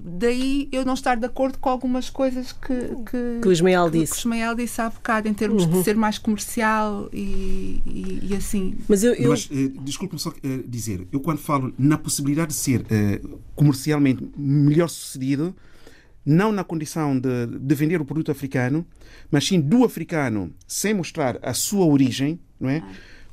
daí 0.00 0.68
eu 0.72 0.84
não 0.84 0.94
estar 0.94 1.16
de 1.16 1.26
acordo 1.26 1.58
com 1.58 1.68
algumas 1.68 2.08
coisas 2.08 2.52
que, 2.52 2.74
que, 3.10 3.40
Que 3.42 3.48
o 3.48 3.52
Ismael 3.52 3.90
que- 3.90 3.98
disse. 3.98 4.12
que 4.12 4.18
o 4.18 4.20
Ismael 4.20 4.54
disse 4.54 4.80
há 4.80 4.88
bocado, 4.88 5.28
em 5.28 5.34
termos 5.34 5.66
de 5.66 5.82
ser 5.82 5.96
mais 5.96 6.18
comercial 6.18 7.08
e, 7.12 7.80
e, 7.86 8.18
e 8.30 8.34
assim. 8.36 8.76
Mas 8.88 9.02
eu, 9.02 9.14
eu- 9.14 9.30
Mas, 9.30 9.48
eh, 9.50 9.70
desculpe-me 9.82 10.20
só 10.20 10.32
eh, 10.42 10.60
dizer, 10.66 11.06
eu 11.12 11.20
quando 11.20 11.38
falo 11.38 11.74
na 11.78 11.98
possibilidade 11.98 12.48
de 12.48 12.54
ser 12.54 12.84
eh, 12.90 13.20
comercialmente 13.54 14.24
melhor 14.36 14.88
sucedido, 14.88 15.54
não 16.24 16.52
na 16.52 16.64
condição 16.64 17.18
de, 17.18 17.46
de 17.46 17.74
vender 17.74 18.00
o 18.00 18.04
produto 18.04 18.30
africano, 18.30 18.86
mas 19.30 19.46
sim 19.46 19.60
do 19.60 19.84
africano, 19.84 20.52
sem 20.66 20.94
mostrar 20.94 21.38
a 21.42 21.52
sua 21.52 21.84
origem, 21.84 22.38
não 22.58 22.70
é? 22.70 22.82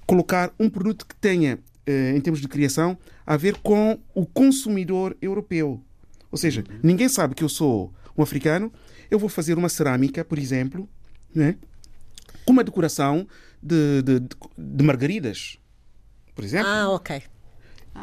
Colocar 0.06 0.52
um 0.60 0.70
produto 0.70 1.06
que 1.06 1.16
tenha, 1.16 1.58
eh, 1.86 2.14
em 2.16 2.20
termos 2.20 2.42
de 2.42 2.48
criação, 2.50 2.98
a 3.26 3.38
ver 3.38 3.56
com 3.60 3.98
o 4.14 4.26
consumidor 4.26 5.16
europeu. 5.22 5.80
Ou 6.32 6.38
seja, 6.38 6.64
ninguém 6.82 7.10
sabe 7.10 7.36
que 7.36 7.44
eu 7.44 7.50
sou 7.50 7.94
um 8.18 8.24
africano, 8.24 8.72
eu 9.10 9.20
vou 9.20 9.28
fazer 9.30 9.58
uma 9.58 9.70
cerâmica, 9.70 10.24
por 10.24 10.40
exemplo, 10.40 10.88
não 11.36 11.44
é? 11.46 11.56
com 12.46 12.54
uma 12.54 12.64
decoração 12.64 13.28
de, 13.62 14.02
de, 14.02 14.20
de- 14.22 14.36
de 14.58 14.84
margaridas, 14.84 15.60
por 16.34 16.44
exemplo. 16.44 16.68
Ah, 16.70 16.90
ok. 16.90 17.22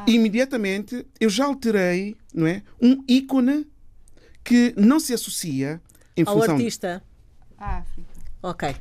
Imediatamente 0.07 1.07
eu 1.19 1.29
já 1.31 1.47
alterei 1.47 2.17
não 2.35 2.47
é, 2.47 2.63
um 2.81 3.03
ícone 3.09 3.67
que 4.45 4.75
não 4.77 5.01
se 5.01 5.13
associa 5.15 5.81
em 6.17 6.23
Ao 6.27 6.35
função. 6.35 6.55
artista. 6.57 7.03
A 7.59 7.79
África. 7.79 8.09
Ok. 8.43 8.77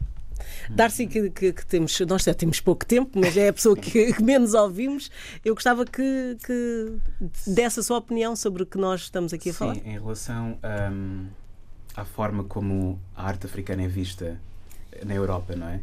Darcy, 0.70 1.08
que, 1.08 1.30
que- 1.30 1.54
que 1.54 1.66
temos, 1.66 2.00
nós 2.02 2.24
já 2.24 2.34
temos 2.34 2.60
pouco 2.60 2.86
tempo, 2.86 3.20
mas 3.20 3.36
é 3.38 3.50
a 3.50 3.54
pessoa 3.54 3.76
que, 3.76 4.12
que 4.14 4.24
menos 4.24 4.54
ouvimos. 4.54 5.10
Eu 5.44 5.54
gostava 5.54 5.86
que, 5.86 6.38
que 6.46 6.98
desse 7.46 7.80
a 7.80 7.84
sua 7.84 7.98
opinião 7.98 8.36
sobre 8.36 8.64
o 8.64 8.66
que 8.66 8.78
nós 8.78 9.02
estamos 9.02 9.34
aqui 9.34 9.50
a 9.50 9.54
Sim, 9.54 9.58
falar. 9.60 9.76
em 9.78 9.92
relação 9.94 10.58
hum, 10.92 11.26
à 11.96 12.06
forma 12.06 12.44
como 12.44 13.00
a 13.16 13.26
arte 13.28 13.46
africana 13.46 13.84
é 13.84 13.88
vista 13.88 14.40
na 15.06 15.14
Europa, 15.14 15.56
não 15.56 15.68
é? 15.68 15.80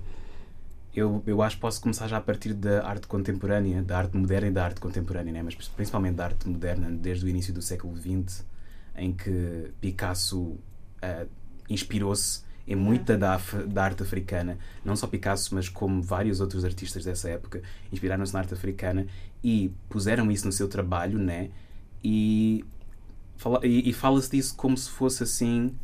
Eu, 0.95 1.23
eu 1.27 1.43
acho 1.43 1.57
que 1.57 1.61
posso 1.63 1.81
começar 1.81 2.07
já 2.07 2.19
a 2.19 2.21
partir 2.21 2.55
da 2.55 2.87
arte 2.87 3.09
contemporânea, 3.09 3.83
da 3.83 3.99
arte 3.99 4.17
moderna 4.17 4.47
e 4.47 4.51
da 4.53 4.65
arte 4.65 4.81
contemporânea, 4.81 5.33
né? 5.33 5.43
mas 5.43 5.57
principalmente 5.57 6.15
da 6.15 6.25
arte 6.27 6.49
moderna, 6.49 6.89
desde 6.89 7.25
o 7.25 7.29
início 7.29 7.53
do 7.53 7.61
século 7.61 7.97
XX, 7.97 8.45
em 8.97 9.13
que 9.13 9.73
Picasso 9.81 10.57
ah, 11.03 11.27
inspirou-se 11.69 12.43
em 12.67 12.75
muita 12.75 13.17
da, 13.19 13.39
da 13.67 13.85
arte 13.85 14.03
africana, 14.03 14.57
não 14.85 14.97
só 14.97 15.07
Picasso, 15.07 15.55
mas 15.55 15.69
como 15.69 16.01
vários 16.03 16.41
outros 16.41 16.65
artistas 16.65 17.05
dessa 17.05 17.29
época, 17.29 17.63
inspiraram-se 17.93 18.33
na 18.33 18.41
arte 18.41 18.55
africana 18.55 19.07
e 19.43 19.71
puseram 19.89 20.31
isso 20.33 20.47
no 20.47 20.53
seu 20.53 20.67
trabalho, 20.69 21.19
né? 21.19 21.51
E, 22.03 22.65
fala, 23.37 23.61
e, 23.67 23.89
e 23.89 23.93
fala-se 23.93 24.31
disso 24.31 24.55
como 24.57 24.77
se 24.77 24.89
fosse 24.91 25.23
assim. 25.23 25.75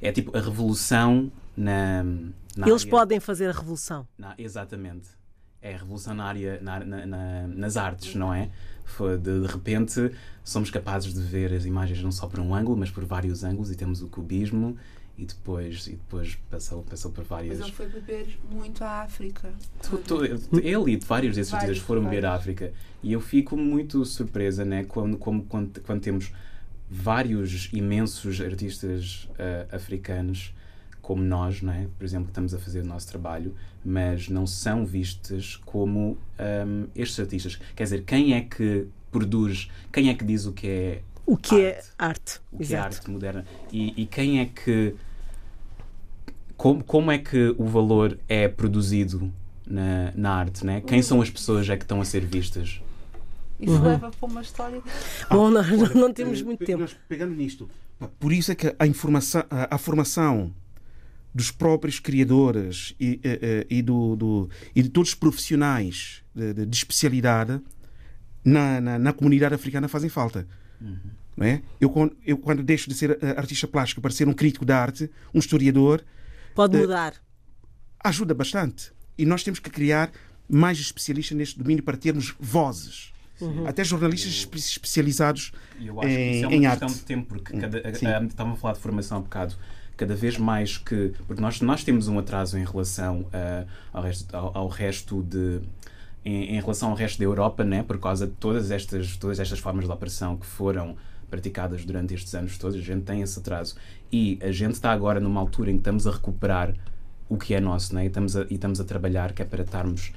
É 0.00 0.12
tipo 0.12 0.36
a 0.36 0.40
revolução 0.40 1.30
na. 1.56 2.02
na 2.56 2.68
Eles 2.68 2.82
área- 2.82 2.90
podem 2.90 3.20
fazer 3.20 3.48
a 3.48 3.52
revolução. 3.52 4.06
na- 4.16 4.34
exatamente. 4.38 5.08
É 5.62 5.74
a 5.74 5.78
revolução 5.78 6.14
na 6.14 6.24
área, 6.24 6.58
na- 6.62 6.80
na- 6.80 7.06
na- 7.06 7.46
nas 7.48 7.76
artes, 7.76 8.14
não 8.14 8.32
é? 8.32 8.50
De, 9.22 9.40
de 9.42 9.46
repente 9.46 10.10
somos 10.42 10.70
capazes 10.70 11.12
de 11.14 11.20
ver 11.20 11.52
as 11.52 11.64
imagens 11.64 12.02
não 12.02 12.10
só 12.10 12.26
por 12.26 12.40
um 12.40 12.54
ângulo, 12.54 12.76
mas 12.76 12.90
por 12.90 13.04
vários 13.04 13.44
ângulos 13.44 13.70
e 13.70 13.76
temos 13.76 14.00
o 14.02 14.08
cubismo 14.08 14.76
e 15.18 15.24
depois, 15.26 15.86
e 15.86 15.90
depois 15.92 16.38
passou, 16.50 16.82
passou 16.82 17.10
por 17.10 17.24
várias. 17.24 17.58
Mas 17.58 17.66
ele 17.68 17.76
foi 17.76 17.88
beber 17.88 18.38
muito 18.50 18.82
à 18.82 19.02
África. 19.02 19.52
Ele 20.62 20.92
e 20.92 20.96
vários 20.96 21.36
desses 21.36 21.50
Vários, 21.52 21.68
artistas 21.70 21.86
foram 21.86 22.02
a 22.02 22.04
vários. 22.04 22.24
África 22.24 22.72
e 23.02 23.12
eu 23.12 23.20
fico 23.20 23.56
muito 23.56 24.04
surpresa 24.04 24.64
né, 24.64 24.84
quando, 24.84 25.16
como- 25.18 25.44
quando, 25.44 25.80
quando 25.80 26.00
temos 26.00 26.32
vários 26.90 27.68
imensos 27.72 28.40
artistas 28.40 29.28
ah, 29.38 29.74
africanos 29.76 30.54
como 31.00 31.22
nós, 31.22 31.60
não 31.62 31.72
é? 31.72 31.86
por 31.98 32.04
exemplo, 32.04 32.26
que 32.26 32.30
estamos 32.30 32.54
a 32.54 32.58
fazer 32.58 32.80
o 32.80 32.84
nosso 32.86 33.08
trabalho, 33.08 33.54
mas 33.84 34.28
não 34.28 34.46
são 34.46 34.84
vistos 34.86 35.56
como 35.64 36.16
ahm, 36.38 36.84
estes 36.94 37.18
artistas. 37.18 37.58
Quer 37.74 37.82
dizer, 37.84 38.04
quem 38.04 38.34
é 38.34 38.42
que 38.42 38.86
produz, 39.10 39.68
quem 39.92 40.08
é 40.08 40.14
que 40.14 40.24
diz 40.24 40.46
o 40.46 40.52
que 40.52 40.68
é 40.68 41.02
O 41.32 41.36
que 41.36 41.60
é 41.60 41.76
Arte. 41.76 41.88
arte. 41.98 42.40
o 42.52 42.56
que 42.56 42.62
é 42.62 42.66
Exato. 42.66 42.96
arte 42.96 43.10
moderna 43.10 43.44
e, 43.72 44.02
e 44.02 44.06
quem 44.06 44.40
é 44.40 44.46
que 44.46 44.94
como, 46.56 46.84
como 46.84 47.10
é 47.10 47.18
que 47.18 47.54
o 47.56 47.64
valor 47.66 48.18
é 48.28 48.46
produzido 48.48 49.32
na, 49.66 50.12
na 50.14 50.34
arte, 50.34 50.66
né? 50.66 50.82
Quem 50.82 51.00
são 51.00 51.22
as 51.22 51.30
pessoas 51.30 51.68
é 51.68 51.76
que 51.76 51.84
estão 51.84 52.00
a 52.00 52.04
ser 52.04 52.24
vistas? 52.26 52.82
Isso 53.58 53.72
Uhum. 53.74 53.82
leva 53.82 54.10
para 54.10 54.28
uma 54.28 54.42
história. 54.42 54.82
Bom, 55.30 55.50
nós 55.50 55.66
Olha, 55.70 55.94
não 55.94 56.12
temos 56.12 56.40
eh, 56.40 56.44
muito 56.44 56.64
tempo. 56.64 56.80
nós 56.80 56.96
Pegando 57.08 57.34
nisto, 57.34 57.68
por 58.18 58.32
isso 58.32 58.50
é 58.52 58.54
que 58.54 58.74
a, 58.78 58.86
informação, 58.86 59.44
a, 59.50 59.74
a 59.74 59.78
formação 59.78 60.52
dos 61.34 61.50
próprios 61.50 62.00
criadores 62.00 62.94
e, 62.98 63.20
e, 63.22 63.78
e 63.78 63.82
do, 63.82 64.16
do, 64.16 64.50
e 64.74 64.82
de 64.82 64.88
todos 64.88 65.10
os 65.10 65.14
profissionais 65.14 66.22
de, 66.34 66.52
de, 66.52 66.66
de 66.66 66.76
especialidade 66.76 67.60
na, 68.44 68.80
na, 68.80 68.98
na, 68.98 69.12
comunidade 69.12 69.54
africana 69.54 69.86
fazem 69.88 70.10
falta. 70.10 70.46
Uhum. 70.80 70.98
Não 71.36 71.46
é? 71.46 71.62
eu, 71.80 71.92
eu, 72.26 72.36
quando 72.36 72.62
deixo 72.62 72.88
de 72.88 72.94
ser 72.94 73.18
artista 73.36 73.66
plástico 73.66 74.00
para 74.00 74.10
ser 74.10 74.28
um 74.28 74.32
crítico 74.32 74.64
de 74.64 74.72
arte, 74.72 75.10
um 75.34 75.38
historiador. 75.38 76.04
Pode 76.54 76.76
mudar. 76.76 77.14
ajuda 78.02 78.34
bastante. 78.34 78.92
E 79.16 79.24
nós 79.24 79.42
temos 79.42 79.58
que 79.58 79.70
criar 79.70 80.10
mais 80.48 80.78
especialistas 80.78 81.36
neste 81.36 81.58
domínio 81.58 81.82
para 81.82 81.96
termos 81.96 82.34
vozes. 82.38 83.12
Uhum. 83.40 83.66
Até 83.66 83.82
jornalistas 83.82 84.46
especializados 84.54 85.52
eu 85.80 85.98
acho 85.98 86.08
que 86.08 86.30
isso 86.30 86.44
é 86.44 86.48
uma 86.48 86.68
questão 86.68 86.88
arte. 86.88 86.98
de 86.98 87.04
tempo, 87.04 87.26
porque 87.26 87.56
cada, 87.56 87.78
a, 87.78 87.90
estava 87.90 88.52
a 88.52 88.56
falar 88.56 88.74
de 88.74 88.80
formação 88.80 89.18
há 89.18 89.20
bocado 89.20 89.56
cada 90.00 90.14
vez 90.14 90.38
mais 90.38 90.78
que. 90.78 91.12
Porque 91.26 91.40
nós, 91.42 91.60
nós 91.60 91.84
temos 91.84 92.08
um 92.08 92.18
atraso 92.18 92.58
em 92.58 92.64
relação 92.64 93.20
uh, 93.20 93.66
ao, 93.92 94.02
resto, 94.02 94.36
ao, 94.36 94.58
ao, 94.58 94.68
resto 94.68 95.22
de. 95.22 95.60
Em, 96.24 96.56
em, 96.56 96.60
relação 96.60 96.90
ao 96.90 96.94
resto 96.94 97.18
da 97.18 97.24
Europa, 97.24 97.64
né, 97.64 97.82
por 97.82 97.98
causa 97.98 98.26
de 98.26 98.32
todas 98.34 98.70
estas, 98.70 99.16
todas 99.16 99.40
estas 99.40 99.58
formas 99.58 99.86
de 99.86 99.90
operação 99.90 100.36
que 100.36 100.46
foram 100.46 100.96
praticadas 101.30 101.84
durante 101.84 102.12
estes 102.12 102.34
anos 102.34 102.58
todos, 102.58 102.76
a 102.76 102.80
gente 102.80 103.02
tem 103.02 103.22
esse 103.22 103.38
atraso. 103.38 103.76
E 104.12 104.38
a 104.42 104.50
gente 104.50 104.74
está 104.74 104.90
agora 104.90 105.20
numa 105.20 105.40
altura 105.40 105.70
em 105.70 105.74
que 105.74 105.80
estamos 105.80 106.06
a 106.06 106.10
recuperar 106.10 106.74
o 107.28 107.38
que 107.38 107.54
é 107.54 107.60
nosso, 107.60 107.94
né, 107.94 108.04
e, 108.04 108.06
estamos 108.08 108.36
a, 108.36 108.42
e 108.50 108.54
estamos 108.54 108.80
a 108.80 108.84
trabalhar 108.84 109.32
que 109.32 109.40
é 109.40 109.44
para 109.44 109.62
estarmos. 109.62 110.12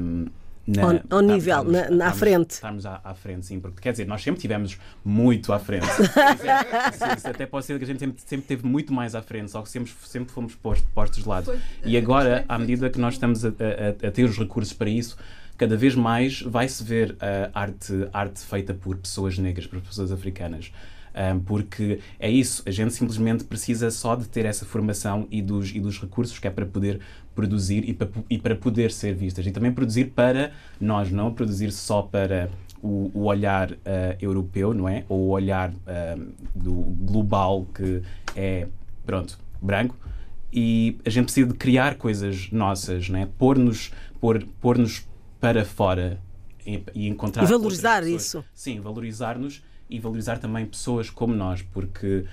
Um, 0.00 0.26
na, 0.66 0.82
ao, 0.82 1.18
ao 1.18 1.20
nível, 1.20 1.58
estamos, 1.58 1.72
na, 1.72 1.90
na 1.90 2.12
frente. 2.12 2.50
Estamos 2.50 2.86
à, 2.86 3.00
à, 3.04 3.14
frente, 3.14 3.46
sim, 3.46 3.60
porque 3.60 3.80
quer 3.80 3.92
dizer, 3.92 4.06
nós 4.06 4.20
sempre 4.22 4.40
tivemos 4.40 4.78
muito 5.04 5.52
à 5.52 5.60
frente. 5.60 5.86
isso, 7.16 7.28
até 7.28 7.46
pode 7.46 7.66
ser 7.66 7.78
que 7.78 7.84
a 7.84 7.86
gente 7.86 8.00
sempre, 8.00 8.22
sempre 8.24 8.46
teve 8.46 8.66
muito 8.66 8.92
mais 8.92 9.14
à 9.14 9.22
frente, 9.22 9.50
só 9.50 9.62
que 9.62 9.68
sempre, 9.68 9.92
sempre 10.04 10.32
fomos 10.32 10.56
postos, 10.56 10.88
postos 10.92 11.22
de 11.22 11.28
lado. 11.28 11.44
Foi, 11.44 11.60
e 11.84 11.96
agora, 11.96 12.44
à 12.48 12.58
medida 12.58 12.90
que 12.90 12.98
nós 12.98 13.14
estamos 13.14 13.44
a, 13.44 13.48
a, 13.48 14.08
a, 14.08 14.10
ter 14.10 14.24
os 14.24 14.36
recursos 14.36 14.72
para 14.72 14.90
isso, 14.90 15.16
cada 15.56 15.76
vez 15.76 15.94
mais 15.94 16.42
vai-se 16.42 16.82
ver 16.84 17.16
a 17.20 17.60
arte, 17.60 18.08
arte 18.12 18.40
feita 18.40 18.74
por 18.74 18.96
pessoas 18.96 19.38
negras, 19.38 19.66
por 19.66 19.80
pessoas 19.80 20.12
africanas 20.12 20.72
um, 21.16 21.40
porque 21.40 22.00
é 22.20 22.30
isso, 22.30 22.62
a 22.66 22.70
gente 22.70 22.92
simplesmente 22.92 23.44
precisa 23.44 23.90
só 23.90 24.14
de 24.14 24.28
ter 24.28 24.44
essa 24.44 24.66
formação 24.66 25.26
e 25.30 25.40
dos, 25.40 25.74
e 25.74 25.80
dos 25.80 25.98
recursos 25.98 26.38
que 26.38 26.46
é 26.46 26.50
para 26.50 26.66
poder 26.66 27.00
produzir 27.34 27.88
e 27.88 27.94
para, 27.94 28.08
e 28.28 28.38
para 28.38 28.54
poder 28.54 28.92
ser 28.92 29.14
vistas. 29.14 29.46
E 29.46 29.50
também 29.50 29.72
produzir 29.72 30.06
para 30.06 30.52
nós, 30.78 31.10
não 31.10 31.32
produzir 31.32 31.72
só 31.72 32.02
para 32.02 32.50
o, 32.82 33.10
o 33.14 33.24
olhar 33.24 33.72
uh, 33.72 33.76
europeu, 34.20 34.74
não 34.74 34.86
é? 34.86 35.04
Ou 35.08 35.20
o 35.20 35.28
olhar 35.30 35.70
uh, 35.70 36.32
do 36.54 36.72
global 36.74 37.66
que 37.74 38.02
é, 38.36 38.68
pronto, 39.06 39.38
branco. 39.60 39.96
E 40.52 40.98
a 41.04 41.08
gente 41.08 41.24
precisa 41.24 41.48
de 41.48 41.54
criar 41.54 41.96
coisas 41.96 42.50
nossas, 42.50 43.08
não 43.08 43.18
é? 43.18 43.26
Pôr-nos 43.38 43.90
pôr, 44.20 44.46
pôr 44.60 44.76
para 45.40 45.64
fora 45.64 46.20
e, 46.66 46.82
e 46.94 47.08
encontrar. 47.08 47.44
E 47.44 47.46
valorizar 47.46 48.06
isso. 48.06 48.44
Sim, 48.54 48.80
valorizar-nos 48.80 49.62
e 49.88 50.00
valorizar 50.00 50.38
também 50.38 50.66
pessoas 50.66 51.08
como 51.10 51.34
nós, 51.34 51.62
porque 51.62 52.24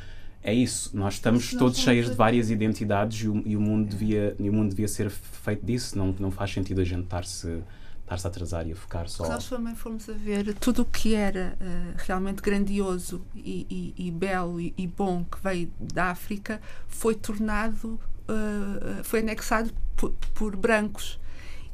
é 0.41 0.54
isso, 0.54 0.95
nós 0.95 1.16
estamos 1.16 1.54
nós 1.54 1.60
todos 1.60 1.78
cheios 1.78 2.10
de 2.10 2.16
várias 2.16 2.49
identidades 2.49 3.24
e 3.24 3.30
o, 3.30 3.43
e 3.45 3.56
o, 3.56 3.62
mundo 3.62 3.89
devia, 3.89 4.36
e 4.39 4.49
o 4.49 4.54
mundo 4.54 4.70
devia 4.70 4.88
ser 4.88 5.10
feito 5.10 5.66
disso, 5.66 5.97
não, 5.97 6.14
não 6.20 6.32
faz 6.32 6.51
sentido 6.51 6.82
a 6.82 6.84
gente 6.84 7.04
estar-se 7.04 7.64
estar-se 8.04 8.28
a 8.28 8.30
atrasar 8.30 8.68
e 8.68 8.74
a 8.74 8.76
focar 8.76 9.08
só. 9.08 9.28
Nós 9.28 9.47
também 9.47 9.76
fomos 9.76 10.10
a 10.10 10.14
ver 10.14 10.54
tudo 10.56 10.82
o 10.82 10.86
que 10.86 11.16
era 11.16 11.56
uh, 11.62 11.93
realmente 12.06 12.41
grandioso 12.41 13.26
e, 13.34 13.93
e, 13.97 14.08
e 14.08 14.12
belo 14.12 14.60
e, 14.60 14.74
e, 14.78 14.86
bom 14.86 15.24
que 15.24 15.41
veio 15.41 15.72
da 15.80 16.08
África 16.08 16.62
foi 16.88 17.16
tornado, 17.16 17.99
uh, 18.28 19.04
foi 19.04 19.22
anexado 19.22 19.72
por, 19.95 20.12
por 20.34 20.56
brancos 20.58 21.18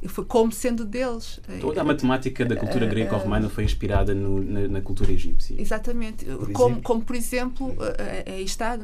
foi 0.08 0.26
como 0.26 0.52
sendo 0.52 0.86
deles. 0.86 1.40
Toda 1.60 1.82
a 1.82 1.84
matemática 1.84 2.46
da 2.46 2.56
cultura 2.56 2.86
uh, 2.86 2.90
greco-romana 2.90 3.50
foi 3.50 3.64
inspirada 3.64 4.14
no, 4.14 4.44
na, 4.44 4.68
na, 4.68 4.82
cultura 4.82 5.12
egípcia. 5.12 5.60
Exatamente. 5.60 6.26
Por 6.26 6.52
como, 6.52 6.82
como, 6.82 7.02
por 7.02 7.16
exemplo, 7.16 7.76
aí 8.26 8.44
está, 8.44 8.78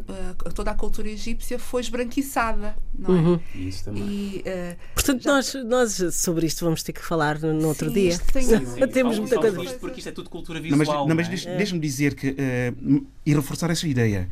toda 0.54 0.72
a 0.72 0.74
cultura 0.74 1.10
egípcia 1.10 1.58
foi 1.58 1.82
esbranquiçada, 1.82 2.76
não 2.98 3.16
é? 3.16 3.20
Uhum. 3.20 3.40
Isso 3.56 3.86
também. 3.86 4.04
E, 4.04 4.44
uh, 4.46 4.76
Portanto, 4.94 5.24
já... 5.24 5.32
nós, 5.32 5.54
nós 5.66 6.16
sobre 6.16 6.46
isto 6.46 6.66
vamos 6.66 6.84
ter 6.84 6.94
que 6.94 7.04
falar 7.04 7.40
no 7.40 7.68
outro 7.68 7.88
sim, 7.88 7.94
dia. 7.94 8.20
Tem... 8.34 8.44
Sim, 8.44 8.66
sim. 8.66 8.88
Temos 8.88 9.20
muita 9.20 9.38
coisa. 9.38 9.64
Isto 9.64 9.80
porque 9.80 10.00
isto 10.00 10.10
é 10.10 10.12
tudo 10.12 10.30
cultura 10.30 10.60
visual. 10.60 11.08
Não, 11.08 11.16
mas, 11.16 11.28
não, 11.28 11.36
mas 11.36 11.46
é? 11.46 11.58
deixa-me 11.58 11.80
dizer 11.80 12.16
que, 12.16 12.32
uh, 12.32 13.06
e 13.26 13.34
reforçar 13.34 13.70
essa 13.70 13.88
ideia. 13.88 14.28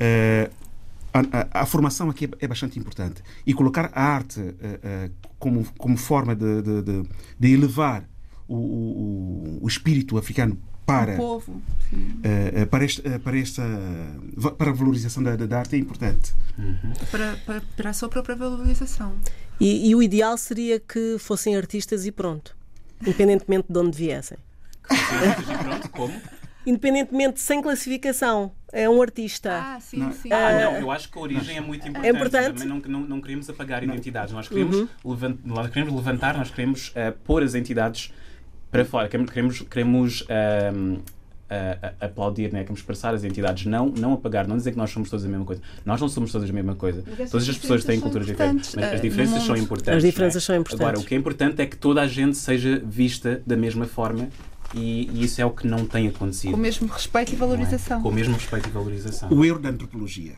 Uh, 0.00 0.65
a, 1.32 1.62
a, 1.62 1.66
formação 1.66 2.10
aqui 2.10 2.28
é, 2.38 2.46
bastante 2.46 2.78
importante. 2.78 3.22
E 3.46 3.54
colocar 3.54 3.90
a 3.94 4.02
arte 4.02 4.40
uh, 4.40 4.44
uh, 4.44 5.10
como, 5.38 5.66
como 5.78 5.96
forma 5.96 6.34
de, 6.34 6.62
de, 6.62 6.82
de, 6.82 7.08
de 7.38 7.52
elevar 7.52 8.08
o, 8.48 8.54
o, 8.54 9.58
o, 9.62 9.68
espírito 9.68 10.16
africano 10.16 10.58
para, 10.84 11.14
o 11.14 11.16
povo, 11.16 11.52
uh, 11.52 12.66
para, 12.70 12.84
este, 12.84 13.02
para, 13.18 13.38
esta, 13.38 13.62
para 14.56 14.70
a 14.70 14.74
valorização 14.74 15.22
da, 15.22 15.36
da 15.36 15.58
arte 15.58 15.76
é 15.76 15.78
importante. 15.78 16.34
Uhum. 16.58 16.92
Para, 17.10 17.36
para, 17.44 17.62
para, 17.76 17.90
a 17.90 17.92
sua 17.92 18.08
própria 18.08 18.36
valorização. 18.36 19.14
E, 19.58 19.88
e 19.88 19.94
o 19.94 20.02
ideal 20.02 20.36
seria 20.38 20.78
que 20.78 21.16
fossem 21.18 21.56
artistas 21.56 22.06
e 22.06 22.12
pronto, 22.12 22.56
independentemente 23.02 23.66
de 23.68 23.78
onde 23.78 23.96
viessem. 23.96 24.38
pronto, 25.62 25.88
como? 25.90 26.14
Independentemente, 26.66 27.40
sem 27.40 27.62
classificação. 27.62 28.52
É 28.72 28.90
um 28.90 29.00
artista. 29.00 29.52
Ah, 29.52 29.80
sim, 29.80 29.98
não. 29.98 30.12
sim. 30.12 30.30
Ah, 30.30 30.52
não, 30.60 30.76
eu 30.76 30.90
acho 30.90 31.10
que 31.10 31.16
a 31.16 31.20
origem 31.20 31.56
é 31.56 31.60
muito 31.60 31.88
importante. 31.88 32.06
É 32.06 32.10
importante. 32.10 32.58
Também 32.58 32.68
não, 32.68 33.00
não, 33.00 33.08
não 33.08 33.20
queremos 33.20 33.48
apagar 33.48 33.82
identidades. 33.82 34.34
Nós 34.34 34.48
queremos, 34.48 34.76
uhum. 34.76 34.88
levant, 35.04 35.38
nós 35.44 35.70
queremos 35.70 35.94
levantar, 35.94 36.36
nós 36.36 36.50
queremos 36.50 36.88
uh, 36.88 37.16
pôr 37.24 37.42
as 37.42 37.54
entidades 37.54 38.12
para 38.70 38.84
fora. 38.84 39.08
Queremos, 39.08 39.62
queremos 39.62 40.22
uh, 40.22 41.00
aplaudir, 42.00 42.52
né? 42.52 42.60
queremos 42.60 42.80
expressar 42.80 43.14
as 43.14 43.22
entidades, 43.22 43.66
não, 43.66 43.88
não 43.88 44.14
apagar, 44.14 44.46
não 44.48 44.56
dizer 44.56 44.72
que 44.72 44.78
nós 44.78 44.90
somos 44.90 45.08
todos 45.08 45.24
a 45.24 45.28
mesma 45.28 45.44
coisa. 45.44 45.62
Nós 45.84 46.00
não 46.00 46.08
somos 46.08 46.32
todos 46.32 46.50
a 46.50 46.52
mesma 46.52 46.74
coisa. 46.74 47.02
Todas 47.30 47.48
as 47.48 47.56
pessoas 47.56 47.84
têm 47.84 48.00
culturas 48.00 48.26
diferentes, 48.26 48.74
mas 48.74 48.94
as 48.94 49.00
diferenças 49.00 49.42
são 49.44 49.56
importantes. 49.56 49.96
As 49.96 50.02
diferenças 50.02 50.42
é? 50.42 50.46
são 50.46 50.56
importantes. 50.56 50.86
Agora, 50.86 50.98
o 50.98 51.04
que 51.04 51.14
é 51.14 51.18
importante 51.18 51.62
é 51.62 51.66
que 51.66 51.76
toda 51.76 52.02
a 52.02 52.06
gente 52.06 52.36
seja 52.36 52.82
vista 52.84 53.40
da 53.46 53.56
mesma 53.56 53.86
forma 53.86 54.28
e, 54.74 55.08
e, 55.10 55.24
isso 55.24 55.40
é 55.40 55.46
o 55.46 55.50
que 55.50 55.66
não 55.66 55.86
tem 55.86 56.08
acontecido. 56.08 56.52
Com 56.52 56.56
o 56.56 56.60
mesmo 56.60 56.86
respeito 56.88 57.32
e 57.32 57.36
valorização. 57.36 57.98
É? 57.98 58.02
Com 58.02 58.08
o 58.08 58.12
mesmo 58.12 58.34
respeito 58.34 58.68
e 58.68 58.72
valorização. 58.72 59.28
O 59.30 59.44
erro 59.44 59.58
da 59.58 59.68
antropologia. 59.68 60.34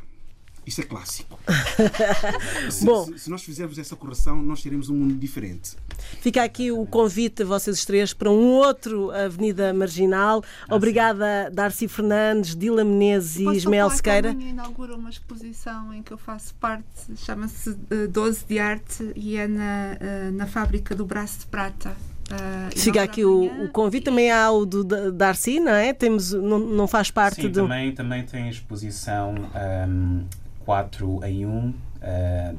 Isso 0.69 0.83
é 0.83 0.85
clássico. 0.85 1.39
se, 2.71 2.85
Bom, 2.85 3.07
se, 3.07 3.21
se, 3.21 3.31
nós 3.31 3.43
fizermos 3.43 3.79
essa 3.79 3.97
correção, 3.97 4.43
nós 4.43 4.63
teremos 4.63 4.91
um 4.91 4.97
mundo 4.97 5.15
diferente. 5.15 5.79
Fica 6.21 6.45
aqui 6.45 6.71
o 6.71 6.85
convite 6.85 7.43
a 7.43 7.47
vocês 7.47 7.87
três 7.87 8.13
para 8.13 8.31
um 8.31 8.49
outro 8.49 9.11
Avenida 9.11 9.73
Marginal. 9.73 10.45
Ah, 10.69 10.77
Obrigada, 10.77 11.47
sim. 11.49 11.55
Darcy 11.55 11.89
Fernandes, 11.89 12.55
Dila 12.55 12.85
Menezes 12.85 13.39
e 13.39 13.49
Ismael 13.57 13.89
Sequeira. 13.89 14.29
Amanhã 14.29 14.51
inaugura 14.51 14.95
uma 14.95 15.09
exposição 15.09 15.95
em 15.95 16.03
que 16.03 16.13
eu 16.13 16.19
faço 16.19 16.55
parte, 16.57 16.85
chama-se 17.17 17.73
12 18.11 18.45
de 18.45 18.59
Arte 18.59 19.11
e 19.17 19.37
é 19.37 19.49
na, 19.49 19.97
eh, 19.99 20.31
na 20.35 20.47
fábrica 20.47 20.95
do 20.95 21.07
Braço 21.07 21.39
de 21.39 21.47
Prata. 21.47 21.97
Uh, 22.31 22.79
Fica 22.79 23.03
aqui 23.03 23.25
o, 23.25 23.65
o, 23.65 23.69
convite, 23.71 24.05
também 24.05 24.31
há 24.31 24.51
o 24.51 24.67
do 24.67 24.85
Darcy, 25.13 25.59
não 25.59 25.73
é? 25.73 25.95
Temos, 25.95 26.33
não, 26.33 26.59
não 26.59 26.87
faz 26.87 27.11
parte 27.11 27.43
Sim, 27.43 27.49
do. 27.49 27.63
Também, 27.63 27.93
também 27.93 28.23
tem 28.23 28.49
exposição 28.49 29.35
um, 29.89 30.25
4 30.65 31.25
em 31.25 31.47
1 31.47 31.49
uh, 31.49 31.75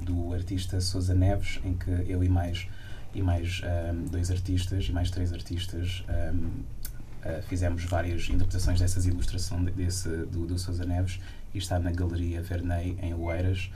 do 0.03 0.33
artista 0.33 0.81
Sousa 0.81 1.13
Neves, 1.13 1.59
em 1.63 1.75
que 1.75 1.91
eu 2.11 2.23
e 2.23 2.29
mais, 2.29 2.67
e 3.13 3.21
mais 3.21 3.61
um, 3.93 4.05
dois 4.05 4.31
artistas 4.31 4.85
e 4.85 4.91
mais 4.91 5.11
três 5.11 5.31
artistas 5.31 6.03
um, 6.09 6.35
uh, 6.35 6.63
ah, 7.25 7.41
fizemos 7.47 7.83
várias 7.83 8.29
interpretações 8.29 8.79
dessas 8.79 9.05
ilustrações 9.05 9.71
desse, 9.75 10.09
do, 10.09 10.47
do 10.47 10.57
Sousa 10.57 10.85
Neves 10.85 11.19
e 11.53 11.57
está 11.57 11.77
na 11.77 11.91
Galeria 11.91 12.41
Vernei, 12.41 12.97
em 13.01 13.13
Oeiras, 13.13 13.69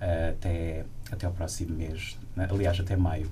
uh, 0.00 0.30
até, 0.30 0.84
até 1.10 1.26
ao 1.26 1.32
próximo 1.32 1.74
mês, 1.74 2.16
aliás, 2.36 2.78
até 2.78 2.96
maio. 2.96 3.30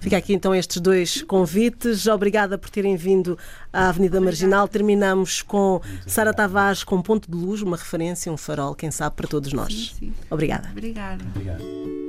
Fica 0.00 0.16
aqui 0.16 0.32
então 0.32 0.54
estes 0.54 0.80
dois 0.80 1.22
convites. 1.22 2.06
Obrigada 2.06 2.56
por 2.58 2.70
terem 2.70 2.96
vindo 2.96 3.38
à 3.72 3.88
Avenida 3.88 4.20
Marginal. 4.20 4.66
Terminamos 4.68 5.42
com 5.42 5.80
Sara 6.06 6.32
Tavares 6.32 6.84
com 6.84 7.00
Ponto 7.02 7.30
de 7.30 7.36
Luz, 7.36 7.62
uma 7.62 7.76
referência, 7.76 8.32
um 8.32 8.36
farol, 8.36 8.74
quem 8.74 8.90
sabe, 8.90 9.16
para 9.16 9.28
todos 9.28 9.52
nós. 9.52 9.72
Sim, 9.72 10.06
sim. 10.06 10.14
Obrigada. 10.30 10.68
Obrigada. 10.70 11.24
Obrigado. 11.34 11.99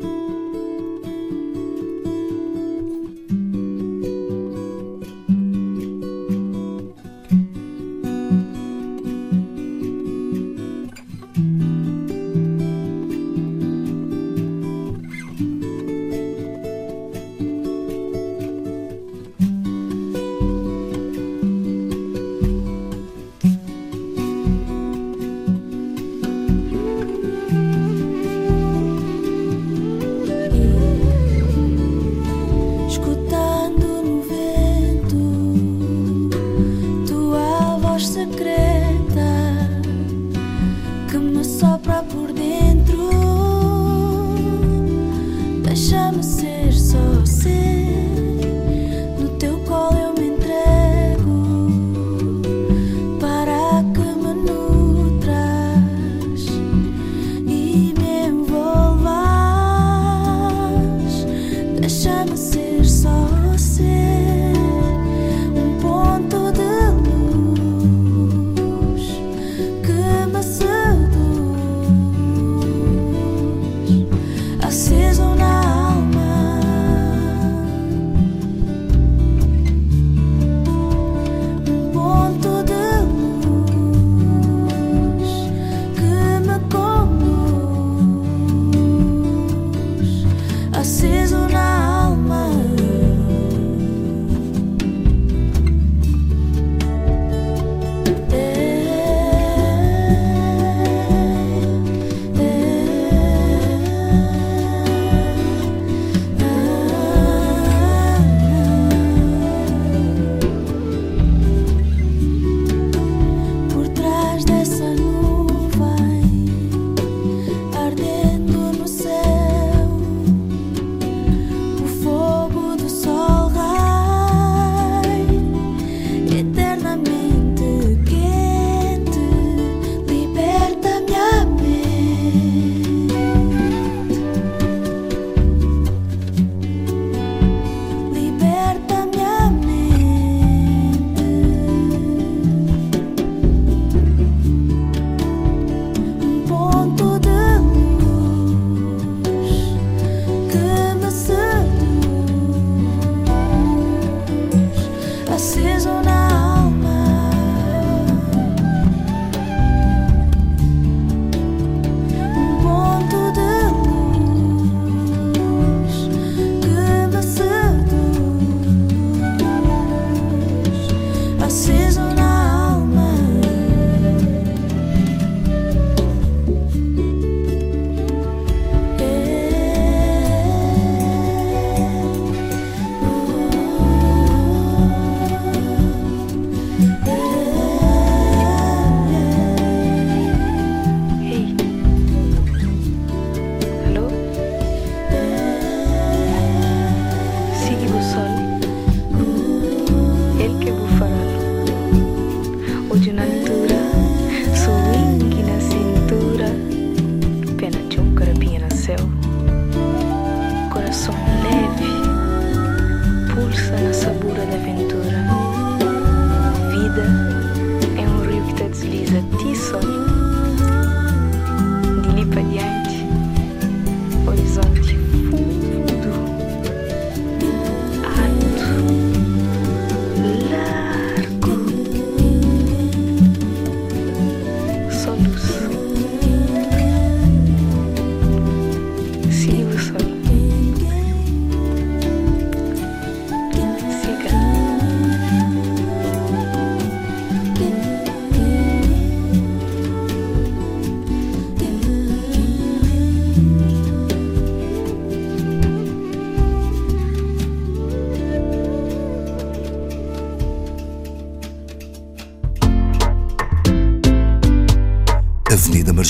I 90.81 90.83
sizzle 90.83 91.50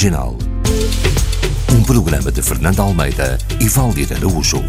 Marginal. 0.02 0.36
Um 1.72 1.84
programa 1.84 2.32
de 2.32 2.41
Fernando 2.41 2.82
Almeida 2.82 3.38
e 3.60 3.70
Valdir 3.70 4.12
Araújo. 4.12 4.60